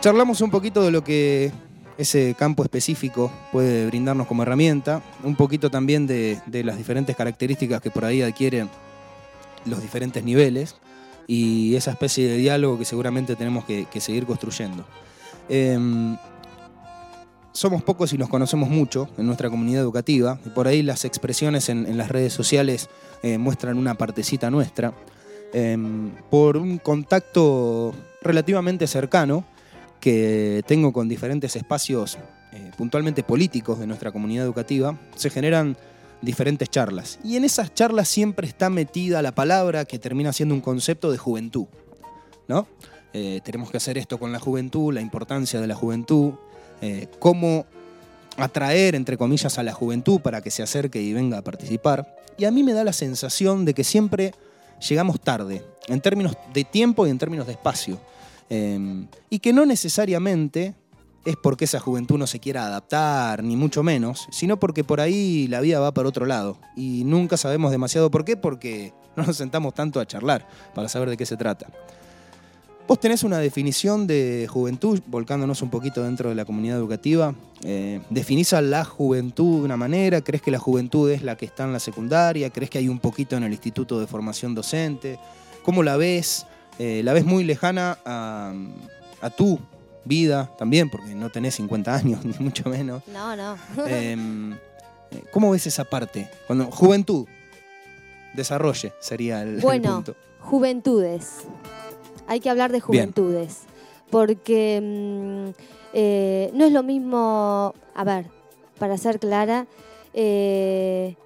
Charlamos 0.00 0.40
un 0.40 0.50
poquito 0.50 0.82
de 0.82 0.90
lo 0.90 1.02
que 1.02 1.52
ese 1.96 2.34
campo 2.38 2.62
específico 2.62 3.30
puede 3.52 3.86
brindarnos 3.86 4.26
como 4.26 4.42
herramienta, 4.42 5.02
un 5.22 5.36
poquito 5.36 5.70
también 5.70 6.06
de, 6.06 6.40
las 6.64 6.76
diferentes 6.76 7.16
características 7.16 7.80
que 7.80 7.90
por 7.90 8.04
ahí 8.04 8.22
adquieren 8.22 8.68
los 9.64 9.80
diferentes 9.80 10.22
niveles 10.24 10.76
y 11.26 11.74
esa 11.74 11.92
especie 11.92 12.28
de 12.28 12.36
diálogo 12.36 12.78
que 12.78 12.84
seguramente 12.84 13.36
tenemos 13.36 13.64
que, 13.64 13.86
seguir 14.00 14.26
construyendo. 14.26 14.84
Em, 15.48 16.16
somos 17.52 17.82
pocos 17.82 18.12
y 18.12 18.18
nos 18.18 18.28
conocemos 18.28 18.68
mucho 18.68 19.08
en 19.16 19.26
nuestra 19.26 19.48
comunidad 19.48 19.80
educativa, 19.80 20.38
y 20.44 20.50
por 20.50 20.66
ahí 20.66 20.82
las 20.82 21.04
expresiones 21.04 21.68
en, 21.68 21.96
las 21.96 22.10
redes 22.10 22.32
sociales 22.32 22.90
eh, 23.22 23.38
muestran 23.38 23.78
una 23.78 23.94
partecita 23.94 24.50
nuestra. 24.50 24.92
Em, 25.56 26.10
por 26.30 26.56
un 26.56 26.78
contacto 26.78 27.94
relativamente 28.22 28.88
cercano 28.88 29.44
que 30.00 30.64
tengo 30.66 30.92
con 30.92 31.08
diferentes 31.08 31.54
espacios 31.54 32.18
eh, 32.52 32.72
puntualmente 32.76 33.22
políticos 33.22 33.78
de 33.78 33.86
nuestra 33.86 34.10
comunidad 34.10 34.44
educativa, 34.44 34.98
se 35.14 35.30
generan 35.30 35.76
diferentes 36.22 36.68
charlas. 36.70 37.20
Y 37.22 37.36
en 37.36 37.44
esas 37.44 37.72
charlas 37.72 38.08
siempre 38.08 38.48
está 38.48 38.68
metida 38.68 39.22
la 39.22 39.32
palabra 39.32 39.84
que 39.84 40.00
termina 40.00 40.32
siendo 40.32 40.56
un 40.56 40.60
concepto 40.60 41.12
de 41.12 41.18
juventud. 41.18 41.66
¿no? 42.48 42.66
Eh, 43.12 43.40
tenemos 43.44 43.70
que 43.70 43.76
hacer 43.76 43.96
esto 43.96 44.18
con 44.18 44.32
la 44.32 44.40
juventud, 44.40 44.92
la 44.92 45.02
importancia 45.02 45.60
de 45.60 45.68
la 45.68 45.76
juventud, 45.76 46.32
eh, 46.80 47.06
cómo 47.20 47.64
atraer, 48.38 48.96
entre 48.96 49.16
comillas, 49.16 49.56
a 49.60 49.62
la 49.62 49.72
juventud 49.72 50.20
para 50.20 50.42
que 50.42 50.50
se 50.50 50.64
acerque 50.64 51.00
y 51.00 51.12
venga 51.12 51.38
a 51.38 51.42
participar. 51.42 52.16
Y 52.36 52.44
a 52.44 52.50
mí 52.50 52.64
me 52.64 52.72
da 52.72 52.82
la 52.82 52.92
sensación 52.92 53.64
de 53.64 53.74
que 53.74 53.84
siempre 53.84 54.34
llegamos 54.88 55.20
tarde, 55.20 55.64
en 55.88 56.00
términos 56.00 56.36
de 56.52 56.64
tiempo 56.64 57.06
y 57.06 57.10
en 57.10 57.18
términos 57.18 57.46
de 57.46 57.52
espacio. 57.52 57.98
Em, 58.48 59.06
y 59.30 59.38
que 59.38 59.52
no 59.52 59.64
necesariamente 59.66 60.74
es 61.24 61.36
porque 61.36 61.64
esa 61.64 61.80
juventud 61.80 62.18
no 62.18 62.26
se 62.26 62.38
quiera 62.38 62.66
adaptar, 62.66 63.42
ni 63.42 63.56
mucho 63.56 63.82
menos, 63.82 64.28
sino 64.30 64.58
porque 64.58 64.84
por 64.84 65.00
ahí 65.00 65.46
la 65.48 65.60
vida 65.60 65.80
va 65.80 65.92
para 65.92 66.08
otro 66.08 66.26
lado. 66.26 66.58
Y 66.76 67.04
nunca 67.04 67.36
sabemos 67.36 67.70
demasiado 67.70 68.10
por 68.10 68.24
qué, 68.24 68.36
porque 68.36 68.92
no 69.16 69.24
nos 69.24 69.36
sentamos 69.36 69.74
tanto 69.74 70.00
a 70.00 70.06
charlar 70.06 70.46
para 70.74 70.88
saber 70.88 71.10
de 71.10 71.16
qué 71.16 71.26
se 71.26 71.36
trata. 71.36 71.68
Vos 72.86 73.00
tenés 73.00 73.22
una 73.22 73.38
definición 73.38 74.06
de 74.06 74.46
juventud, 74.50 75.00
volcándonos 75.06 75.62
un 75.62 75.70
poquito 75.70 76.02
dentro 76.02 76.28
de 76.28 76.34
la 76.34 76.44
comunidad 76.44 76.76
educativa. 76.76 77.34
Eh, 77.62 78.02
¿Definís 78.10 78.52
a 78.52 78.60
la 78.60 78.84
juventud 78.84 79.60
de 79.60 79.64
una 79.64 79.78
manera? 79.78 80.20
¿Crees 80.20 80.42
que 80.42 80.50
la 80.50 80.58
juventud 80.58 81.10
es 81.10 81.22
la 81.22 81.34
que 81.34 81.46
está 81.46 81.64
en 81.64 81.72
la 81.72 81.80
secundaria? 81.80 82.50
¿Crees 82.50 82.68
que 82.68 82.76
hay 82.76 82.88
un 82.90 82.98
poquito 82.98 83.36
en 83.36 83.44
el 83.44 83.52
Instituto 83.52 83.98
de 83.98 84.06
Formación 84.06 84.54
Docente? 84.54 85.18
¿Cómo 85.62 85.82
la 85.82 85.96
ves? 85.96 86.46
Eh, 86.78 87.00
¿La 87.04 87.14
ves 87.14 87.24
muy 87.24 87.42
lejana 87.44 87.96
a, 88.04 88.52
tu 89.34 89.58
vida 90.04 90.50
también? 90.58 90.90
Porque 90.90 91.14
no 91.14 91.30
tenés 91.30 91.54
50 91.54 91.94
años, 91.94 92.22
ni 92.26 92.34
mucho 92.38 92.68
menos. 92.68 93.02
No, 93.06 93.34
no. 93.34 93.56
Em, 93.86 94.52
eh, 94.52 95.24
¿Cómo 95.32 95.50
ves 95.52 95.66
esa 95.66 95.84
parte? 95.84 96.28
Cuando 96.46 96.66
juventud, 96.66 97.26
desarrolle 98.34 98.92
sería 99.00 99.40
el, 99.40 99.60
bueno, 99.60 99.94
punto. 99.94 100.16
Juventudes 100.40 101.46
hay 102.26 102.40
que 102.40 102.50
hablar 102.50 102.72
de 102.72 102.80
juventudes, 102.80 103.62
porque 104.10 104.80
mm, 104.82 105.50
eh, 105.92 106.50
no 106.54 106.64
es 106.64 106.72
lo 106.72 106.82
mismo, 106.82 107.74
a 107.94 108.04
ver, 108.04 108.26
para 108.78 108.98
ser 108.98 109.18
clara, 109.18 109.66
eh, 110.12 111.16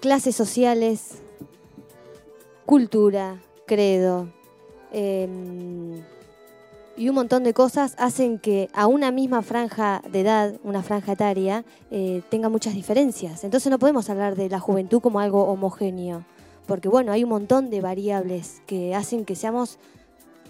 clases 0.00 0.34
sociales, 0.34 1.22
cultura, 2.66 3.40
credo 3.66 4.28
em, 4.92 6.02
y 6.96 7.08
un 7.08 7.14
montón 7.14 7.42
de 7.42 7.54
cosas 7.54 7.94
hacen 7.98 8.38
que 8.38 8.68
a 8.74 8.86
una 8.86 9.10
misma 9.10 9.42
franja 9.42 10.02
de 10.10 10.20
edad, 10.20 10.54
una 10.62 10.82
franja 10.82 11.12
etaria, 11.12 11.64
eh, 11.90 12.22
tenga 12.28 12.48
muchas 12.48 12.74
diferencias. 12.74 13.44
Entonces 13.44 13.70
no 13.70 13.78
podemos 13.78 14.10
hablar 14.10 14.36
de 14.36 14.48
la 14.50 14.60
juventud 14.60 15.00
como 15.00 15.20
algo 15.20 15.44
homogéneo 15.44 16.24
porque 16.66 16.88
bueno, 16.88 17.12
hay 17.12 17.24
un 17.24 17.30
montón 17.30 17.70
de 17.70 17.80
variables 17.80 18.62
que 18.66 18.94
hacen 18.94 19.24
que 19.24 19.34
seamos, 19.34 19.78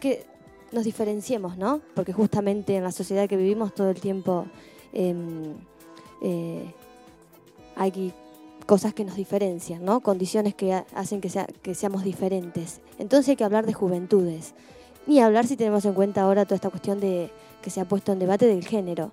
que 0.00 0.24
nos 0.72 0.84
diferenciemos, 0.84 1.56
¿no? 1.56 1.80
Porque 1.94 2.12
justamente 2.12 2.76
en 2.76 2.84
la 2.84 2.92
sociedad 2.92 3.28
que 3.28 3.36
vivimos 3.36 3.74
todo 3.74 3.90
el 3.90 4.00
tiempo 4.00 4.46
em, 4.92 5.54
eh, 6.22 6.72
hay 7.76 8.12
cosas 8.66 8.94
que 8.94 9.04
nos 9.04 9.16
diferencian, 9.16 9.84
¿no? 9.84 10.00
Condiciones 10.00 10.54
que 10.54 10.72
hacen 10.72 11.20
que, 11.20 11.30
que 11.62 11.74
seamos 11.74 12.04
diferentes. 12.04 12.80
Entonces 12.98 13.30
hay 13.30 13.36
que 13.36 13.44
hablar 13.44 13.66
de 13.66 13.72
juventudes. 13.72 14.54
Ni 15.06 15.20
hablar 15.20 15.46
si 15.46 15.56
tenemos 15.56 15.84
en 15.84 15.94
cuenta 15.94 16.22
ahora 16.22 16.44
toda 16.44 16.56
esta 16.56 16.70
cuestión 16.70 17.00
de 17.00 17.30
que 17.60 17.70
se 17.70 17.80
ha 17.80 17.84
puesto 17.86 18.12
en 18.12 18.18
debate 18.18 18.46
del 18.46 18.64
género. 18.64 19.12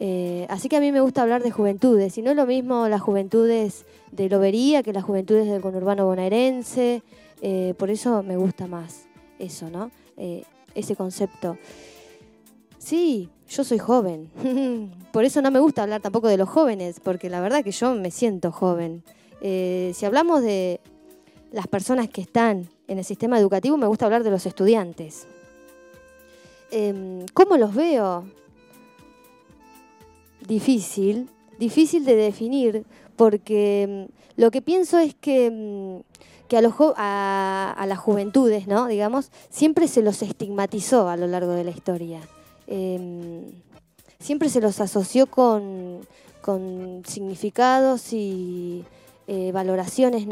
Eh, 0.00 0.46
así 0.50 0.68
que 0.68 0.76
a 0.76 0.80
mí 0.80 0.92
me 0.92 1.00
gusta 1.00 1.22
hablar 1.22 1.42
de 1.42 1.50
juventudes, 1.50 2.18
y 2.18 2.22
no 2.22 2.30
es 2.30 2.36
lo 2.36 2.46
mismo 2.46 2.88
las 2.88 3.00
juventudes 3.00 3.86
de 4.14 4.28
Lobería 4.28 4.82
que 4.82 4.92
las 4.92 5.04
juventudes 5.04 5.46
del 5.46 5.60
conurbano 5.60 6.06
bonaerense, 6.06 7.02
eh, 7.42 7.74
por 7.78 7.90
eso 7.90 8.22
me 8.22 8.36
gusta 8.36 8.66
más 8.66 9.06
eso, 9.38 9.70
¿no? 9.70 9.90
Eh, 10.16 10.44
ese 10.74 10.96
concepto. 10.96 11.58
Sí, 12.78 13.30
yo 13.48 13.64
soy 13.64 13.78
joven, 13.78 14.30
por 15.12 15.24
eso 15.24 15.42
no 15.42 15.50
me 15.50 15.60
gusta 15.60 15.82
hablar 15.82 16.00
tampoco 16.00 16.28
de 16.28 16.36
los 16.36 16.48
jóvenes, 16.48 17.00
porque 17.00 17.30
la 17.30 17.40
verdad 17.40 17.64
que 17.64 17.72
yo 17.72 17.94
me 17.94 18.10
siento 18.10 18.52
joven. 18.52 19.02
si 19.40 20.06
hablamos 20.06 20.42
de 20.42 20.80
las 21.52 21.66
personas 21.66 22.08
que 22.08 22.20
están 22.20 22.68
en 22.88 22.98
el 22.98 23.04
sistema 23.04 23.38
educativo, 23.38 23.76
me 23.76 23.86
gusta 23.86 24.04
hablar 24.04 24.22
de 24.22 24.30
los 24.30 24.46
estudiantes. 24.46 25.26
Em, 26.70 27.26
¿Cómo 27.34 27.56
los 27.56 27.74
veo? 27.74 28.24
difícil, 30.46 31.28
difícil 31.58 32.04
de 32.04 32.16
definir, 32.16 32.84
porque 33.16 34.08
mm, 34.08 34.40
lo 34.40 34.50
que 34.50 34.62
pienso 34.62 34.98
es 34.98 35.14
que, 35.14 35.50
mm, 35.50 36.56
a, 36.56 36.60
los 36.60 36.74
a, 36.96 37.84
las 37.88 37.98
juventudes, 37.98 38.68
¿no? 38.68 38.86
digamos, 38.86 39.32
siempre 39.50 39.88
se 39.88 40.02
los 40.02 40.22
estigmatizó 40.22 41.08
a 41.08 41.16
lo 41.16 41.26
largo 41.26 41.52
de 41.52 41.64
la 41.64 41.70
historia. 41.70 42.20
Em, 42.68 43.42
siempre 44.20 44.48
se 44.48 44.60
los 44.60 44.80
asoció 44.80 45.26
con, 45.26 46.06
significados 47.04 48.12
y 48.12 48.84
eh, 49.26 49.50
valoraciones. 49.52 50.28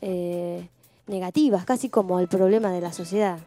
Eh, 0.00 0.66
negativas, 1.06 1.64
casi 1.64 1.88
como 1.88 2.18
el 2.20 2.28
problema 2.28 2.72
de 2.72 2.80
la 2.80 2.92
sociedad. 2.92 3.38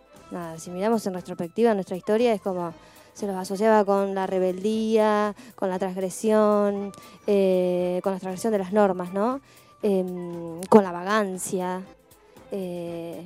Si 0.57 0.69
miramos 0.69 1.05
en 1.07 1.13
retrospectiva 1.13 1.73
nuestra 1.73 1.97
historia 1.97 2.33
es 2.33 2.41
como 2.41 2.73
se 3.13 3.27
los 3.27 3.35
asociaba 3.35 3.83
con 3.85 4.15
la 4.15 4.27
rebeldía, 4.27 5.35
con 5.55 5.69
la 5.69 5.79
transgresión, 5.79 6.91
eh, 7.27 7.99
con 8.03 8.13
la 8.13 8.19
transgresión 8.19 8.51
de 8.51 8.59
las 8.59 8.73
normas, 8.73 9.13
¿no? 9.13 9.41
Em, 9.81 10.61
con 10.69 10.83
la 10.83 10.91
vagancia. 10.91 11.81
Eh, 12.51 13.23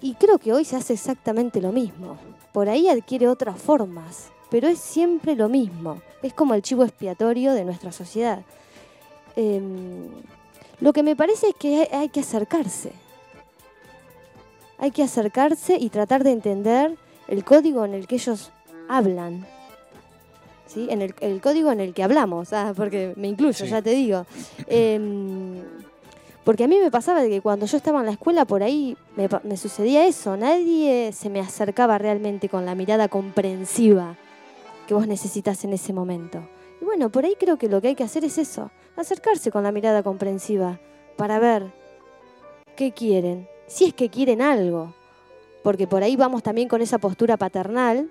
y 0.00 0.14
creo 0.14 0.38
que 0.38 0.52
hoy 0.52 0.64
se 0.64 0.76
hace 0.76 0.94
exactamente 0.94 1.60
lo 1.60 1.72
mismo. 1.72 2.16
Por 2.52 2.68
ahí 2.68 2.88
adquiere 2.88 3.28
otras 3.28 3.60
formas, 3.60 4.30
pero 4.50 4.68
es 4.68 4.78
siempre 4.78 5.36
lo 5.36 5.48
mismo. 5.48 6.00
Es 6.22 6.32
como 6.32 6.54
el 6.54 6.62
chivo 6.62 6.84
expiatorio 6.84 7.52
de 7.52 7.64
nuestra 7.64 7.92
sociedad. 7.92 8.42
Em, 9.36 10.08
lo 10.80 10.92
que 10.92 11.02
me 11.02 11.16
parece 11.16 11.48
es 11.48 11.54
que 11.54 11.88
hay 11.92 12.08
que 12.08 12.20
acercarse. 12.20 12.92
Hay 14.78 14.90
que 14.90 15.02
acercarse 15.02 15.76
y 15.78 15.90
tratar 15.90 16.24
de 16.24 16.32
entender 16.32 16.96
el 17.30 17.44
código 17.44 17.84
en 17.84 17.94
el 17.94 18.06
que 18.06 18.16
ellos 18.16 18.50
hablan. 18.88 19.46
¿Sí? 20.66 20.86
En 20.90 21.00
el, 21.02 21.40
código 21.40 21.72
en 21.72 21.80
el 21.80 21.94
que 21.94 22.02
hablamos, 22.02 22.52
ah, 22.52 22.74
porque 22.76 23.12
me 23.16 23.26
incluyo, 23.26 23.64
ya 23.64 23.82
te 23.82 23.90
digo. 23.90 24.24
Em, 24.68 25.62
porque 26.44 26.64
a 26.64 26.68
mí 26.68 26.78
me 26.78 26.90
pasaba 26.90 27.22
de 27.22 27.28
que 27.28 27.40
cuando 27.40 27.66
yo 27.66 27.76
estaba 27.76 28.00
en 28.00 28.06
la 28.06 28.12
escuela 28.12 28.44
por 28.44 28.62
ahí 28.62 28.96
me, 29.16 29.56
sucedía 29.56 30.06
eso, 30.06 30.36
nadie 30.36 31.12
se 31.12 31.28
me 31.28 31.40
acercaba 31.40 31.98
realmente 31.98 32.48
con 32.48 32.66
la 32.66 32.74
mirada 32.74 33.08
comprensiva 33.08 34.16
que 34.86 34.94
vos 34.94 35.06
necesitas 35.08 35.64
en 35.64 35.72
ese 35.72 35.92
momento. 35.92 36.40
Y 36.80 36.84
bueno, 36.84 37.10
por 37.10 37.24
ahí 37.24 37.34
creo 37.38 37.58
que 37.58 37.68
lo 37.68 37.80
que 37.80 37.88
hay 37.88 37.94
que 37.94 38.04
hacer 38.04 38.24
es 38.24 38.38
eso, 38.38 38.70
acercarse 38.96 39.50
con 39.50 39.64
la 39.64 39.72
mirada 39.72 40.02
comprensiva 40.02 40.80
para 41.16 41.38
ver 41.38 41.72
qué 42.76 42.92
quieren, 42.92 43.48
si 43.66 43.86
es 43.86 43.94
que 43.94 44.08
quieren 44.08 44.40
algo, 44.40 44.94
porque 45.62 45.86
por 45.86 46.02
ahí 46.02 46.16
vamos 46.16 46.42
también 46.42 46.68
con 46.68 46.82
esa 46.82 46.98
postura 46.98 47.36
paternal 47.36 48.10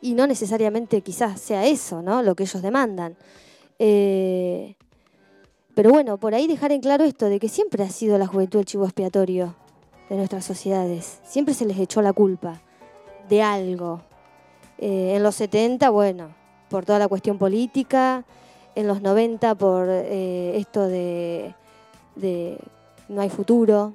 y 0.00 0.14
no 0.14 0.26
necesariamente 0.26 1.02
quizás 1.02 1.40
sea 1.40 1.66
eso, 1.66 2.02
¿no? 2.02 2.22
Lo 2.22 2.34
que 2.34 2.44
ellos 2.44 2.62
demandan. 2.62 3.16
Eh, 3.78 4.76
pero 5.74 5.90
bueno, 5.90 6.18
por 6.18 6.34
ahí 6.34 6.46
dejar 6.46 6.72
en 6.72 6.80
claro 6.80 7.04
esto 7.04 7.26
de 7.26 7.38
que 7.38 7.48
siempre 7.48 7.84
ha 7.84 7.88
sido 7.88 8.18
la 8.18 8.26
juventud 8.26 8.60
el 8.60 8.66
chivo 8.66 8.84
expiatorio 8.84 9.54
de 10.08 10.16
nuestras 10.16 10.44
sociedades. 10.44 11.20
Siempre 11.24 11.54
se 11.54 11.64
les 11.64 11.78
echó 11.78 12.02
la 12.02 12.12
culpa 12.12 12.60
de 13.28 13.42
algo. 13.42 14.02
Eh, 14.78 15.14
en 15.16 15.22
los 15.22 15.36
70, 15.36 15.90
bueno, 15.90 16.34
por 16.68 16.84
toda 16.84 16.98
la 16.98 17.08
cuestión 17.08 17.38
política, 17.38 18.24
en 18.74 18.86
los 18.86 19.02
90 19.02 19.54
por 19.54 19.86
eh, 19.88 20.56
esto 20.56 20.86
de, 20.86 21.54
no 23.08 23.20
hay 23.20 23.30
futuro. 23.30 23.94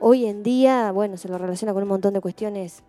Hoy 0.00 0.26
en 0.26 0.42
día, 0.42 0.92
bueno, 0.92 1.16
se 1.16 1.28
lo 1.28 1.38
relaciona 1.38 1.72
con 1.72 1.82
un 1.82 1.88
montón 1.88 2.14
de 2.14 2.20
cuestiones 2.20 2.82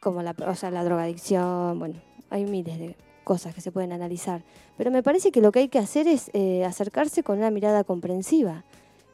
como 0.00 0.22
la, 0.22 0.34
o 0.46 0.54
sea, 0.54 0.70
la 0.70 0.82
drogadicción, 0.82 1.78
bueno, 1.78 2.00
hay 2.30 2.46
miles 2.46 2.78
de 2.78 2.96
cosas 3.24 3.54
que 3.54 3.60
se 3.60 3.70
pueden 3.70 3.92
analizar. 3.92 4.42
Pero 4.76 4.90
me 4.90 5.02
parece 5.02 5.30
que 5.30 5.40
lo 5.40 5.52
que 5.52 5.60
hay 5.60 5.68
que 5.68 5.78
hacer 5.78 6.08
es 6.08 6.30
eh, 6.32 6.64
acercarse 6.64 7.22
con 7.22 7.38
una 7.38 7.50
mirada 7.50 7.84
comprensiva. 7.84 8.64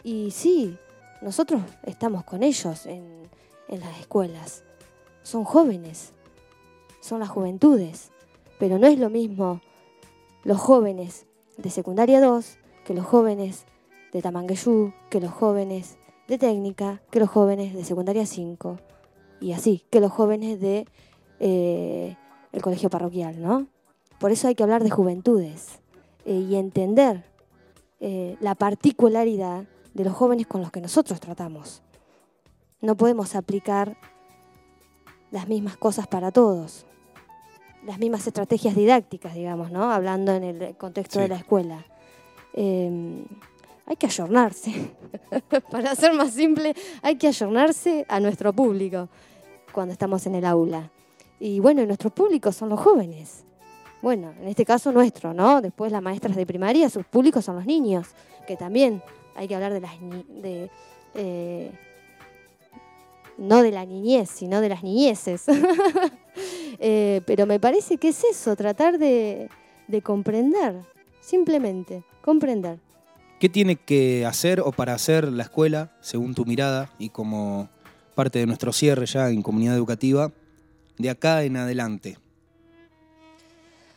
Y 0.05 0.31
sí, 0.31 0.79
nosotros 1.21 1.63
estamos 1.85 2.25
con 2.25 2.43
ellos 2.43 2.87
en, 2.87 3.29
en 3.69 3.81
las 3.81 3.99
escuelas. 3.99 4.63
Son 5.23 5.45
jóvenes, 5.45 6.13
son 7.01 7.21
las 7.21 7.29
juventudes. 7.29 8.13
Pero 8.59 8.79
no 8.79 8.87
es 8.87 8.99
lo 8.99 9.11
mismo 9.11 9.61
los 10.45 10.59
jóvenes 10.61 11.27
de 11.59 11.71
secundaria 11.71 12.21
2 12.21 12.59
que 12.85 12.95
los 12.95 13.05
jóvenes 13.05 13.67
de 14.13 14.23
Tamangueyú, 14.23 14.93
que 15.11 15.21
los 15.21 15.33
jóvenes 15.33 15.99
de 16.29 16.39
técnica, 16.39 17.01
que 17.11 17.21
los 17.21 17.29
jóvenes 17.29 17.75
de 17.75 17.85
secundaria 17.85 18.27
5 18.27 18.79
y 19.41 19.53
así, 19.53 19.85
que 19.91 20.01
los 20.01 20.13
jóvenes 20.13 20.61
de 20.61 20.87
eh, 21.39 22.17
el 22.53 22.63
colegio 22.63 22.91
parroquial, 22.91 23.41
¿no? 23.41 23.67
Por 24.19 24.31
eso 24.33 24.49
hay 24.49 24.55
que 24.55 24.63
hablar 24.63 24.83
de 24.83 24.91
juventudes 24.91 25.81
eh, 26.25 26.33
y 26.33 26.57
entender 26.57 27.25
eh, 28.01 28.37
la 28.41 28.55
particularidad 28.55 29.65
de 29.95 30.05
los 30.05 30.15
jóvenes 30.15 30.47
con 30.47 30.63
los 30.63 30.71
que 30.71 30.81
nosotros 30.81 31.21
tratamos. 31.21 31.83
No 32.81 32.97
podemos 32.97 33.35
aplicar 33.35 33.97
las 35.31 35.49
mismas 35.49 35.77
cosas 35.77 36.07
para 36.07 36.33
todos, 36.33 36.87
las 37.85 37.99
mismas 37.99 38.27
estrategias 38.27 38.75
didácticas, 38.75 39.35
digamos, 39.35 39.71
¿no? 39.71 39.93
Hablando 39.93 40.33
en 40.33 40.45
el 40.45 40.77
contexto 40.77 41.21
de 41.21 41.29
la 41.29 41.37
escuela. 41.37 41.85
Hay 43.87 43.97
que 43.97 44.07
ayornarse. 44.07 44.91
Para 45.71 45.95
ser 45.95 46.13
más 46.13 46.33
simple, 46.33 46.75
hay 47.03 47.17
que 47.17 47.29
ayornarse 47.29 48.05
a 48.09 48.19
nuestro 48.19 48.53
público 48.53 49.09
cuando 49.73 49.93
estamos 49.93 50.27
en 50.27 50.35
el 50.35 50.45
aula. 50.45 50.91
Y 51.39 51.61
bueno, 51.61 51.87
nuestro 51.87 52.11
público 52.11 52.51
son 52.51 52.69
los 52.71 52.81
jóvenes. 52.81 53.45
Bueno, 54.03 54.35
en 54.41 54.49
este 54.49 54.65
caso 54.65 54.91
nuestro, 54.91 55.33
¿no? 55.33 55.61
Después 55.61 55.93
las 55.93 56.03
maestras 56.03 56.35
de 56.37 56.45
primaria, 56.47 56.91
sus 56.91 57.07
públicos 57.07 57.45
son 57.45 57.57
los 57.57 57.67
niños, 57.67 58.09
que 58.47 58.57
también 58.57 59.03
hay 59.37 59.47
que 59.47 59.55
hablar 59.55 59.73
de 59.73 59.81
las 59.81 59.93
de, 60.01 60.71
eh, 61.15 61.71
no 63.39 63.63
de 63.63 63.71
la 63.71 63.85
niñez, 63.85 64.31
sino 64.31 64.61
de 64.61 64.69
las 64.69 64.83
niñeces. 64.83 65.45
Eh, 66.79 67.23
pero 67.25 67.47
me 67.47 67.59
parece 67.59 67.97
que 67.97 68.09
es 68.09 68.23
eso, 68.23 68.55
tratar 68.55 68.99
de 68.99 69.49
comprender, 70.03 70.83
simplemente, 71.23 72.05
comprender. 72.21 72.79
¿Qué 73.39 73.51
tiene 73.51 73.77
que 73.77 74.25
hacer 74.25 74.61
o 74.61 74.73
para 74.73 74.95
hacer 74.95 75.31
la 75.31 75.43
escuela, 75.43 75.93
según 76.01 76.35
tu 76.35 76.47
mirada 76.47 76.91
y 76.99 77.11
como 77.11 77.69
parte 78.15 78.39
de 78.39 78.47
nuestro 78.47 78.73
cierre 78.73 79.05
ya 79.05 79.29
en 79.29 79.43
comunidad 79.43 79.77
educativa, 79.77 80.33
de 80.97 81.11
acá 81.11 81.43
en 81.45 81.59
adelante? 81.59 82.17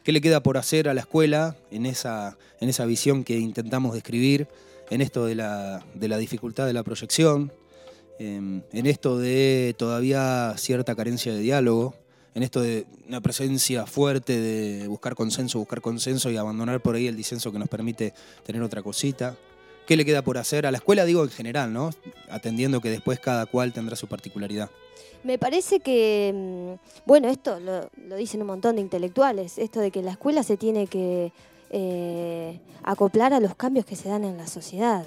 ¿Qué 0.03 0.11
le 0.11 0.19
queda 0.19 0.43
por 0.43 0.57
hacer 0.57 0.89
a 0.89 0.93
la 0.93 1.01
escuela 1.01 1.55
en 1.71 1.85
esa, 1.85 2.37
en 2.59 2.67
esa 2.67 2.85
visión 2.85 3.23
que 3.23 3.39
intentamos 3.39 3.93
describir, 3.93 4.49
en 4.89 4.99
esto 4.99 5.25
de 5.25 5.35
la, 5.35 5.85
dificultad 6.17 6.65
de 6.65 6.73
la 6.73 6.83
proyección, 6.83 7.53
en 8.19 8.65
esto 8.73 9.17
de 9.17 9.73
todavía 9.77 10.53
cierta 10.57 10.95
carencia 10.95 11.31
de 11.31 11.39
diálogo, 11.39 11.95
en 12.35 12.43
esto 12.43 12.61
de 12.61 12.85
una 13.07 13.21
presencia 13.21 13.85
fuerte 13.85 14.39
de 14.39 14.87
buscar 14.87 15.15
consenso, 15.15 15.59
buscar 15.59 15.81
consenso 15.81 16.29
y 16.29 16.37
abandonar 16.37 16.81
por 16.81 16.95
ahí 16.95 17.07
el 17.07 17.15
disenso 17.15 17.51
que 17.51 17.59
nos 17.59 17.69
permite 17.69 18.13
tener 18.45 18.61
otra 18.61 18.81
cosita. 18.81 19.35
¿Qué 19.87 19.97
le 19.97 20.05
queda 20.05 20.21
por 20.21 20.37
hacer 20.37 20.67
a 20.67 20.71
la 20.71 20.77
escuela? 20.77 21.03
Digo 21.05 21.23
en 21.23 21.31
general, 21.31 21.73
¿no? 21.73 21.89
Atendiendo 22.29 22.79
que 22.79 22.89
después 22.89 23.19
cada 23.19 23.47
cual 23.47 23.73
tendrá 23.73 23.95
su 23.95 24.07
particularidad. 24.07 24.69
Me 25.23 25.37
parece 25.37 25.79
que, 25.79 26.31
mm, 26.33 27.05
bueno, 27.05 27.27
esto 27.27 27.59
lo, 27.59 27.89
dicen 28.15 28.41
un 28.41 28.47
montón 28.47 28.75
de 28.75 28.81
intelectuales, 28.81 29.57
esto 29.57 29.79
de 29.79 29.91
que 29.91 30.01
la 30.01 30.11
escuela 30.11 30.43
se 30.43 30.57
tiene 30.57 30.87
que 30.87 31.33
eh, 31.71 32.59
acoplar 32.83 33.33
a 33.33 33.39
los 33.39 33.55
cambios 33.55 33.85
que 33.85 33.95
se 33.95 34.09
dan 34.09 34.23
en 34.23 34.37
la 34.37 34.47
sociedad, 34.47 35.05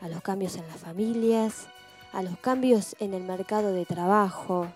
a 0.00 0.08
los 0.08 0.20
cambios 0.22 0.56
en 0.56 0.66
las 0.66 0.76
familias, 0.76 1.68
a 2.12 2.22
los 2.22 2.36
cambios 2.38 2.96
en 2.98 3.14
el 3.14 3.22
mercado 3.22 3.72
de 3.72 3.86
trabajo, 3.86 4.66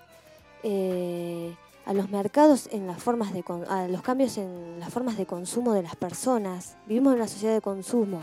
eh, 0.63 1.55
a 1.91 1.93
los 1.93 2.09
mercados 2.09 2.69
en 2.71 2.87
las 2.87 3.03
formas 3.03 3.33
de 3.33 3.43
a 3.69 3.89
los 3.89 4.03
cambios 4.03 4.39
en 4.39 4.79
las 4.79 4.93
formas 4.93 5.19
de 5.19 5.27
consumo 5.27 5.73
de 5.73 5.83
las 5.83 5.97
personas. 5.97 6.77
Vivimos 6.87 7.15
en 7.15 7.19
una 7.19 7.27
sociedad 7.27 7.53
de 7.53 7.61
consumo. 7.61 8.21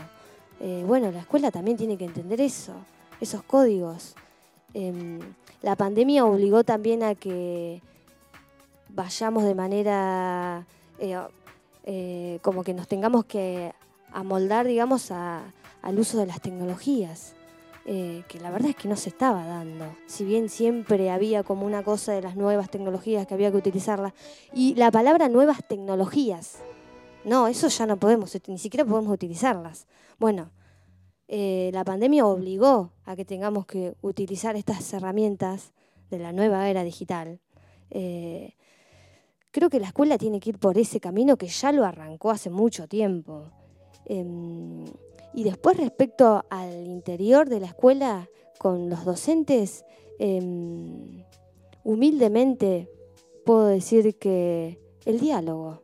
Eh, 0.58 0.84
bueno, 0.86 1.10
la 1.12 1.18
escuela 1.18 1.50
también 1.50 1.76
tiene 1.76 1.98
que 1.98 2.06
entender 2.06 2.40
eso, 2.40 2.72
esos 3.20 3.42
códigos. 3.42 4.14
Em, 4.72 5.18
la 5.60 5.76
pandemia 5.76 6.24
obligó 6.24 6.64
también 6.64 7.02
a 7.02 7.14
que 7.14 7.82
vayamos 8.88 9.44
de 9.44 9.54
manera 9.54 10.64
eh, 10.98 11.20
eh, 11.84 12.38
como 12.40 12.64
que 12.64 12.72
nos 12.72 12.88
tengamos 12.88 13.26
que 13.26 13.74
amoldar, 14.14 14.66
digamos, 14.66 15.10
al 15.10 15.98
uso 15.98 16.16
de 16.16 16.24
las 16.24 16.40
tecnologías. 16.40 17.34
Eh, 17.86 18.22
que 18.28 18.38
la 18.38 18.50
verdad 18.50 18.70
es 18.70 18.76
que 18.76 18.88
no 18.88 18.96
se 18.96 19.08
estaba 19.08 19.46
dando. 19.46 19.86
Si 20.06 20.24
bien 20.24 20.50
siempre 20.50 21.10
había 21.10 21.42
como 21.42 21.64
una 21.64 21.82
cosa 21.82 22.12
de 22.12 22.20
las 22.20 22.36
nuevas 22.36 22.70
tecnologías 22.70 23.26
que 23.26 23.34
había 23.34 23.50
que 23.50 23.56
utilizarlas. 23.56 24.12
Y 24.52 24.74
la 24.74 24.90
palabra 24.90 25.28
nuevas 25.28 25.66
tecnologías, 25.66 26.58
no, 27.24 27.48
eso 27.48 27.68
ya 27.68 27.86
no 27.86 27.96
podemos, 27.96 28.36
ni 28.46 28.58
siquiera 28.58 28.84
podemos 28.84 29.12
utilizarlas. 29.12 29.86
Bueno, 30.18 30.50
eh, 31.28 31.70
la 31.72 31.84
pandemia 31.84 32.26
obligó 32.26 32.92
a 33.04 33.14
que 33.16 33.24
tengamos 33.24 33.66
que 33.66 33.94
utilizar 34.00 34.56
estas 34.56 34.92
herramientas 34.92 35.72
de 36.10 36.18
la 36.18 36.32
nueva 36.32 36.68
era 36.68 36.82
digital. 36.84 37.40
Eh, 37.90 38.54
creo 39.50 39.68
que 39.68 39.80
la 39.80 39.88
escuela 39.88 40.16
tiene 40.18 40.40
que 40.40 40.50
ir 40.50 40.58
por 40.58 40.78
ese 40.78 41.00
camino 41.00 41.36
que 41.36 41.48
ya 41.48 41.72
lo 41.72 41.84
arrancó 41.84 42.30
hace 42.30 42.50
mucho 42.50 42.88
tiempo. 42.88 43.50
Em, 44.06 44.84
y 45.34 45.44
después 45.44 45.76
respecto 45.76 46.44
al 46.50 46.86
interior 46.86 47.48
de 47.48 47.60
la 47.60 47.66
escuela 47.66 48.28
con 48.58 48.90
los 48.90 49.04
docentes, 49.04 49.84
em, 50.18 51.24
humildemente 51.84 52.90
puedo 53.44 53.66
decir 53.66 54.16
que 54.18 54.78
el 55.04 55.20
diálogo, 55.20 55.82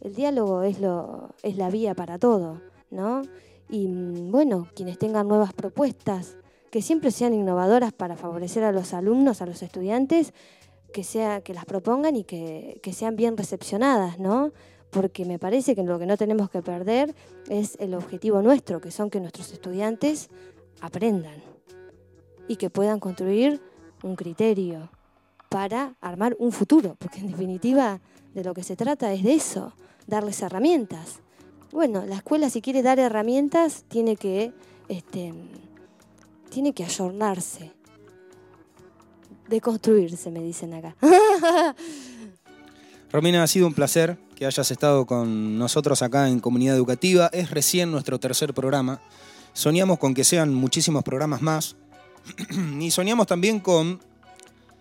el 0.00 0.14
diálogo 0.14 0.62
es, 0.62 0.80
lo, 0.80 1.34
es 1.42 1.56
la 1.56 1.70
vía 1.70 1.94
para 1.94 2.18
todo, 2.18 2.60
¿no? 2.90 3.22
Y 3.68 3.88
mm, 3.88 4.30
bueno, 4.30 4.68
quienes 4.74 4.98
tengan 4.98 5.28
nuevas 5.28 5.52
propuestas, 5.52 6.36
que 6.70 6.82
siempre 6.82 7.10
sean 7.10 7.34
innovadoras 7.34 7.92
para 7.92 8.16
favorecer 8.16 8.62
a 8.64 8.72
los 8.72 8.92
alumnos, 8.92 9.40
a 9.40 9.46
los 9.46 9.62
estudiantes, 9.62 10.34
que, 10.92 11.04
sea, 11.04 11.40
que 11.40 11.54
las 11.54 11.64
propongan 11.64 12.16
y 12.16 12.24
que, 12.24 12.80
que 12.82 12.92
sean 12.92 13.16
bien 13.16 13.36
recepcionadas, 13.36 14.18
¿no? 14.18 14.52
Porque 14.90 15.24
me 15.24 15.38
parece 15.38 15.74
que 15.74 15.82
lo 15.82 15.98
que 15.98 16.06
no 16.06 16.16
tenemos 16.16 16.50
que 16.50 16.62
perder 16.62 17.14
es 17.48 17.76
el 17.80 17.94
objetivo 17.94 18.42
nuestro, 18.42 18.80
que 18.80 18.90
son 18.90 19.10
que 19.10 19.20
nuestros 19.20 19.52
estudiantes 19.52 20.28
aprendan 20.80 21.42
y 22.46 22.56
que 22.56 22.70
puedan 22.70 23.00
construir 23.00 23.60
un 24.02 24.16
criterio 24.16 24.90
para 25.48 25.94
armar 26.00 26.36
un 26.38 26.52
futuro, 26.52 26.96
porque 26.98 27.20
en 27.20 27.28
definitiva 27.28 28.00
de 28.34 28.44
lo 28.44 28.54
que 28.54 28.62
se 28.62 28.76
trata 28.76 29.12
es 29.12 29.22
de 29.22 29.34
eso, 29.34 29.72
darles 30.06 30.42
herramientas. 30.42 31.20
Bueno, 31.72 32.04
la 32.06 32.16
escuela 32.16 32.50
si 32.50 32.62
quiere 32.62 32.82
dar 32.82 32.98
herramientas 32.98 33.84
tiene 33.88 34.16
que, 34.16 34.52
este, 34.88 35.34
tiene 36.50 36.72
que 36.72 36.84
ayornarse, 36.84 37.72
deconstruirse, 39.48 40.30
me 40.30 40.42
dicen 40.42 40.74
acá. 40.74 40.96
Romina, 43.12 43.42
ha 43.42 43.46
sido 43.46 43.66
un 43.66 43.74
placer 43.74 44.18
que 44.38 44.46
hayas 44.46 44.70
estado 44.70 45.04
con 45.04 45.58
nosotros 45.58 46.00
acá 46.00 46.28
en 46.28 46.38
Comunidad 46.38 46.76
Educativa. 46.76 47.28
Es 47.32 47.50
recién 47.50 47.90
nuestro 47.90 48.20
tercer 48.20 48.54
programa. 48.54 49.00
Soñamos 49.52 49.98
con 49.98 50.14
que 50.14 50.22
sean 50.22 50.54
muchísimos 50.54 51.02
programas 51.02 51.42
más. 51.42 51.74
y 52.80 52.92
soñamos 52.92 53.26
también 53.26 53.58
con 53.58 54.00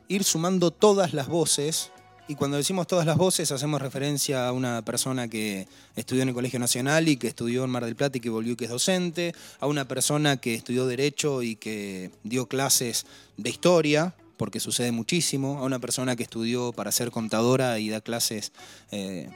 ir 0.09 0.23
sumando 0.23 0.69
todas 0.69 1.13
las 1.13 1.27
voces 1.27 1.91
Y 2.27 2.35
cuando 2.35 2.57
decimos 2.57 2.85
todas 2.85 3.07
las 3.07 3.17
voces, 3.17 3.51
hacemos 3.51 3.81
referencia 3.81 4.47
a 4.47 4.51
una 4.51 4.83
persona 4.83 5.27
que 5.27 5.67
estudió 5.95 6.21
en 6.21 6.29
el 6.29 6.35
Colegio 6.35 6.59
Nacional 6.59 7.07
y 7.07 7.17
que 7.17 7.27
estudió 7.27 7.63
en 7.63 7.71
Mar 7.71 7.85
del 7.85 7.95
Plata 7.95 8.19
y 8.19 8.21
que 8.21 8.29
volvió 8.29 8.53
y 8.53 8.55
que 8.57 8.65
es 8.65 8.71
docente, 8.71 9.33
a 9.59 9.65
una 9.65 9.87
persona 9.87 10.37
que 10.37 10.53
estudió 10.53 10.85
Derecho 10.85 11.41
y 11.41 11.55
que 11.55 12.11
dio 12.23 12.47
clases 12.47 13.07
de 13.37 13.49
historia, 13.49 14.13
porque 14.35 14.59
sucede 14.59 14.91
muchísimo, 14.91 15.59
a 15.59 15.63
una 15.63 15.79
persona 15.79 16.15
que 16.15 16.23
estudió 16.23 16.73
para 16.73 16.91
ser 16.91 17.09
contadora 17.09 17.79
y 17.79 17.89
da 17.89 18.01
clases 18.01 18.51
eh, 18.91 19.29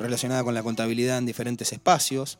relacionadas 0.00 0.44
con 0.44 0.54
la 0.54 0.62
contabilidad 0.62 1.18
en 1.18 1.26
diferentes 1.26 1.72
espacios. 1.72 2.38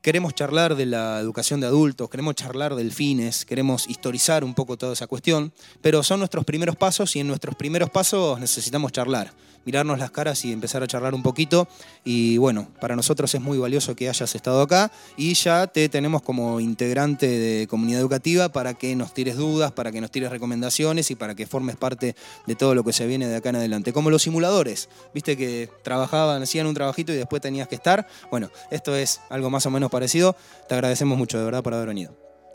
Queremos 0.00 0.32
charlar 0.32 0.76
de 0.76 0.86
la 0.86 1.18
educación 1.18 1.60
de 1.60 1.66
adultos, 1.66 2.08
queremos 2.08 2.36
charlar 2.36 2.76
del 2.76 2.92
fines, 2.92 3.44
queremos 3.44 3.88
historizar 3.88 4.44
un 4.44 4.54
poco 4.54 4.76
toda 4.76 4.92
esa 4.92 5.08
cuestión, 5.08 5.52
pero 5.82 6.04
son 6.04 6.20
nuestros 6.20 6.44
primeros 6.44 6.76
pasos 6.76 7.16
y 7.16 7.20
en 7.20 7.26
nuestros 7.26 7.56
primeros 7.56 7.90
pasos 7.90 8.38
necesitamos 8.38 8.92
charlar 8.92 9.32
mirarnos 9.68 9.98
las 9.98 10.10
caras 10.10 10.46
y 10.46 10.52
empezar 10.52 10.82
a 10.82 10.86
charlar 10.86 11.14
un 11.14 11.22
poquito. 11.22 11.68
Y 12.02 12.38
bueno, 12.38 12.68
para 12.80 12.96
nosotros 12.96 13.34
es 13.34 13.40
muy 13.42 13.58
valioso 13.58 13.94
que 13.94 14.08
hayas 14.08 14.34
estado 14.34 14.62
acá 14.62 14.90
y 15.14 15.34
ya 15.34 15.66
te 15.66 15.90
tenemos 15.90 16.22
como 16.22 16.58
integrante 16.58 17.26
de 17.26 17.66
comunidad 17.66 18.00
educativa 18.00 18.48
para 18.48 18.72
que 18.72 18.96
nos 18.96 19.12
tires 19.12 19.36
dudas, 19.36 19.72
para 19.72 19.92
que 19.92 20.00
nos 20.00 20.10
tires 20.10 20.30
recomendaciones 20.30 21.10
y 21.10 21.16
para 21.16 21.34
que 21.34 21.46
formes 21.46 21.76
parte 21.76 22.16
de 22.46 22.54
todo 22.54 22.74
lo 22.74 22.82
que 22.82 22.94
se 22.94 23.06
viene 23.06 23.28
de 23.28 23.36
acá 23.36 23.50
en 23.50 23.56
adelante. 23.56 23.92
Como 23.92 24.08
los 24.08 24.22
simuladores, 24.22 24.88
viste 25.12 25.36
que 25.36 25.68
trabajaban, 25.82 26.42
hacían 26.42 26.66
un 26.66 26.72
trabajito 26.72 27.12
y 27.12 27.16
después 27.16 27.42
tenías 27.42 27.68
que 27.68 27.74
estar. 27.74 28.06
Bueno, 28.30 28.50
esto 28.70 28.96
es 28.96 29.20
algo 29.28 29.50
más 29.50 29.66
o 29.66 29.70
menos 29.70 29.87
parecido. 29.90 30.36
Te 30.68 30.74
agradecemos 30.74 31.18
mucho 31.18 31.38
de 31.38 31.44
verdad 31.44 31.62
por 31.62 31.74
haber 31.74 31.88
venido. 31.88 32.12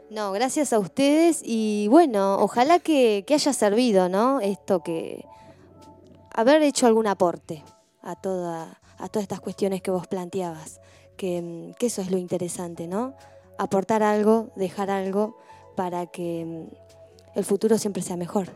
No, 0.10 0.32
gracias 0.32 0.74
a 0.74 0.80
ustedes 0.80 1.42
y 1.44 1.88
bueno, 1.90 2.36
ojalá 2.40 2.80
que, 2.80 3.24
que 3.26 3.34
haya 3.34 3.54
servido, 3.54 4.10
¿no? 4.10 4.42
Esto 4.42 4.84
que, 4.84 5.26
haber 6.34 6.62
hecho 6.64 6.88
algún 6.88 7.08
aporte 7.08 7.64
a, 8.02 8.16
toda, 8.16 8.80
a 8.98 9.08
todas 9.08 9.24
estas 9.24 9.40
cuestiones 9.40 9.82
que 9.82 9.92
vos 9.92 10.08
planteabas, 10.08 10.82
que, 11.16 11.74
eso 11.80 12.02
es 12.02 12.12
lo 12.12 12.18
interesante, 12.18 12.88
¿no? 12.88 13.14
Aportar 13.58 14.04
algo, 14.04 14.50
dejar 14.56 14.90
algo 14.90 15.38
para 15.76 16.08
que 16.08 16.44
mm, 16.46 17.38
el 17.38 17.46
futuro 17.46 17.78
siempre 17.78 18.02
sea 18.02 18.18
mejor. 18.18 18.50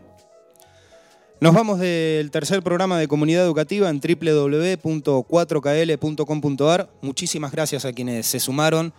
Nos 1.39 1.53
vamos 1.53 1.77
del 1.77 2.31
tercer 2.31 2.63
programa 2.63 2.97
de 2.97 3.07
comunidad 3.07 3.45
educativa 3.45 3.91
en 3.91 3.99
www.4kl.com.ar. 3.99 6.89
Muchísimas 7.03 7.51
gracias 7.51 7.85
a 7.85 7.93
quienes 7.93 8.25
se 8.25 8.39
sumaron 8.39 8.91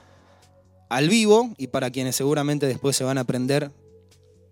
al 0.89 1.09
vivo 1.09 1.53
y 1.59 1.67
para 1.67 1.91
quienes 1.91 2.15
seguramente 2.15 2.69
después 2.69 2.95
se 2.95 3.03
van 3.03 3.19
a 3.19 3.23
aprender 3.23 3.73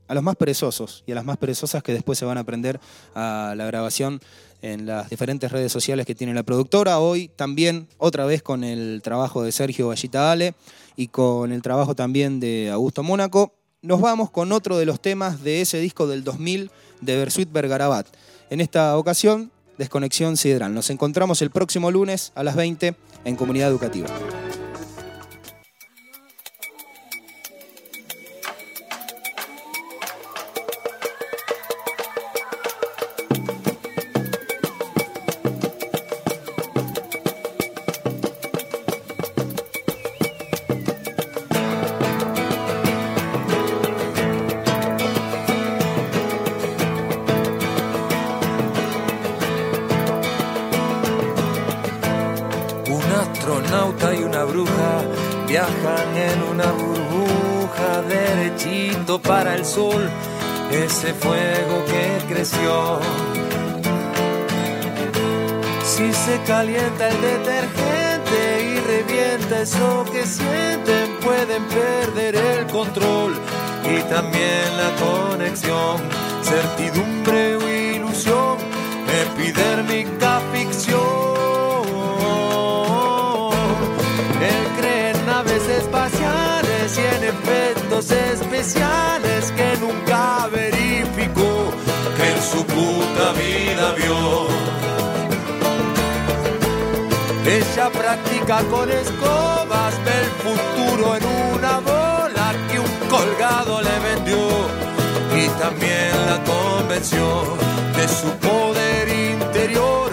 a 0.09 0.15
los 0.15 0.25
más 0.25 0.35
perezosos 0.35 1.05
y 1.07 1.13
a 1.13 1.15
las 1.15 1.25
más 1.25 1.37
perezosas 1.37 1.85
que 1.85 1.93
después 1.93 2.19
se 2.19 2.25
van 2.25 2.39
a 2.39 2.41
aprender 2.41 2.81
a 3.15 3.55
la 3.57 3.67
grabación 3.67 4.21
en 4.63 4.87
las 4.87 5.09
diferentes 5.09 5.53
redes 5.53 5.71
sociales 5.71 6.07
que 6.07 6.17
tiene 6.17 6.35
la 6.35 6.43
productora. 6.43 6.99
Hoy 6.99 7.31
también, 7.37 7.87
otra 7.99 8.27
vez 8.27 8.43
con 8.43 8.65
el 8.65 9.01
trabajo 9.01 9.45
de 9.45 9.53
Sergio 9.53 9.87
Vallita 9.87 10.33
Ale 10.33 10.57
y 10.97 11.07
con 11.07 11.53
el 11.53 11.63
trabajo 11.63 11.95
también 11.95 12.41
de 12.41 12.69
Augusto 12.69 13.05
Mónaco, 13.05 13.55
nos 13.81 14.01
vamos 14.01 14.33
con 14.33 14.51
otro 14.51 14.77
de 14.77 14.87
los 14.87 15.01
temas 15.01 15.45
de 15.45 15.61
ese 15.61 15.79
disco 15.79 16.09
del 16.09 16.25
2000 16.25 16.73
de 17.01 17.17
Bersuit 17.17 17.51
Bergarabat. 17.51 18.07
En 18.51 18.61
esta 18.61 18.97
ocasión, 18.97 19.51
Desconexión 19.79 20.37
Sideral. 20.37 20.75
Nos 20.75 20.91
encontramos 20.91 21.43
el 21.43 21.51
próximo 21.51 21.91
lunes 21.91 22.33
a 22.35 22.43
las 22.43 22.57
20 22.57 22.95
en 23.25 23.37
Comunidad 23.37 23.69
Educativa. 23.69 24.09
Fuego 61.37 61.85
que 61.85 62.35
creció. 62.35 63.01
Si 65.85 66.13
se 66.13 66.41
calienta 66.47 67.09
el 67.09 67.21
detergente 67.21 68.39
y 68.63 68.81
revienta 68.81 69.63
eso 69.63 70.05
que 70.13 70.27
sienten, 70.27 71.17
pueden 71.23 71.65
perder 71.65 72.37
el 72.37 72.67
control 72.67 73.35
y 73.85 74.03
también 74.15 74.77
la 74.77 74.91
conexión, 75.07 75.97
certidumbre 76.43 77.57
o 77.57 77.69
ilusión, 77.69 78.57
epidérmica 79.25 80.41
ficción. 80.53 81.26
Efectos 87.27 88.11
especiales 88.11 89.53
que 89.53 89.77
nunca 89.81 90.49
verificó 90.53 91.73
que 92.17 92.31
en 92.31 92.43
su 92.43 92.65
puta 92.65 93.33
vida 93.33 93.93
vio. 93.97 94.47
Ella 97.47 97.91
practica 97.91 98.63
con 98.71 98.91
escobas, 98.91 99.95
ve 100.05 100.17
el 100.25 100.31
futuro 100.45 101.17
en 101.17 101.25
una 101.55 101.79
bola 101.81 102.55
que 102.71 102.79
un 102.81 102.95
colgado 103.09 103.81
le 103.83 103.99
vendió 104.01 104.49
y 105.37 105.49
también 105.61 106.13
la 106.27 106.43
convenció 106.45 107.27
de 107.97 108.09
su 108.09 108.31
poder 108.39 109.09
interior, 109.09 110.11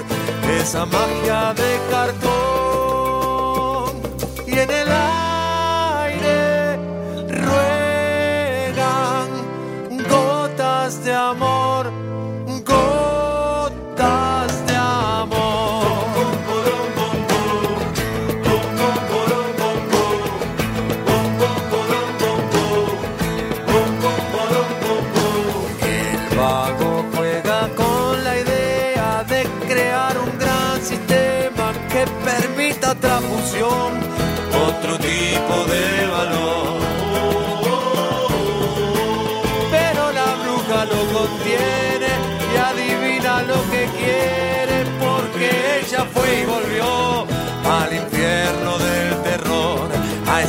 esa 0.59 0.86
magia 0.86 1.53
de 1.53 1.80
cartón 1.89 3.24
y 4.45 4.51
en 4.51 4.59
el 4.59 4.68
de 4.68 5.32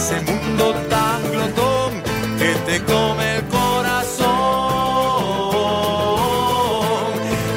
ese 0.05 0.21
mundo 0.21 0.75
tan 0.91 1.23
glotón 1.33 2.03
que 2.39 2.53
te 2.67 2.85
come 2.85 3.37
el 3.37 3.45
corazón. 3.45 4.27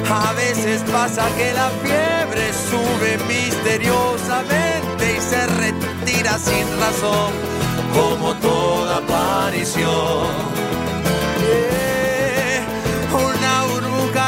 A 0.10 0.32
veces 0.32 0.82
pasa 0.90 1.28
que 1.36 1.52
la 1.52 1.70
fiebre 1.84 2.54
sube 2.70 3.18
misteriosamente 3.28 5.18
y 5.18 5.20
se 5.20 5.46
retira 5.62 6.38
sin 6.40 6.66
razón, 6.80 7.34
como 7.94 8.34
toda 8.36 8.98
aparición. 8.98 10.58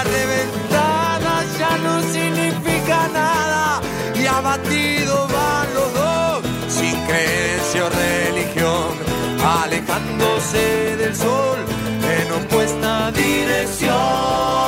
reventada 0.03 1.43
ya 1.59 1.77
no 1.77 2.01
significa 2.13 3.07
nada 3.13 3.81
y 4.15 4.25
abatido 4.25 4.98
del 10.51 11.15
sol 11.15 11.59
en 12.01 12.31
opuesta 12.31 13.11
dirección. 13.11 14.58